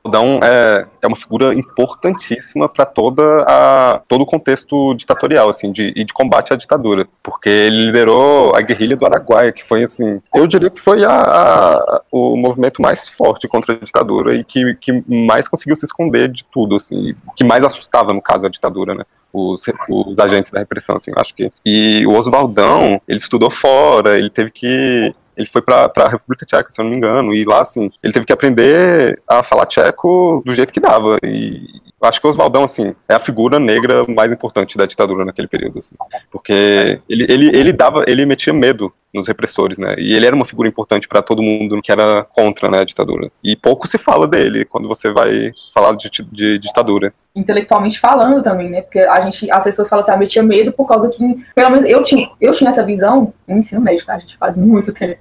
Oswaldão 0.04 0.40
é, 0.42 0.86
é 1.00 1.06
uma 1.06 1.16
figura 1.16 1.54
importantíssima 1.54 2.68
para 2.68 2.84
toda 2.84 3.22
a 3.46 4.00
todo 4.08 4.22
o 4.22 4.26
contexto 4.26 4.94
ditatorial, 4.94 5.48
assim, 5.48 5.70
de, 5.70 5.92
e 5.94 6.04
de 6.04 6.12
combate 6.12 6.52
à 6.52 6.56
ditadura, 6.56 7.06
porque 7.22 7.48
ele 7.48 7.86
liderou 7.86 8.54
a 8.54 8.60
guerrilha 8.60 8.96
do 8.96 9.06
Araguaia, 9.06 9.52
que 9.52 9.62
foi 9.62 9.84
assim, 9.84 10.20
eu 10.34 10.46
diria 10.46 10.70
que 10.70 10.80
foi 10.80 11.04
a, 11.04 11.10
a, 11.10 12.00
o 12.10 12.36
movimento 12.36 12.82
mais 12.82 13.08
forte 13.08 13.46
contra 13.46 13.74
a 13.74 13.78
ditadura 13.78 14.34
e 14.34 14.44
que, 14.44 14.74
que 14.80 15.04
mais 15.06 15.48
conseguiu 15.48 15.76
se 15.76 15.84
esconder 15.84 16.28
de 16.28 16.44
tudo, 16.44 16.76
assim, 16.76 17.14
que 17.36 17.44
mais 17.44 17.64
assustava 17.64 18.12
no 18.12 18.20
caso 18.20 18.46
a 18.46 18.50
ditadura, 18.50 18.94
né? 18.94 19.04
Os, 19.32 19.64
os, 19.88 20.18
agentes 20.18 20.50
da 20.50 20.58
repressão, 20.58 20.96
assim, 20.96 21.10
acho 21.16 21.34
que. 21.34 21.50
E 21.64 22.06
o 22.06 22.12
Oswaldão, 22.12 23.00
ele 23.08 23.18
estudou 23.18 23.48
fora, 23.48 24.18
ele 24.18 24.28
teve 24.28 24.50
que 24.50 25.14
ele 25.36 25.46
foi 25.46 25.62
para 25.62 25.90
a 25.96 26.08
República 26.08 26.44
Tcheca, 26.44 26.68
se 26.68 26.80
eu 26.80 26.84
não 26.84 26.90
me 26.90 26.96
engano, 26.96 27.34
e 27.34 27.44
lá, 27.44 27.62
assim, 27.62 27.90
ele 28.02 28.12
teve 28.12 28.26
que 28.26 28.32
aprender 28.32 29.20
a 29.26 29.42
falar 29.42 29.66
tcheco 29.66 30.42
do 30.44 30.54
jeito 30.54 30.72
que 30.72 30.80
dava. 30.80 31.18
E 31.22 31.80
acho 32.02 32.20
que 32.20 32.26
o 32.26 32.30
Oswaldão, 32.30 32.64
assim, 32.64 32.94
é 33.08 33.14
a 33.14 33.18
figura 33.18 33.58
negra 33.58 34.04
mais 34.08 34.32
importante 34.32 34.76
da 34.76 34.86
ditadura 34.86 35.24
naquele 35.24 35.48
período, 35.48 35.78
assim, 35.78 35.94
porque 36.30 37.00
ele, 37.08 37.26
ele, 37.28 37.56
ele 37.56 37.72
dava, 37.72 38.04
ele 38.06 38.26
metia 38.26 38.52
medo 38.52 38.92
nos 39.14 39.28
repressores, 39.28 39.78
né, 39.78 39.94
e 39.98 40.14
ele 40.14 40.26
era 40.26 40.34
uma 40.34 40.44
figura 40.44 40.68
importante 40.68 41.06
para 41.06 41.20
todo 41.22 41.42
mundo 41.42 41.80
que 41.82 41.92
era 41.92 42.24
contra, 42.24 42.70
né, 42.70 42.80
a 42.80 42.84
ditadura. 42.84 43.30
E 43.44 43.54
pouco 43.54 43.86
se 43.86 43.98
fala 43.98 44.26
dele 44.26 44.64
quando 44.64 44.88
você 44.88 45.12
vai 45.12 45.52
falar 45.74 45.94
de, 45.96 46.10
de 46.30 46.58
ditadura. 46.58 47.12
Intelectualmente 47.36 48.00
falando 48.00 48.42
também, 48.42 48.70
né, 48.70 48.82
porque 48.82 49.00
a 49.00 49.20
gente, 49.20 49.50
as 49.50 49.64
pessoas 49.64 49.88
falam 49.88 50.02
assim, 50.02 50.12
ah, 50.12 50.16
metia 50.16 50.42
medo 50.42 50.72
por 50.72 50.86
causa 50.88 51.08
que, 51.08 51.22
pelo 51.54 51.70
menos 51.70 51.88
eu 51.88 52.02
tinha, 52.02 52.30
eu 52.40 52.52
tinha 52.52 52.70
essa 52.70 52.84
visão 52.84 53.32
no 53.46 53.58
ensino 53.58 53.80
médio, 53.80 54.04
tá, 54.06 54.14
a 54.14 54.18
gente 54.18 54.36
faz 54.36 54.56
muito 54.56 54.92
tempo, 54.92 55.18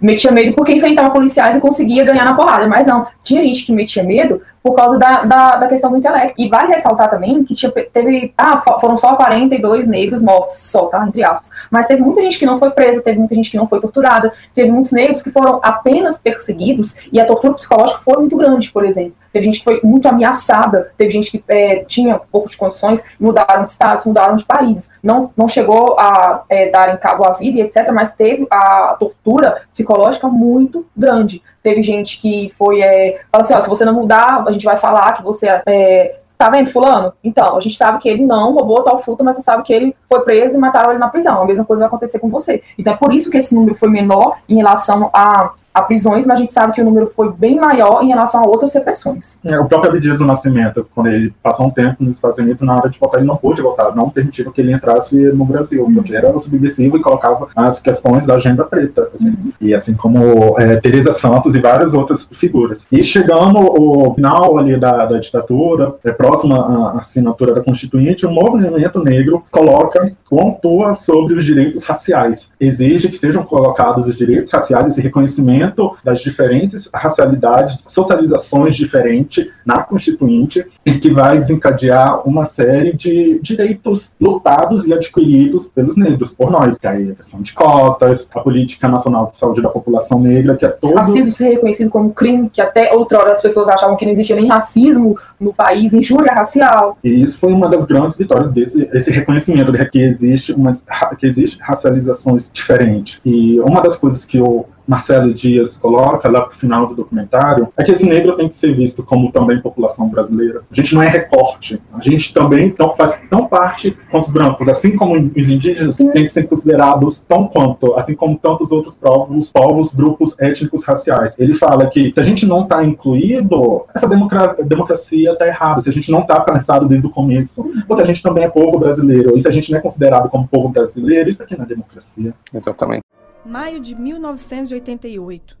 metia 0.00 0.30
medo 0.30 0.54
porque 0.54 0.72
enfrentava 0.72 1.10
policiais 1.10 1.56
e 1.56 1.60
conseguia 1.60 2.04
ganhar 2.04 2.24
na 2.24 2.34
porrada. 2.34 2.66
Mas 2.66 2.86
não, 2.86 3.06
tinha 3.22 3.42
gente 3.42 3.66
que 3.66 3.72
metia 3.72 4.02
medo 4.02 4.40
por 4.62 4.74
causa 4.74 4.98
da, 4.98 5.24
da, 5.24 5.56
da, 5.56 5.68
questão 5.68 5.90
do 5.90 5.98
intelecto. 5.98 6.34
E 6.38 6.48
vale 6.48 6.72
ressaltar 6.72 7.10
também 7.10 7.44
que 7.44 7.54
tinha, 7.54 7.70
teve. 7.70 8.32
Ah, 8.36 8.62
foram 8.80 8.96
só 8.96 9.14
42 9.14 9.86
negros 9.86 10.22
mortos, 10.22 10.56
só, 10.56 10.86
tá? 10.86 11.04
Entre 11.06 11.22
aspas. 11.22 11.50
Mas 11.70 11.86
teve 11.86 12.00
muita 12.02 12.22
gente 12.22 12.38
que 12.38 12.46
não 12.46 12.58
foi 12.58 12.70
presa, 12.70 13.02
teve 13.02 13.18
muita 13.18 13.34
gente 13.34 13.50
que 13.50 13.56
não 13.56 13.68
foi 13.68 13.80
torturada, 13.80 14.32
teve 14.54 14.70
muitos 14.70 14.92
negros 14.92 15.22
que 15.22 15.30
foram 15.30 15.60
apenas 15.62 16.18
perseguidos 16.18 16.96
e 17.12 17.20
a 17.20 17.26
tortura 17.26 17.54
psicológica 17.54 18.00
foi 18.02 18.16
muito 18.16 18.36
grande, 18.36 18.70
por 18.70 18.84
exemplo. 18.84 19.23
Teve 19.34 19.46
gente 19.46 19.58
que 19.58 19.64
foi 19.64 19.80
muito 19.82 20.06
ameaçada, 20.06 20.92
teve 20.96 21.10
gente 21.10 21.32
que 21.32 21.44
é, 21.48 21.84
tinha 21.86 22.20
pouco 22.30 22.48
de 22.48 22.56
condições, 22.56 23.02
mudaram 23.18 23.64
de 23.64 23.72
estados, 23.72 24.04
mudaram 24.04 24.36
de 24.36 24.44
países. 24.44 24.88
Não, 25.02 25.32
não 25.36 25.48
chegou 25.48 25.98
a 25.98 26.44
é, 26.48 26.70
dar 26.70 26.94
em 26.94 26.96
cabo 26.98 27.24
a 27.24 27.32
vida 27.32 27.58
etc., 27.58 27.90
mas 27.92 28.14
teve 28.14 28.46
a 28.48 28.94
tortura 28.96 29.62
psicológica 29.72 30.28
muito 30.28 30.86
grande. 30.96 31.42
Teve 31.64 31.82
gente 31.82 32.20
que 32.20 32.54
foi, 32.56 32.80
é, 32.80 33.22
falou 33.32 33.44
assim, 33.44 33.54
ó, 33.54 33.60
se 33.60 33.68
você 33.68 33.84
não 33.84 33.94
mudar, 33.94 34.44
a 34.46 34.52
gente 34.52 34.64
vai 34.64 34.78
falar 34.78 35.14
que 35.14 35.22
você 35.24 35.48
é, 35.66 36.14
tá 36.38 36.48
vendo 36.48 36.70
fulano? 36.70 37.12
Então, 37.24 37.56
a 37.56 37.60
gente 37.60 37.76
sabe 37.76 37.98
que 37.98 38.08
ele 38.08 38.24
não 38.24 38.52
roubou 38.52 38.84
tal 38.84 39.02
fruta, 39.02 39.24
mas 39.24 39.34
você 39.34 39.42
sabe 39.42 39.64
que 39.64 39.72
ele 39.72 39.96
foi 40.08 40.20
preso 40.20 40.56
e 40.56 40.60
mataram 40.60 40.90
ele 40.90 41.00
na 41.00 41.08
prisão. 41.08 41.42
A 41.42 41.44
mesma 41.44 41.64
coisa 41.64 41.80
vai 41.80 41.88
acontecer 41.88 42.20
com 42.20 42.28
você. 42.28 42.62
Então 42.78 42.92
é 42.92 42.96
por 42.96 43.12
isso 43.12 43.30
que 43.30 43.38
esse 43.38 43.52
número 43.52 43.74
foi 43.74 43.88
menor 43.88 44.38
em 44.48 44.58
relação 44.58 45.10
a 45.12 45.52
a 45.74 45.82
prisões, 45.82 46.24
mas 46.24 46.36
a 46.36 46.40
gente 46.40 46.52
sabe 46.52 46.72
que 46.72 46.80
o 46.80 46.84
número 46.84 47.12
foi 47.16 47.32
bem 47.32 47.56
maior 47.56 48.00
em 48.04 48.06
relação 48.06 48.44
a 48.44 48.46
outras 48.46 48.72
repressões. 48.72 49.36
É, 49.44 49.58
o 49.58 49.66
próprio 49.66 49.90
Abdias 49.90 50.20
do 50.20 50.24
Nascimento, 50.24 50.86
quando 50.94 51.08
ele 51.08 51.34
passou 51.42 51.66
um 51.66 51.70
tempo 51.70 51.96
nos 51.98 52.14
Estados 52.14 52.38
Unidos, 52.38 52.62
na 52.62 52.76
hora 52.76 52.88
de 52.88 52.96
votar, 52.96 53.18
ele 53.18 53.26
não 53.26 53.36
pôde 53.36 53.60
votar, 53.60 53.94
não 53.96 54.08
permitiram 54.08 54.52
que 54.52 54.60
ele 54.60 54.72
entrasse 54.72 55.16
no 55.32 55.44
Brasil, 55.44 55.84
uhum. 55.84 55.94
porque 55.94 56.14
era 56.14 56.38
subversivo 56.38 56.96
e 56.96 57.02
colocava 57.02 57.48
as 57.56 57.80
questões 57.80 58.24
da 58.24 58.36
agenda 58.36 58.62
preta, 58.64 59.10
assim, 59.12 59.30
uhum. 59.30 59.52
e 59.60 59.74
assim 59.74 59.94
como 59.94 60.56
é, 60.60 60.76
Teresa 60.76 61.12
Santos 61.12 61.56
e 61.56 61.58
várias 61.58 61.92
outras 61.92 62.28
figuras. 62.32 62.86
E 62.92 63.02
chegando 63.02 63.58
ao 63.58 64.14
final 64.14 64.56
ali 64.58 64.78
da, 64.78 65.06
da 65.06 65.18
ditadura, 65.18 65.94
é, 66.04 66.12
próxima 66.12 66.56
à 66.56 67.00
assinatura 67.00 67.52
da 67.52 67.60
Constituinte, 67.60 68.24
o 68.24 68.30
movimento 68.30 69.02
negro 69.02 69.42
coloca, 69.50 70.12
pontua 70.30 70.94
sobre 70.94 71.34
os 71.34 71.44
direitos 71.44 71.82
raciais, 71.82 72.48
exige 72.60 73.08
que 73.08 73.18
sejam 73.18 73.42
colocados 73.42 74.06
os 74.06 74.14
direitos 74.14 74.52
raciais, 74.52 74.88
esse 74.88 75.00
reconhecimento 75.00 75.63
reconhecimento 75.64 75.96
das 76.04 76.20
diferentes 76.20 76.88
racialidades, 76.92 77.78
socializações 77.88 78.76
diferentes 78.76 79.48
na 79.64 79.82
Constituinte, 79.82 80.64
e 80.84 80.98
que 80.98 81.10
vai 81.10 81.38
desencadear 81.38 82.26
uma 82.28 82.44
série 82.46 82.92
de 82.92 83.38
direitos 83.42 84.12
lutados 84.20 84.86
e 84.86 84.92
adquiridos 84.92 85.66
pelos 85.66 85.96
negros, 85.96 86.32
por 86.32 86.50
nós, 86.50 86.78
que 86.78 86.86
é 86.86 86.90
a 86.90 87.14
questão 87.14 87.40
de 87.40 87.52
cotas, 87.52 88.28
a 88.34 88.40
política 88.40 88.88
nacional 88.88 89.30
de 89.32 89.38
saúde 89.38 89.62
da 89.62 89.68
população 89.68 90.20
negra, 90.20 90.56
que 90.56 90.66
é 90.66 90.68
todo... 90.68 90.94
Racismo 90.94 91.32
ser 91.32 91.48
reconhecido 91.50 91.90
como 91.90 92.12
crime, 92.12 92.50
que 92.50 92.60
até 92.60 92.92
outrora 92.92 93.32
as 93.32 93.42
pessoas 93.42 93.68
achavam 93.68 93.96
que 93.96 94.04
não 94.04 94.12
existia 94.12 94.36
nem 94.36 94.48
racismo 94.48 95.18
no 95.40 95.52
país, 95.52 95.92
injúria 95.94 96.32
racial. 96.32 96.98
E 97.02 97.22
isso 97.22 97.38
foi 97.38 97.52
uma 97.52 97.68
das 97.68 97.84
grandes 97.84 98.16
vitórias 98.16 98.50
desse 98.50 98.88
esse 98.92 99.10
reconhecimento 99.10 99.72
de 99.72 99.84
que 99.86 100.00
existe 100.00 100.52
umas 100.52 100.84
que 101.18 101.26
existe 101.26 101.58
racializações 101.60 102.50
diferentes. 102.52 103.20
E 103.24 103.60
uma 103.60 103.80
das 103.80 103.96
coisas 103.96 104.24
que 104.24 104.40
o 104.40 104.66
Marcelo 104.86 105.32
Dias 105.32 105.76
coloca 105.76 106.28
lá 106.28 106.42
pro 106.42 106.56
final 106.56 106.86
do 106.86 106.94
documentário 106.94 107.68
é 107.76 107.82
que 107.82 107.92
esse 107.92 108.06
negro 108.06 108.36
tem 108.36 108.48
que 108.48 108.56
ser 108.56 108.74
visto 108.74 109.02
como 109.02 109.32
também 109.32 109.60
população 109.60 110.08
brasileira. 110.08 110.62
A 110.70 110.74
gente 110.74 110.94
não 110.94 111.02
é 111.02 111.08
recorte, 111.08 111.80
a 111.92 112.02
gente 112.02 112.32
também 112.32 112.70
tão, 112.70 112.94
faz 112.94 113.18
tão 113.30 113.46
parte 113.46 113.96
quanto 114.10 114.26
os 114.26 114.32
brancos, 114.32 114.68
assim 114.68 114.96
como 114.96 115.14
os 115.14 115.50
indígenas 115.50 115.96
têm 115.96 116.24
que 116.24 116.28
ser 116.28 116.44
considerados 116.48 117.20
tão 117.20 117.46
quanto, 117.46 117.94
assim 117.94 118.14
como 118.14 118.36
tantos 118.38 118.70
outros 118.72 118.94
povos, 118.94 119.48
povos, 119.48 119.94
grupos 119.94 120.34
étnicos 120.38 120.84
raciais. 120.84 121.34
Ele 121.38 121.54
fala 121.54 121.86
que 121.86 122.12
se 122.14 122.20
a 122.20 122.24
gente 122.24 122.46
não 122.46 122.62
está 122.62 122.84
incluído, 122.84 123.84
essa 123.94 124.08
democracia, 124.08 124.64
democracia 124.64 125.32
está 125.32 125.46
errada, 125.46 125.80
se 125.80 125.88
a 125.88 125.92
gente 125.92 126.10
não 126.10 126.20
está 126.20 126.40
pensado 126.40 126.86
desde 126.86 127.06
o 127.06 127.10
começo, 127.10 127.64
porque 127.86 128.02
a 128.02 128.06
gente 128.06 128.22
também 128.22 128.44
é 128.44 128.48
povo 128.48 128.78
brasileiro, 128.78 129.36
e 129.36 129.40
se 129.40 129.48
a 129.48 129.52
gente 129.52 129.70
não 129.70 129.78
é 129.78 129.82
considerado 129.82 130.28
como 130.28 130.46
povo 130.46 130.68
brasileiro, 130.68 131.28
isso 131.28 131.42
aqui 131.42 131.56
não 131.56 131.64
é 131.64 131.68
democracia. 131.68 132.34
Exatamente. 132.52 133.03
Maio 133.44 133.78
de 133.78 133.94
1988. 133.94 135.58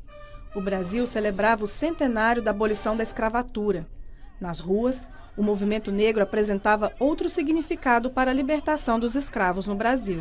O 0.54 0.60
Brasil 0.60 1.06
celebrava 1.06 1.64
o 1.64 1.66
centenário 1.66 2.40
da 2.40 2.50
abolição 2.50 2.96
da 2.96 3.02
escravatura. 3.02 3.86
Nas 4.40 4.58
ruas, 4.58 5.06
o 5.36 5.42
movimento 5.42 5.92
negro 5.92 6.22
apresentava 6.22 6.92
outro 6.98 7.28
significado 7.28 8.10
para 8.10 8.30
a 8.30 8.34
libertação 8.34 8.98
dos 8.98 9.14
escravos 9.14 9.66
no 9.66 9.74
Brasil. 9.74 10.20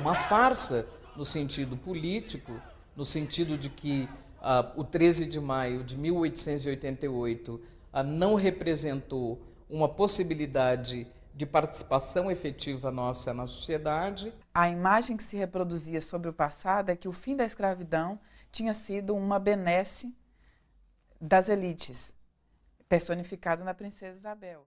Uma 0.00 0.14
farsa 0.14 0.84
no 1.16 1.24
sentido 1.24 1.76
político, 1.76 2.60
no 2.96 3.04
sentido 3.04 3.56
de 3.56 3.68
que 3.68 4.08
uh, 4.40 4.80
o 4.80 4.82
13 4.82 5.26
de 5.26 5.40
maio 5.40 5.84
de 5.84 5.96
1888 5.96 7.52
uh, 7.54 8.02
não 8.02 8.34
representou 8.34 9.40
uma 9.70 9.88
possibilidade 9.88 11.06
de 11.34 11.46
participação 11.46 12.30
efetiva 12.30 12.90
nossa 12.90 13.32
na 13.32 13.46
sociedade. 13.46 14.32
A 14.54 14.68
imagem 14.68 15.16
que 15.16 15.22
se 15.22 15.36
reproduzia 15.36 16.00
sobre 16.02 16.28
o 16.28 16.32
passado 16.32 16.90
é 16.90 16.96
que 16.96 17.08
o 17.08 17.12
fim 17.12 17.34
da 17.34 17.44
escravidão 17.44 18.18
tinha 18.50 18.74
sido 18.74 19.14
uma 19.14 19.38
benesse 19.38 20.14
das 21.20 21.48
elites, 21.48 22.14
personificada 22.88 23.64
na 23.64 23.72
princesa 23.72 24.18
Isabel. 24.18 24.66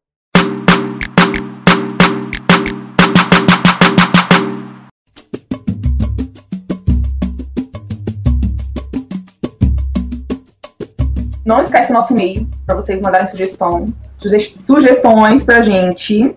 Não 11.46 11.62
esquece 11.62 11.92
o 11.92 11.94
nosso 11.94 12.12
e-mail 12.12 12.50
para 12.66 12.74
vocês 12.74 13.00
mandarem 13.00 13.28
sugestão, 13.28 13.94
sugestões 14.18 15.44
para 15.44 15.60
a 15.60 15.62
gente 15.62 16.36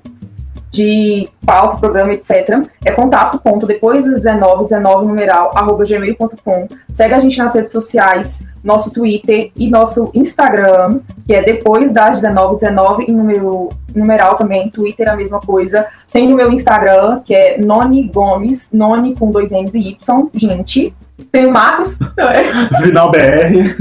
de 0.71 1.29
pauta, 1.45 1.79
programa, 1.79 2.13
etc. 2.13 2.61
É 2.85 2.93
contato 2.93 3.39
ponto 3.39 3.67
depois 3.67 4.05
19, 4.05 4.65
19 4.65 5.07
numeral, 5.07 5.51
arroba 5.55 5.85
gmail.com. 5.85 6.69
Segue 6.93 7.15
a 7.15 7.21
gente 7.21 7.39
nas 7.39 7.55
redes 7.55 7.73
sociais, 7.73 8.43
nosso 8.63 8.93
Twitter 8.93 9.51
e 9.57 9.71
nosso 9.71 10.11
Instagram, 10.15 11.01
que 11.27 11.35
é 11.35 11.43
depois 11.43 11.93
das 11.93 12.21
19, 12.21 12.61
19 12.61 13.05
e 13.09 13.13
número, 13.13 13.71
numeral 13.95 14.37
também, 14.37 14.69
Twitter 14.69 15.09
é 15.09 15.11
a 15.11 15.17
mesma 15.17 15.41
coisa. 15.41 15.87
Tem 16.13 16.33
o 16.33 16.37
meu 16.37 16.53
Instagram, 16.53 17.21
que 17.25 17.35
é 17.35 17.59
Noni 17.59 18.09
Gomes, 18.09 18.71
Noni 18.73 19.15
com 19.15 19.31
dois 19.31 19.51
N's 19.51 19.75
e 19.75 19.91
Y, 19.91 20.31
gente. 20.35 20.95
Tem 21.33 21.47
o 21.47 21.53
Marcos. 21.53 21.99
Final 22.83 23.11
BR. 23.11 23.77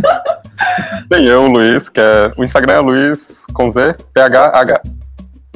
Tem 1.10 1.26
eu, 1.26 1.48
Luiz, 1.48 1.88
que 1.88 2.00
é. 2.00 2.32
O 2.38 2.44
Instagram 2.44 2.74
é 2.74 2.80
Luiz 2.80 3.46
com 3.54 3.70
Z, 3.70 3.96
PHH. 4.14 5.07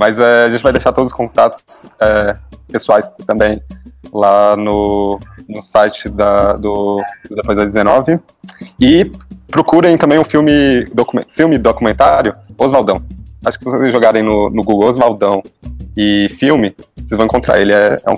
Mas 0.02 0.18
é, 0.18 0.46
a 0.46 0.50
gente 0.50 0.64
vai 0.64 0.72
deixar 0.72 0.92
todos 0.92 1.12
os 1.12 1.16
contatos 1.16 1.88
é, 2.00 2.36
pessoais 2.72 3.08
também 3.24 3.62
lá 4.12 4.58
no, 4.58 5.20
no 5.48 5.62
site 5.62 6.10
da, 6.10 6.54
do, 6.54 7.00
Depois 7.30 7.56
das 7.56 7.68
19. 7.68 8.20
E 8.80 9.12
procurem 9.48 9.96
também 10.00 10.18
um 10.18 10.24
filme, 10.24 10.86
docu 10.86 11.22
filme 11.30 11.60
documentário 11.60 12.34
Oswaldão. 12.58 13.04
Acho 13.46 13.60
que 13.60 13.66
se 13.66 13.78
vocês 13.78 13.92
jogarem 13.92 14.24
no, 14.24 14.50
no 14.50 14.64
Google 14.64 14.90
Oswaldão 14.90 15.44
e 15.96 16.28
filme, 16.30 16.76
vocês 16.96 17.16
vão 17.16 17.28
encontrar. 17.28 17.62
Ele 17.62 17.72
é, 17.72 18.00
é 18.04 18.12
um 18.12 18.18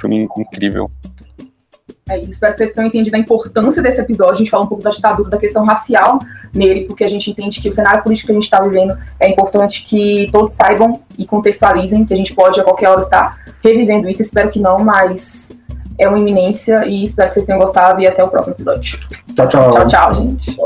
filme 0.00 0.28
incrível. 0.38 0.88
É, 2.12 2.18
espero 2.20 2.52
que 2.52 2.58
vocês 2.58 2.74
tenham 2.74 2.88
entendido 2.88 3.16
a 3.16 3.18
importância 3.18 3.82
desse 3.82 4.00
episódio. 4.00 4.34
A 4.34 4.38
gente 4.38 4.50
fala 4.50 4.64
um 4.64 4.66
pouco 4.66 4.84
da 4.84 4.90
ditadura, 4.90 5.30
da 5.30 5.38
questão 5.38 5.64
racial 5.64 6.18
nele, 6.52 6.84
porque 6.84 7.04
a 7.04 7.08
gente 7.08 7.30
entende 7.30 7.58
que 7.60 7.68
o 7.70 7.72
cenário 7.72 8.02
político 8.02 8.26
que 8.26 8.32
a 8.32 8.34
gente 8.34 8.44
está 8.44 8.60
vivendo 8.60 8.98
é 9.18 9.30
importante 9.30 9.86
que 9.86 10.28
todos 10.30 10.52
saibam 10.52 11.00
e 11.16 11.24
contextualizem, 11.24 12.04
que 12.04 12.12
a 12.12 12.16
gente 12.16 12.34
pode 12.34 12.60
a 12.60 12.64
qualquer 12.64 12.90
hora 12.90 13.00
estar 13.00 13.38
revivendo 13.64 14.08
isso. 14.10 14.20
Espero 14.20 14.50
que 14.50 14.60
não, 14.60 14.78
mas 14.80 15.50
é 15.98 16.06
uma 16.06 16.18
iminência 16.18 16.86
e 16.86 17.02
espero 17.02 17.28
que 17.28 17.34
vocês 17.34 17.46
tenham 17.46 17.60
gostado 17.60 18.00
e 18.02 18.06
até 18.06 18.22
o 18.22 18.28
próximo 18.28 18.54
episódio. 18.54 18.98
Tchau, 19.34 19.48
tchau. 19.48 19.72
Tchau, 19.72 19.86
tchau, 19.86 20.12
gente. 20.12 20.56